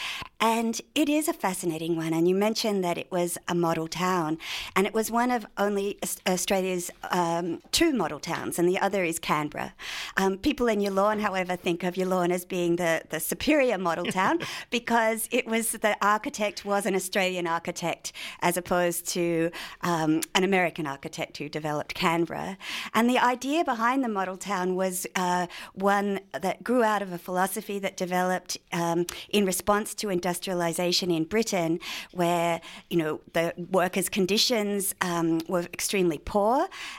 And 0.41 0.81
it 0.95 1.09
is 1.09 1.29
a 1.29 1.33
fascinating 1.33 1.97
one. 1.97 2.13
And 2.13 2.29
you 2.29 2.35
mentioned 2.35 2.83
that 2.85 2.99
it 2.99 3.11
was 3.11 3.39
a 3.49 3.55
model 3.55 3.87
town, 3.87 4.39
and 4.75 4.87
it 4.87 4.95
was 4.95 5.11
one 5.11 5.31
of 5.31 5.47
only 5.57 5.99
Australia's 6.27 6.91
um, 7.11 7.63
two 7.71 7.93
model 7.93 8.19
towns, 8.19 8.59
and 8.59 8.69
the 8.69 8.79
other 8.79 9.05
is 9.05 9.19
Canberra. 9.19 9.75
Um, 10.17 10.39
people 10.39 10.67
in 10.67 10.81
Yallourn, 10.81 11.21
however, 11.21 11.57
think 11.57 11.85
of 11.85 11.95
Yallourn 11.95 12.31
as 12.31 12.45
being 12.45 12.77
the, 12.77 13.03
the 13.11 13.21
superior 13.21 13.79
model 13.79 14.05
town 14.07 14.41
because 14.71 15.29
it 15.31 15.47
was 15.47 15.73
the 15.73 15.97
architect 16.05 16.65
was 16.65 16.87
an 16.87 16.95
Australian 16.95 17.47
architect 17.47 18.13
as 18.41 18.57
opposed 18.57 19.07
to 19.09 19.51
um, 19.83 20.21
an 20.35 20.45
American 20.45 20.87
architect 20.87 21.39
who 21.39 21.49
developed 21.49 21.95
Canberra. 21.95 22.59
And 22.95 23.09
the 23.09 23.19
idea 23.19 23.65
behind 23.65 24.03
the 24.03 24.09
model 24.09 24.37
town 24.37 24.75
was. 24.75 25.07
Uh, 25.15 25.32
uh, 25.33 25.47
one 25.75 26.21
that 26.47 26.57
grew 26.69 26.83
out 26.93 27.03
of 27.03 27.11
a 27.13 27.19
philosophy 27.19 27.79
that 27.79 27.95
developed 27.97 28.53
um, 28.73 29.07
in 29.31 29.43
response 29.53 29.95
to 30.01 30.05
industrialization 30.19 31.11
in 31.11 31.25
Britain, 31.25 31.71
where 32.13 32.61
you 32.91 32.99
know 33.03 33.13
the 33.33 33.45
workers' 33.81 34.09
conditions 34.09 34.95
um, 35.01 35.41
were 35.49 35.65
extremely 35.79 36.19
poor, 36.19 36.57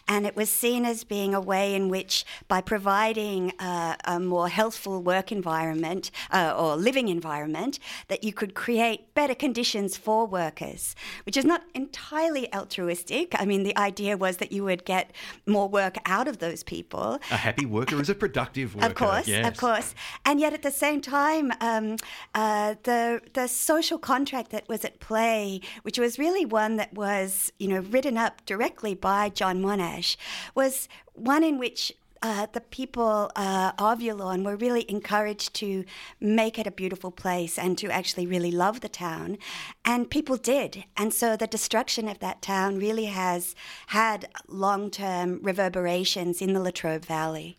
and 0.07 0.25
it 0.25 0.35
was 0.35 0.49
seen 0.49 0.85
as 0.85 1.03
being 1.03 1.33
a 1.33 1.41
way 1.53 1.75
in 1.79 1.89
which, 1.89 2.25
by 2.47 2.59
providing 2.61 3.41
uh, 3.59 3.95
a 4.15 4.19
more 4.19 4.49
healthful 4.59 4.97
work 5.13 5.31
environment 5.31 6.11
uh, 6.31 6.53
or 6.57 6.75
living 6.75 7.07
environment, 7.19 7.79
that 8.07 8.23
you 8.23 8.33
could 8.39 8.53
create 8.65 8.99
better 9.13 9.35
conditions 9.35 9.97
for 9.97 10.19
workers, 10.25 10.95
which 11.25 11.37
is 11.37 11.45
not 11.45 11.61
entirely 11.73 12.45
altruistic. 12.53 13.27
I 13.41 13.45
mean, 13.45 13.63
the 13.63 13.77
idea 13.77 14.13
was 14.17 14.37
that 14.37 14.51
you 14.51 14.63
would 14.63 14.83
get 14.85 15.05
more 15.45 15.67
work 15.67 15.95
out 16.05 16.27
of 16.27 16.35
those 16.39 16.63
people. 16.63 17.19
A 17.31 17.37
happy 17.37 17.65
worker 17.65 18.01
is 18.01 18.09
a 18.09 18.15
productive 18.23 18.73
worker. 18.73 18.87
Of 18.87 18.95
course, 18.95 19.27
yes. 19.27 19.45
of 19.45 19.57
course. 19.57 19.93
And 20.23 20.39
yet, 20.39 20.53
at 20.53 20.63
the 20.63 20.71
same 20.71 21.01
time, 21.01 21.51
um, 21.59 21.97
uh, 22.33 22.75
the 22.83 23.21
the 23.33 23.47
social 23.47 23.97
contract 23.97 24.49
that 24.51 24.65
was 24.69 24.85
at 24.85 24.99
play, 24.99 25.59
which 25.81 25.99
was 25.99 26.17
really 26.17 26.45
one 26.45 26.77
that 26.77 26.93
was, 26.93 27.51
you 27.59 27.67
know, 27.67 27.81
written 27.95 28.17
up 28.17 28.45
directly 28.45 28.95
by 28.95 29.29
John 29.29 29.61
Monash, 29.61 30.15
was 30.55 30.87
one 31.13 31.43
in 31.43 31.57
which 31.59 31.91
uh, 32.21 32.47
the 32.53 32.61
people 32.61 33.29
uh, 33.35 33.73
of 33.77 33.99
Yallourn 33.99 34.45
were 34.45 34.55
really 34.55 34.89
encouraged 34.89 35.53
to 35.55 35.83
make 36.21 36.57
it 36.57 36.65
a 36.65 36.71
beautiful 36.71 37.11
place 37.11 37.59
and 37.59 37.77
to 37.77 37.91
actually 37.91 38.25
really 38.25 38.51
love 38.51 38.79
the 38.79 38.87
town. 38.87 39.37
And 39.83 40.09
people 40.09 40.37
did. 40.37 40.85
And 40.95 41.13
so 41.13 41.35
the 41.35 41.47
destruction 41.47 42.07
of 42.07 42.19
that 42.19 42.41
town 42.41 42.79
really 42.79 43.05
has 43.05 43.53
had 43.87 44.29
long 44.47 44.89
term 44.89 45.41
reverberations 45.43 46.41
in 46.41 46.53
the 46.53 46.61
Latrobe 46.61 47.03
Valley. 47.03 47.57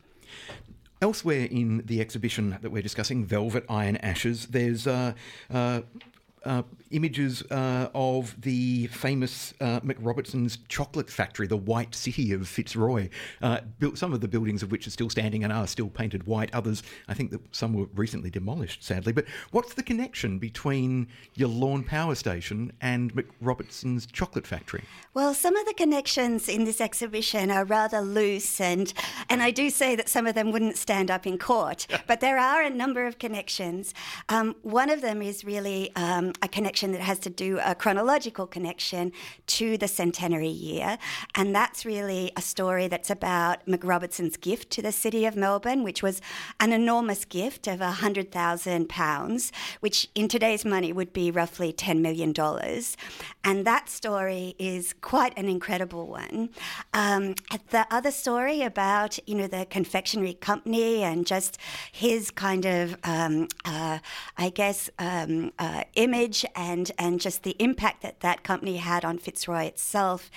Elsewhere 1.03 1.49
in 1.51 1.82
the 1.85 2.01
exhibition 2.01 2.57
that 2.62 2.70
we're 2.70 2.82
discussing, 2.82 3.24
Velvet 3.24 3.64
Iron 3.68 3.97
Ashes, 3.99 4.47
there's 4.47 4.87
uh, 4.87 5.12
uh, 5.53 5.82
uh, 6.45 6.62
images 6.95 7.42
uh, 7.51 7.88
of 7.95 8.40
the 8.40 8.86
famous 8.86 9.53
uh, 9.61 9.80
MacRobertson's 9.80 10.59
chocolate 10.68 11.11
factory, 11.11 11.47
the 11.47 11.57
White 11.57 11.95
City 11.95 12.32
of 12.32 12.49
Fitzroy. 12.49 13.09
Uh, 13.42 13.61
built, 13.78 13.99
some 13.99 14.12
of 14.12 14.20
the 14.20 14.28
buildings 14.28 14.62
of 14.62 14.70
which 14.70 14.86
are 14.86 14.90
still 14.90 15.11
standing 15.11 15.42
and 15.42 15.53
are 15.53 15.66
still 15.66 15.88
painted 15.88 16.26
white. 16.26 16.55
Others, 16.55 16.82
I 17.09 17.14
think 17.14 17.32
that 17.32 17.40
some 17.55 17.74
were 17.74 17.86
recently 17.95 18.30
demolished, 18.30 18.84
sadly. 18.84 19.12
But 19.12 19.26
what's 19.51 19.74
the 19.74 19.82
connection 19.82 20.38
between 20.38 21.09
Yallourn 21.36 21.84
Power 21.84 22.14
Station 22.14 22.72
and 22.80 23.12
MacRobertson's 23.14 24.07
chocolate 24.07 24.47
factory? 24.47 24.84
Well, 25.12 25.34
some 25.34 25.57
of 25.57 25.66
the 25.66 25.74
connections 25.74 26.49
in 26.49 26.64
this 26.64 26.80
exhibition 26.80 27.51
are 27.51 27.64
rather 27.64 28.01
loose, 28.01 28.61
and 28.61 28.92
and 29.28 29.42
I 29.42 29.51
do 29.51 29.70
say 29.70 29.97
that 29.97 30.09
some 30.09 30.26
of 30.26 30.34
them 30.34 30.53
wouldn't 30.53 30.76
stand 30.76 31.11
up 31.11 31.26
in 31.26 31.38
court. 31.38 31.86
but 32.07 32.20
there 32.20 32.38
are 32.38 32.62
a 32.62 32.70
number 32.70 33.07
of 33.07 33.18
connections. 33.18 33.95
Um, 34.28 34.55
one 34.62 34.90
of 34.90 35.01
them 35.01 35.22
is 35.22 35.45
really 35.45 35.95
um, 35.97 36.32
a 36.42 36.49
connection 36.49 36.84
that 36.93 37.01
has 37.01 37.18
to 37.20 37.30
do 37.30 37.59
a 37.64 37.74
chronological 37.74 38.47
connection 38.47 39.12
to 39.47 39.76
the 39.76 39.89
centenary 39.89 40.49
year, 40.49 40.99
and 41.35 41.55
that's 41.55 41.85
really 41.85 42.32
a 42.37 42.41
story 42.41 42.89
that's 42.89 43.11
about 43.11 43.64
MacRobertson's 43.66 44.37
gift 44.37 44.70
to 44.70 44.82
the 44.82 44.93
city 44.93 45.26
of 45.26 45.37
Melbourne, 45.37 45.82
which 45.82 46.03
was 46.03 46.20
an 46.61 46.72
enormous 46.72 47.24
gift 47.24 47.66
of 47.66 47.80
hundred 47.80 48.30
thousand 48.32 48.89
pounds, 48.89 49.53
which 49.80 50.09
in 50.14 50.28
today's 50.28 50.64
money 50.64 50.93
would 50.93 51.12
be 51.12 51.30
roughly 51.30 51.72
ten 51.72 52.03
million 52.03 52.32
dollars, 52.32 52.97
and 53.43 53.66
that 53.66 53.89
story 53.89 54.55
is 54.59 54.95
quite 55.01 55.37
an 55.37 55.49
incredible 55.49 56.07
one. 56.07 56.51
Um, 56.93 57.35
the 57.70 57.87
other 57.91 58.11
story 58.11 58.62
about 58.62 59.18
you 59.26 59.35
know 59.35 59.47
the 59.47 59.66
confectionery 59.66 60.35
company 60.35 61.03
and 61.03 61.26
just 61.26 61.59
his 61.93 62.30
kind 62.30 62.64
of 62.64 62.97
um, 63.05 63.49
uh, 63.64 63.99
I 64.37 64.51
guess 64.51 64.91
um, 64.99 65.53
uh, 65.59 65.85
image 65.95 66.45
and, 66.65 66.91
and 66.99 67.21
just 67.21 67.43
the 67.43 67.57
impact 67.59 68.03
that 68.03 68.21
that 68.21 68.43
company 68.43 68.79
had 68.79 69.05
on 69.05 69.19
Fitzroy 69.19 69.65
itself 69.65 70.31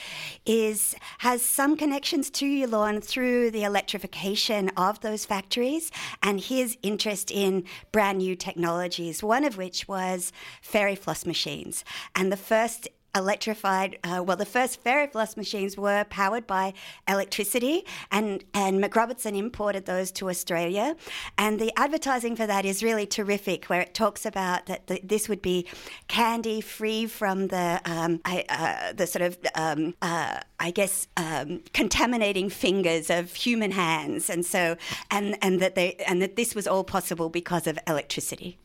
is 0.45 0.95
has 1.19 1.41
some 1.41 1.77
connections 1.77 2.29
to 2.31 2.45
Yallourn 2.45 3.01
through 3.01 3.51
the 3.51 3.63
electrification 3.63 4.69
of 4.75 4.99
those 4.99 5.25
factories 5.25 5.89
and 6.21 6.41
his 6.41 6.77
interest 6.83 7.31
in 7.31 7.63
brand 7.91 8.17
new 8.17 8.35
technologies, 8.35 9.23
one 9.23 9.45
of 9.45 9.57
which 9.57 9.87
was 9.87 10.33
fairy 10.61 10.95
floss 10.95 11.25
machines. 11.25 11.85
And 12.13 12.31
the 12.31 12.37
first 12.37 12.89
electrified. 13.17 13.97
Uh, 14.03 14.23
well, 14.25 14.37
the 14.37 14.45
first 14.45 14.81
fairy 14.81 15.07
floss 15.07 15.35
machines 15.35 15.77
were 15.77 16.05
powered 16.09 16.47
by 16.47 16.73
electricity, 17.07 17.85
and 18.11 18.43
and 18.53 18.83
MacRobertson 18.83 19.35
imported 19.37 19.85
those 19.85 20.11
to 20.13 20.29
Australia. 20.29 20.95
And 21.37 21.59
the 21.59 21.71
advertising 21.75 22.35
for 22.35 22.47
that 22.47 22.65
is 22.65 22.83
really 22.83 23.05
terrific, 23.05 23.65
where 23.65 23.81
it 23.81 23.93
talks 23.93 24.25
about 24.25 24.67
that 24.67 24.87
the, 24.87 25.01
this 25.03 25.27
would 25.27 25.41
be 25.41 25.65
candy 26.07 26.61
free 26.61 27.07
from 27.07 27.47
the 27.47 27.81
um, 27.85 28.21
I, 28.25 28.45
uh, 28.49 28.93
the 28.93 29.07
sort 29.07 29.23
of 29.23 29.37
um, 29.55 29.95
uh, 30.01 30.39
I 30.59 30.71
guess 30.71 31.07
um, 31.17 31.63
contaminating 31.73 32.49
fingers 32.49 33.09
of 33.09 33.33
human 33.33 33.71
hands, 33.71 34.29
and 34.29 34.45
so 34.45 34.77
and 35.11 35.37
and 35.41 35.59
that 35.59 35.75
they 35.75 35.95
and 36.07 36.21
that 36.21 36.35
this 36.35 36.55
was 36.55 36.67
all 36.67 36.83
possible 36.83 37.29
because 37.29 37.67
of 37.67 37.79
electricity. 37.87 38.57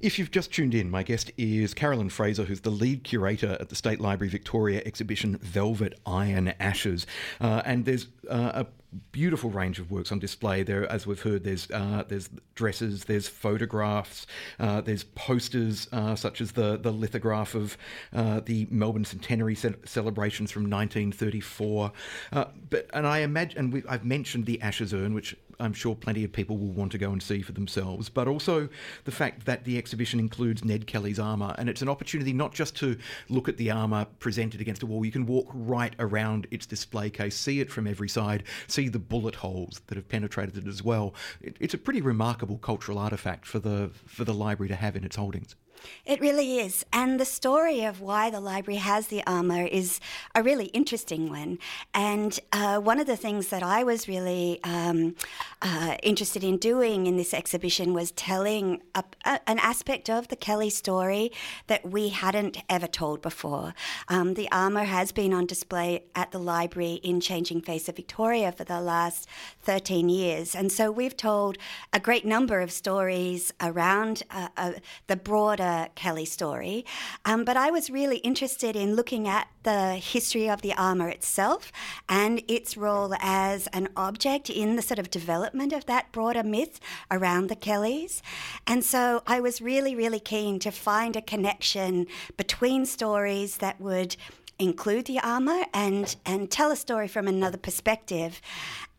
If 0.00 0.18
you've 0.18 0.30
just 0.30 0.52
tuned 0.52 0.74
in, 0.74 0.90
my 0.90 1.02
guest 1.02 1.30
is 1.36 1.74
Carolyn 1.74 2.10
Fraser, 2.10 2.44
who's 2.44 2.60
the 2.60 2.70
lead 2.70 3.04
curator 3.04 3.56
at 3.60 3.68
the 3.68 3.76
State 3.76 4.00
Library 4.00 4.30
Victoria 4.30 4.82
exhibition 4.84 5.36
Velvet 5.38 5.98
Iron 6.06 6.54
Ashes. 6.60 7.06
Uh, 7.40 7.62
and 7.64 7.84
there's 7.84 8.06
uh, 8.28 8.64
a 8.64 8.66
beautiful 9.12 9.50
range 9.50 9.78
of 9.78 9.90
works 9.90 10.12
on 10.12 10.18
display 10.18 10.62
there. 10.62 10.90
As 10.90 11.06
we've 11.06 11.20
heard, 11.20 11.44
there's 11.44 11.70
uh, 11.70 12.04
there's 12.08 12.30
dresses, 12.54 13.04
there's 13.04 13.28
photographs, 13.28 14.26
uh, 14.58 14.80
there's 14.80 15.04
posters 15.04 15.88
uh, 15.92 16.14
such 16.14 16.40
as 16.40 16.52
the 16.52 16.76
the 16.76 16.92
lithograph 16.92 17.54
of 17.54 17.76
uh, 18.12 18.40
the 18.40 18.66
Melbourne 18.70 19.04
Centenary 19.04 19.54
ce- 19.54 19.76
celebrations 19.84 20.50
from 20.50 20.62
1934. 20.64 21.92
Uh, 22.32 22.44
but 22.70 22.88
and 22.92 23.06
I 23.06 23.18
imagine, 23.18 23.58
and 23.58 23.72
we, 23.72 23.82
I've 23.88 24.04
mentioned 24.04 24.46
the 24.46 24.60
Ashes 24.60 24.92
urn, 24.94 25.14
which 25.14 25.36
I'm 25.60 25.72
sure 25.72 25.94
plenty 25.94 26.24
of 26.24 26.32
people 26.32 26.56
will 26.56 26.72
want 26.72 26.92
to 26.92 26.98
go 26.98 27.10
and 27.10 27.22
see 27.22 27.42
for 27.42 27.52
themselves, 27.52 28.08
but 28.08 28.28
also 28.28 28.68
the 29.04 29.10
fact 29.10 29.46
that 29.46 29.64
the 29.64 29.78
exhibition 29.78 30.20
includes 30.20 30.64
Ned 30.64 30.86
Kelly's 30.86 31.18
armour, 31.18 31.54
and 31.58 31.68
it's 31.68 31.82
an 31.82 31.88
opportunity 31.88 32.32
not 32.32 32.54
just 32.54 32.76
to 32.76 32.96
look 33.28 33.48
at 33.48 33.56
the 33.56 33.70
armour 33.70 34.06
presented 34.18 34.60
against 34.60 34.82
a 34.82 34.86
wall, 34.86 35.04
you 35.04 35.12
can 35.12 35.26
walk 35.26 35.48
right 35.52 35.94
around 35.98 36.46
its 36.50 36.66
display 36.66 37.10
case, 37.10 37.36
see 37.36 37.60
it 37.60 37.70
from 37.70 37.86
every 37.86 38.08
side, 38.08 38.42
see 38.66 38.88
the 38.88 38.98
bullet 38.98 39.36
holes 39.36 39.80
that 39.86 39.96
have 39.96 40.08
penetrated 40.08 40.56
it 40.58 40.66
as 40.66 40.82
well. 40.82 41.14
It, 41.40 41.56
it's 41.60 41.74
a 41.74 41.78
pretty 41.78 42.00
remarkable 42.00 42.58
cultural 42.58 42.98
artefact 42.98 43.44
for 43.44 43.58
the 43.58 43.90
for 44.06 44.24
the 44.24 44.34
library 44.34 44.68
to 44.68 44.76
have 44.76 44.96
in 44.96 45.04
its 45.04 45.16
holdings. 45.16 45.56
It 46.04 46.20
really 46.20 46.58
is. 46.58 46.84
And 46.92 47.18
the 47.18 47.24
story 47.24 47.84
of 47.84 48.00
why 48.00 48.30
the 48.30 48.40
library 48.40 48.78
has 48.78 49.08
the 49.08 49.22
armour 49.26 49.64
is 49.64 50.00
a 50.34 50.42
really 50.42 50.66
interesting 50.66 51.28
one. 51.28 51.58
And 51.92 52.38
uh, 52.52 52.78
one 52.78 53.00
of 53.00 53.06
the 53.06 53.16
things 53.16 53.48
that 53.48 53.62
I 53.62 53.82
was 53.82 54.08
really 54.08 54.60
um, 54.64 55.16
uh, 55.62 55.96
interested 56.02 56.44
in 56.44 56.58
doing 56.58 57.06
in 57.06 57.16
this 57.16 57.34
exhibition 57.34 57.92
was 57.92 58.12
telling 58.12 58.82
a, 58.94 59.04
a, 59.24 59.40
an 59.48 59.58
aspect 59.58 60.08
of 60.08 60.28
the 60.28 60.36
Kelly 60.36 60.70
story 60.70 61.32
that 61.66 61.90
we 61.90 62.10
hadn't 62.10 62.58
ever 62.68 62.86
told 62.86 63.22
before. 63.22 63.74
Um, 64.08 64.34
the 64.34 64.50
armour 64.52 64.84
has 64.84 65.12
been 65.12 65.32
on 65.32 65.46
display 65.46 66.04
at 66.14 66.30
the 66.30 66.38
library 66.38 66.94
in 67.02 67.20
Changing 67.20 67.60
Face 67.60 67.88
of 67.88 67.96
Victoria 67.96 68.52
for 68.52 68.64
the 68.64 68.80
last 68.80 69.28
13 69.62 70.08
years. 70.08 70.54
And 70.54 70.70
so 70.70 70.90
we've 70.90 71.16
told 71.16 71.58
a 71.92 72.00
great 72.00 72.24
number 72.24 72.60
of 72.60 72.70
stories 72.70 73.52
around 73.60 74.22
uh, 74.30 74.48
uh 74.56 74.72
the 75.08 75.16
broader 75.16 75.65
Kelly 75.94 76.24
story. 76.24 76.84
Um, 77.24 77.44
but 77.44 77.56
I 77.56 77.70
was 77.70 77.90
really 77.90 78.18
interested 78.18 78.76
in 78.76 78.94
looking 78.94 79.26
at 79.26 79.48
the 79.62 79.94
history 79.94 80.48
of 80.48 80.62
the 80.62 80.74
armour 80.74 81.08
itself 81.08 81.72
and 82.08 82.42
its 82.48 82.76
role 82.76 83.14
as 83.20 83.66
an 83.68 83.88
object 83.96 84.48
in 84.48 84.76
the 84.76 84.82
sort 84.82 84.98
of 84.98 85.10
development 85.10 85.72
of 85.72 85.86
that 85.86 86.12
broader 86.12 86.42
myth 86.42 86.78
around 87.10 87.48
the 87.48 87.56
Kellys. 87.56 88.22
And 88.66 88.84
so 88.84 89.22
I 89.26 89.40
was 89.40 89.60
really, 89.60 89.94
really 89.94 90.20
keen 90.20 90.58
to 90.60 90.70
find 90.70 91.16
a 91.16 91.22
connection 91.22 92.06
between 92.36 92.86
stories 92.86 93.58
that 93.58 93.80
would 93.80 94.16
include 94.58 95.04
the 95.06 95.18
armor 95.20 95.64
and 95.74 96.16
and 96.24 96.50
tell 96.50 96.70
a 96.70 96.76
story 96.76 97.08
from 97.08 97.28
another 97.28 97.58
perspective. 97.58 98.40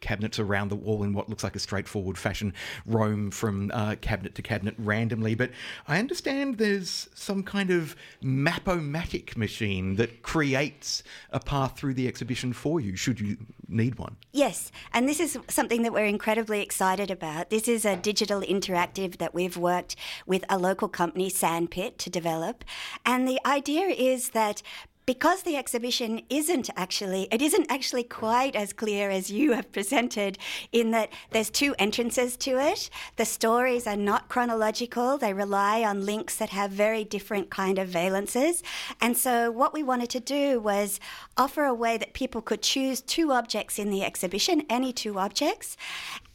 cabinets 0.00 0.38
around 0.38 0.70
the 0.70 0.76
wall 0.76 1.02
in 1.02 1.12
what 1.12 1.28
looks 1.28 1.44
like 1.44 1.54
a 1.54 1.58
straightforward 1.58 2.16
fashion, 2.16 2.54
roam 2.86 3.25
from 3.30 3.70
uh, 3.72 3.96
cabinet 4.00 4.34
to 4.36 4.42
cabinet 4.42 4.74
randomly, 4.78 5.34
but 5.34 5.50
I 5.86 5.98
understand 5.98 6.58
there's 6.58 7.08
some 7.14 7.42
kind 7.42 7.70
of 7.70 7.96
map-o-matic 8.22 9.36
machine 9.36 9.96
that 9.96 10.22
creates 10.22 11.02
a 11.30 11.40
path 11.40 11.78
through 11.78 11.94
the 11.94 12.08
exhibition 12.08 12.52
for 12.52 12.80
you, 12.80 12.96
should 12.96 13.20
you 13.20 13.36
need 13.68 13.98
one. 13.98 14.16
Yes, 14.32 14.70
and 14.92 15.08
this 15.08 15.20
is 15.20 15.38
something 15.48 15.82
that 15.82 15.92
we're 15.92 16.06
incredibly 16.06 16.62
excited 16.62 17.10
about. 17.10 17.50
This 17.50 17.68
is 17.68 17.84
a 17.84 17.96
digital 17.96 18.40
interactive 18.40 19.18
that 19.18 19.34
we've 19.34 19.56
worked 19.56 19.96
with 20.26 20.44
a 20.48 20.58
local 20.58 20.88
company, 20.88 21.28
Sandpit, 21.28 21.98
to 21.98 22.10
develop. 22.10 22.64
And 23.04 23.26
the 23.26 23.40
idea 23.44 23.86
is 23.86 24.30
that 24.30 24.62
because 25.06 25.42
the 25.42 25.56
exhibition 25.56 26.20
isn't 26.28 26.68
actually 26.76 27.28
it 27.30 27.40
isn't 27.40 27.70
actually 27.70 28.02
quite 28.02 28.56
as 28.56 28.72
clear 28.72 29.08
as 29.08 29.30
you 29.30 29.52
have 29.52 29.70
presented 29.72 30.36
in 30.72 30.90
that 30.90 31.10
there's 31.30 31.48
two 31.48 31.74
entrances 31.78 32.36
to 32.36 32.58
it. 32.58 32.90
The 33.16 33.24
stories 33.24 33.86
are 33.86 33.96
not 33.96 34.28
chronological. 34.28 35.16
They 35.16 35.32
rely 35.32 35.82
on 35.84 36.04
links 36.04 36.36
that 36.36 36.50
have 36.50 36.70
very 36.72 37.04
different 37.04 37.50
kind 37.50 37.78
of 37.78 37.88
valences. 37.88 38.62
And 39.00 39.16
so 39.16 39.50
what 39.50 39.72
we 39.72 39.82
wanted 39.82 40.10
to 40.10 40.20
do 40.20 40.60
was 40.60 40.98
offer 41.36 41.64
a 41.64 41.74
way 41.74 41.96
that 41.96 42.12
people 42.12 42.42
could 42.42 42.62
choose 42.62 43.00
two 43.00 43.30
objects 43.30 43.78
in 43.78 43.90
the 43.90 44.02
exhibition 44.02 44.64
any 44.68 44.92
two 44.92 45.18
objects 45.18 45.76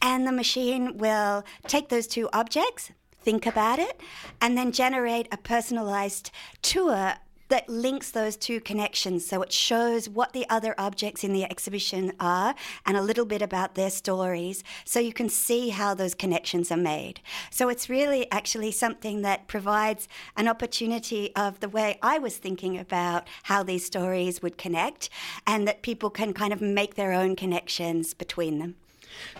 and 0.01 0.25
the 0.25 0.31
machine 0.31 0.97
will 0.97 1.43
take 1.67 1.89
those 1.89 2.07
two 2.07 2.29
objects 2.31 2.91
think 3.23 3.45
about 3.45 3.77
it 3.77 3.99
and 4.39 4.57
then 4.57 4.71
generate 4.71 5.27
a 5.31 5.37
personalized 5.37 6.31
tour 6.61 7.13
that 7.51 7.67
links 7.67 8.11
those 8.11 8.37
two 8.37 8.61
connections. 8.61 9.25
So 9.25 9.41
it 9.41 9.51
shows 9.51 10.07
what 10.07 10.31
the 10.31 10.47
other 10.49 10.73
objects 10.77 11.21
in 11.21 11.33
the 11.33 11.43
exhibition 11.43 12.13
are 12.17 12.55
and 12.85 12.95
a 12.95 13.01
little 13.01 13.25
bit 13.25 13.41
about 13.41 13.75
their 13.75 13.89
stories 13.89 14.63
so 14.85 15.01
you 15.01 15.11
can 15.11 15.27
see 15.27 15.69
how 15.69 15.93
those 15.93 16.15
connections 16.15 16.71
are 16.71 16.77
made. 16.77 17.19
So 17.49 17.67
it's 17.67 17.89
really 17.89 18.31
actually 18.31 18.71
something 18.71 19.21
that 19.23 19.47
provides 19.47 20.07
an 20.37 20.47
opportunity 20.47 21.35
of 21.35 21.59
the 21.59 21.67
way 21.67 21.99
I 22.01 22.19
was 22.19 22.37
thinking 22.37 22.79
about 22.79 23.27
how 23.43 23.63
these 23.63 23.85
stories 23.85 24.41
would 24.41 24.57
connect 24.57 25.09
and 25.45 25.67
that 25.67 25.81
people 25.81 26.09
can 26.09 26.33
kind 26.33 26.53
of 26.53 26.61
make 26.61 26.95
their 26.95 27.11
own 27.11 27.35
connections 27.35 28.13
between 28.13 28.59
them. 28.59 28.75